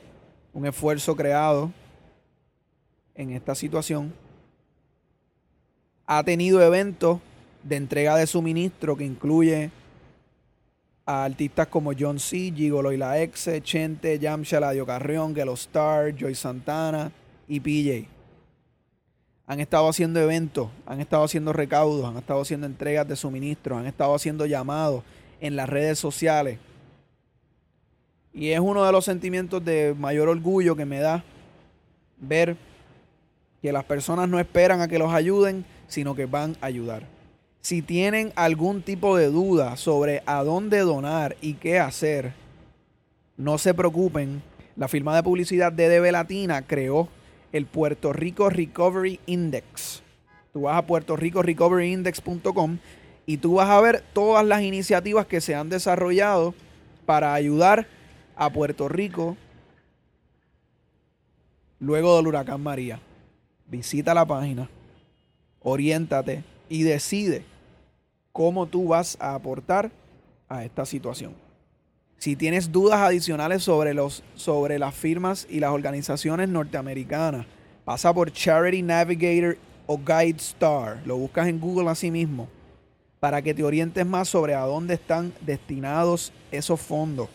un 0.52 0.66
esfuerzo 0.66 1.16
creado 1.16 1.72
en 3.14 3.30
esta 3.30 3.54
situación, 3.54 4.12
ha 6.06 6.22
tenido 6.22 6.62
eventos 6.62 7.20
de 7.62 7.76
entrega 7.76 8.16
de 8.16 8.26
suministro 8.26 8.96
que 8.96 9.04
incluye 9.04 9.70
a 11.11 11.24
artistas 11.24 11.66
como 11.66 11.90
John 11.98 12.20
C., 12.20 12.52
Gigolo 12.54 12.92
y 12.92 12.96
la 12.96 13.20
Exe, 13.20 13.61
Chente, 13.62 14.20
Yamcha, 14.20 14.61
Ladio 14.61 14.86
Carrión, 14.86 15.34
Gelo 15.34 15.54
Star, 15.54 16.14
Joy 16.14 16.36
Santana 16.36 17.11
y 17.48 17.58
PJ. 17.58 18.08
Han 19.48 19.58
estado 19.58 19.88
haciendo 19.88 20.20
eventos, 20.20 20.68
han 20.86 21.00
estado 21.00 21.24
haciendo 21.24 21.52
recaudos, 21.52 22.04
han 22.04 22.16
estado 22.16 22.42
haciendo 22.42 22.68
entregas 22.68 23.08
de 23.08 23.16
suministros, 23.16 23.80
han 23.80 23.86
estado 23.86 24.14
haciendo 24.14 24.46
llamados 24.46 25.02
en 25.40 25.56
las 25.56 25.68
redes 25.68 25.98
sociales. 25.98 26.61
Y 28.32 28.50
es 28.50 28.61
uno 28.61 28.84
de 28.84 28.92
los 28.92 29.04
sentimientos 29.04 29.64
de 29.64 29.96
mayor 29.98 30.28
orgullo 30.28 30.76
que 30.76 30.84
me 30.84 31.00
da 31.00 31.24
ver 32.20 32.56
que 33.61 33.72
las 33.72 33.82
personas 33.82 34.28
no 34.28 34.38
esperan 34.38 34.80
a 34.80 34.86
que 34.86 35.00
los 35.00 35.12
ayuden, 35.12 35.64
sino 35.88 36.14
que 36.14 36.26
van 36.26 36.56
a 36.61 36.66
ayudar. 36.66 37.19
Si 37.61 37.82
tienen 37.82 38.32
algún 38.36 38.80
tipo 38.82 39.16
de 39.16 39.26
duda 39.26 39.76
sobre 39.76 40.22
a 40.24 40.42
dónde 40.42 40.78
donar 40.78 41.36
y 41.42 41.54
qué 41.54 41.78
hacer, 41.78 42.32
no 43.36 43.58
se 43.58 43.74
preocupen. 43.74 44.42
La 44.76 44.88
firma 44.88 45.14
de 45.14 45.22
publicidad 45.22 45.72
DDB 45.72 46.11
Latina 46.11 46.62
creó 46.62 47.08
el 47.52 47.66
Puerto 47.66 48.14
Rico 48.14 48.48
Recovery 48.48 49.20
Index. 49.26 50.02
Tú 50.54 50.62
vas 50.62 50.78
a 50.78 50.86
puertoricorecoveryindex.com 50.86 52.78
y 53.26 53.36
tú 53.36 53.54
vas 53.54 53.68
a 53.68 53.80
ver 53.80 54.02
todas 54.14 54.44
las 54.44 54.62
iniciativas 54.62 55.26
que 55.26 55.42
se 55.42 55.54
han 55.54 55.68
desarrollado 55.68 56.54
para 57.04 57.34
ayudar 57.34 57.86
a 58.36 58.50
Puerto 58.50 58.88
Rico 58.88 59.36
luego 61.78 62.16
del 62.16 62.26
huracán 62.26 62.62
María. 62.62 63.00
Visita 63.66 64.14
la 64.14 64.24
página, 64.24 64.70
oriéntate 65.61 66.42
y 66.70 66.84
decide 66.84 67.49
cómo 68.32 68.66
tú 68.66 68.88
vas 68.88 69.16
a 69.20 69.34
aportar 69.34 69.90
a 70.48 70.64
esta 70.64 70.84
situación. 70.84 71.34
Si 72.18 72.36
tienes 72.36 72.70
dudas 72.70 73.00
adicionales 73.00 73.62
sobre, 73.62 73.94
los, 73.94 74.22
sobre 74.34 74.78
las 74.78 74.94
firmas 74.94 75.46
y 75.48 75.60
las 75.60 75.70
organizaciones 75.70 76.48
norteamericanas, 76.48 77.46
pasa 77.84 78.12
por 78.12 78.30
Charity 78.30 78.82
Navigator 78.82 79.56
o 79.86 79.96
Guide 79.96 80.36
Star. 80.36 81.00
Lo 81.06 81.16
buscas 81.16 81.48
en 81.48 81.58
Google 81.58 81.88
así 81.88 82.10
mismo 82.10 82.48
para 83.20 83.42
que 83.42 83.54
te 83.54 83.62
orientes 83.62 84.04
más 84.06 84.28
sobre 84.28 84.54
a 84.54 84.60
dónde 84.60 84.94
están 84.94 85.32
destinados 85.40 86.32
esos 86.50 86.80
fondos. 86.80 87.28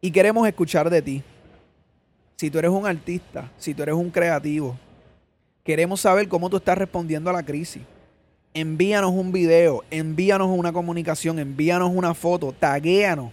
Y 0.00 0.10
queremos 0.10 0.46
escuchar 0.46 0.88
de 0.90 1.02
ti. 1.02 1.22
Si 2.36 2.50
tú 2.50 2.58
eres 2.58 2.70
un 2.70 2.86
artista, 2.86 3.50
si 3.58 3.74
tú 3.74 3.82
eres 3.82 3.94
un 3.94 4.10
creativo, 4.10 4.78
queremos 5.66 6.00
saber 6.00 6.28
cómo 6.28 6.48
tú 6.48 6.58
estás 6.58 6.78
respondiendo 6.78 7.28
a 7.28 7.32
la 7.32 7.42
crisis. 7.42 7.82
Envíanos 8.54 9.10
un 9.10 9.32
video, 9.32 9.82
envíanos 9.90 10.48
una 10.48 10.72
comunicación, 10.72 11.40
envíanos 11.40 11.90
una 11.92 12.14
foto, 12.14 12.54
taguéanos 12.58 13.32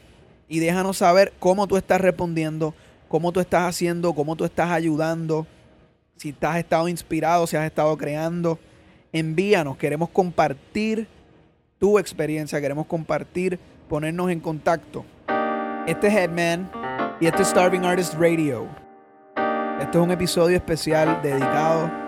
y 0.50 0.60
déjanos 0.60 0.98
saber 0.98 1.32
cómo 1.40 1.68
tú 1.68 1.78
estás 1.78 2.02
respondiendo, 2.02 2.74
cómo 3.08 3.32
tú 3.32 3.40
estás 3.40 3.70
haciendo, 3.70 4.14
cómo 4.14 4.36
tú 4.36 4.46
estás 4.46 4.72
ayudando, 4.72 5.46
si 6.18 6.36
has 6.42 6.58
estado 6.58 6.88
inspirado, 6.90 7.46
si 7.46 7.56
has 7.56 7.66
estado 7.66 7.96
creando. 7.98 8.58
Envíanos, 9.14 9.78
queremos 9.78 10.10
compartir 10.10 11.08
tu 11.78 12.00
experiencia, 12.00 12.60
queremos 12.60 12.88
compartir, 12.88 13.60
ponernos 13.88 14.32
en 14.32 14.40
contacto. 14.40 15.06
Este 15.86 16.08
es 16.08 16.14
Headman 16.16 16.70
y 17.22 17.28
este 17.28 17.44
es 17.44 17.50
Starving 17.50 17.86
Artist 17.86 18.16
Radio. 18.16 18.68
Este 19.80 19.98
es 19.98 20.04
un 20.04 20.12
episodio 20.12 20.58
especial 20.58 21.22
dedicado 21.22 22.03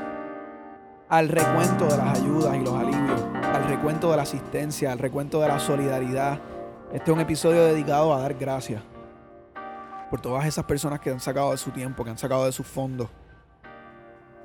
al 1.09 1.29
recuento 1.29 1.85
de 1.85 1.97
las 1.97 2.19
ayudas 2.19 2.55
y 2.55 2.59
los 2.59 2.73
alivios, 2.73 3.21
al 3.43 3.67
recuento 3.67 4.09
de 4.09 4.17
la 4.17 4.23
asistencia, 4.23 4.91
al 4.91 4.99
recuento 4.99 5.39
de 5.39 5.47
la 5.47 5.59
solidaridad. 5.59 6.39
Este 6.91 7.11
es 7.11 7.15
un 7.15 7.21
episodio 7.21 7.63
dedicado 7.65 8.13
a 8.13 8.21
dar 8.21 8.33
gracias 8.33 8.81
por 10.09 10.19
todas 10.21 10.45
esas 10.45 10.65
personas 10.65 10.99
que 10.99 11.11
han 11.11 11.19
sacado 11.19 11.51
de 11.51 11.57
su 11.57 11.71
tiempo, 11.71 12.03
que 12.03 12.09
han 12.09 12.17
sacado 12.17 12.45
de 12.45 12.51
sus 12.51 12.65
fondos, 12.65 13.09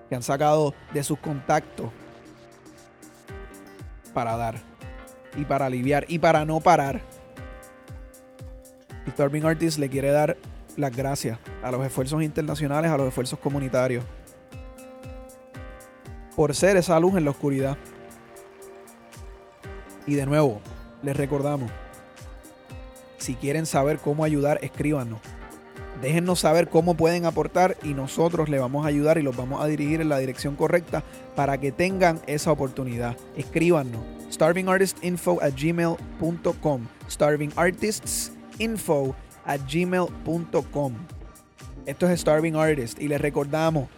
que 0.09 0.15
han 0.15 0.23
sacado 0.23 0.75
de 0.93 1.03
sus 1.03 1.19
contactos 1.19 1.91
para 4.13 4.37
dar 4.37 4.57
y 5.37 5.45
para 5.45 5.67
aliviar 5.67 6.05
y 6.09 6.19
para 6.19 6.45
no 6.45 6.61
parar. 6.61 7.01
Starving 9.09 9.45
Artist 9.45 9.79
le 9.79 9.89
quiere 9.89 10.11
dar 10.11 10.37
las 10.77 10.95
gracias 10.95 11.39
a 11.63 11.71
los 11.71 11.85
esfuerzos 11.85 12.23
internacionales, 12.23 12.91
a 12.91 12.97
los 12.97 13.09
esfuerzos 13.09 13.39
comunitarios, 13.39 14.05
por 16.41 16.55
ser 16.55 16.78
esa 16.78 16.99
luz 16.99 17.18
en 17.18 17.26
la 17.26 17.32
oscuridad. 17.32 17.76
Y 20.07 20.14
de 20.14 20.24
nuevo, 20.24 20.62
les 21.03 21.14
recordamos, 21.14 21.70
si 23.18 23.34
quieren 23.34 23.66
saber 23.66 23.99
cómo 23.99 24.24
ayudar, 24.24 24.59
escríbanos. 24.62 25.18
Déjennos 26.01 26.41
saber 26.41 26.70
cómo 26.70 26.95
pueden 26.95 27.26
aportar 27.26 27.76
y 27.82 27.93
nosotros 27.93 28.49
les 28.49 28.59
vamos 28.59 28.86
a 28.86 28.88
ayudar 28.88 29.18
y 29.18 29.22
los 29.22 29.36
vamos 29.36 29.62
a 29.62 29.66
dirigir 29.66 30.01
en 30.01 30.09
la 30.09 30.16
dirección 30.16 30.57
correcta 30.57 31.05
para 31.36 31.61
que 31.61 31.72
tengan 31.72 32.22
esa 32.26 32.53
oportunidad. 32.53 33.18
Escríbanos. 33.36 34.01
starvingartistinfo 34.32 35.43
at 35.43 35.53
gmail.com. 35.55 36.86
Starvingartistsinfo 37.07 39.14
at 39.45 39.61
gmail.com. 39.70 40.95
Esto 41.84 42.09
es 42.09 42.20
Starving 42.20 42.57
Artist 42.57 42.99
y 42.99 43.09
les 43.09 43.20
recordamos, 43.20 43.91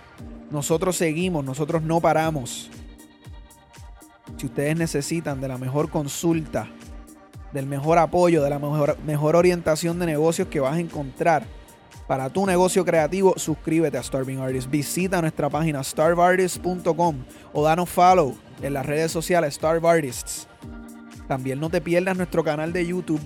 nosotros 0.53 0.97
seguimos, 0.97 1.45
nosotros 1.45 1.83
no 1.83 2.01
paramos. 2.01 2.71
Si 4.37 4.47
ustedes 4.47 4.77
necesitan 4.77 5.41
de 5.41 5.49
la 5.49 5.59
mejor 5.59 5.91
consulta, 5.91 6.69
del 7.53 7.67
mejor 7.67 7.99
apoyo, 7.99 8.43
de 8.43 8.51
la 8.51 8.59
mejor, 8.59 8.97
mejor 9.05 9.37
orientación 9.37 9.99
de 9.99 10.07
negocios 10.07 10.49
que 10.49 10.61
vas 10.61 10.75
a 10.75 10.81
encontrar, 10.81 11.47
para 12.07 12.29
tu 12.29 12.45
negocio 12.47 12.85
creativo, 12.85 13.35
suscríbete 13.37 13.97
a 13.97 14.03
Starving 14.03 14.39
Artist. 14.39 14.69
Visita 14.69 15.21
nuestra 15.21 15.49
página 15.49 15.83
starvartist.com 15.83 17.17
o 17.53 17.65
danos 17.65 17.89
follow 17.89 18.37
en 18.61 18.75
las 18.75 18.85
redes 18.85 19.13
sociales 19.13 19.55
Starve 19.55 19.89
Artists. 19.89 20.49
También 21.29 21.61
no 21.61 21.71
te 21.71 21.81
pierdas 21.81 22.17
nuestro 22.17 22.45
canal 22.45 22.73
de 22.73 22.87
YouTube, 22.87 23.21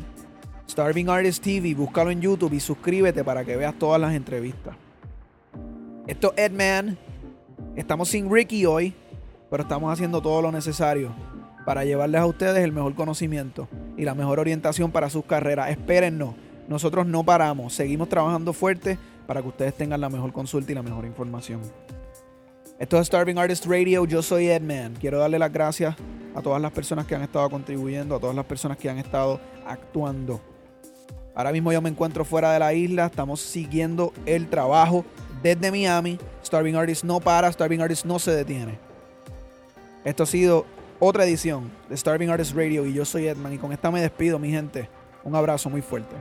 Starving 0.68 1.08
Artist 1.08 1.42
TV. 1.42 1.74
Búscalo 1.74 2.10
en 2.10 2.20
YouTube 2.20 2.52
y 2.52 2.60
suscríbete 2.60 3.24
para 3.24 3.44
que 3.44 3.56
veas 3.56 3.76
todas 3.78 4.00
las 4.00 4.14
entrevistas. 4.14 4.76
Esto 6.06 6.32
es 6.36 6.50
Edman. 6.50 6.96
Estamos 7.74 8.08
sin 8.08 8.30
Ricky 8.30 8.66
hoy, 8.66 8.94
pero 9.50 9.62
estamos 9.62 9.92
haciendo 9.92 10.20
todo 10.20 10.42
lo 10.42 10.52
necesario 10.52 11.14
para 11.64 11.84
llevarles 11.84 12.20
a 12.20 12.26
ustedes 12.26 12.64
el 12.64 12.72
mejor 12.72 12.94
conocimiento 12.94 13.68
y 13.96 14.04
la 14.04 14.14
mejor 14.14 14.38
orientación 14.38 14.90
para 14.90 15.10
sus 15.10 15.24
carreras. 15.24 15.70
Espérennos 15.70 16.34
nosotros 16.68 17.06
no 17.06 17.22
paramos, 17.22 17.74
seguimos 17.74 18.08
trabajando 18.08 18.52
fuerte 18.52 18.98
para 19.26 19.40
que 19.40 19.48
ustedes 19.48 19.74
tengan 19.74 20.00
la 20.00 20.08
mejor 20.08 20.32
consulta 20.32 20.72
y 20.72 20.74
la 20.74 20.82
mejor 20.82 21.04
información. 21.04 21.60
Esto 22.78 23.00
es 23.00 23.06
Starving 23.06 23.38
Artist 23.38 23.66
Radio, 23.66 24.04
yo 24.04 24.22
soy 24.22 24.48
Edman. 24.48 24.94
Quiero 25.00 25.18
darle 25.18 25.38
las 25.38 25.52
gracias 25.52 25.94
a 26.34 26.42
todas 26.42 26.60
las 26.60 26.72
personas 26.72 27.06
que 27.06 27.14
han 27.14 27.22
estado 27.22 27.48
contribuyendo, 27.48 28.16
a 28.16 28.20
todas 28.20 28.36
las 28.36 28.44
personas 28.44 28.76
que 28.76 28.90
han 28.90 28.98
estado 28.98 29.40
actuando. 29.66 30.40
Ahora 31.34 31.52
mismo 31.52 31.72
yo 31.72 31.80
me 31.80 31.88
encuentro 31.88 32.24
fuera 32.24 32.52
de 32.52 32.58
la 32.58 32.74
isla, 32.74 33.06
estamos 33.06 33.40
siguiendo 33.40 34.12
el 34.26 34.48
trabajo 34.48 35.04
desde 35.42 35.70
Miami. 35.70 36.18
Starving 36.44 36.74
Artist 36.74 37.04
no 37.04 37.20
para, 37.20 37.50
Starving 37.50 37.80
Artist 37.80 38.04
no 38.04 38.18
se 38.18 38.32
detiene. 38.32 38.78
Esto 40.04 40.22
ha 40.22 40.26
sido 40.26 40.66
otra 40.98 41.24
edición 41.24 41.70
de 41.88 41.96
Starving 41.96 42.28
Artist 42.28 42.54
Radio 42.54 42.86
y 42.86 42.94
yo 42.94 43.04
soy 43.04 43.26
Edman 43.26 43.52
y 43.52 43.58
con 43.58 43.72
esta 43.72 43.90
me 43.90 44.00
despido, 44.00 44.38
mi 44.38 44.50
gente. 44.50 44.88
Un 45.24 45.34
abrazo 45.34 45.68
muy 45.68 45.82
fuerte. 45.82 46.14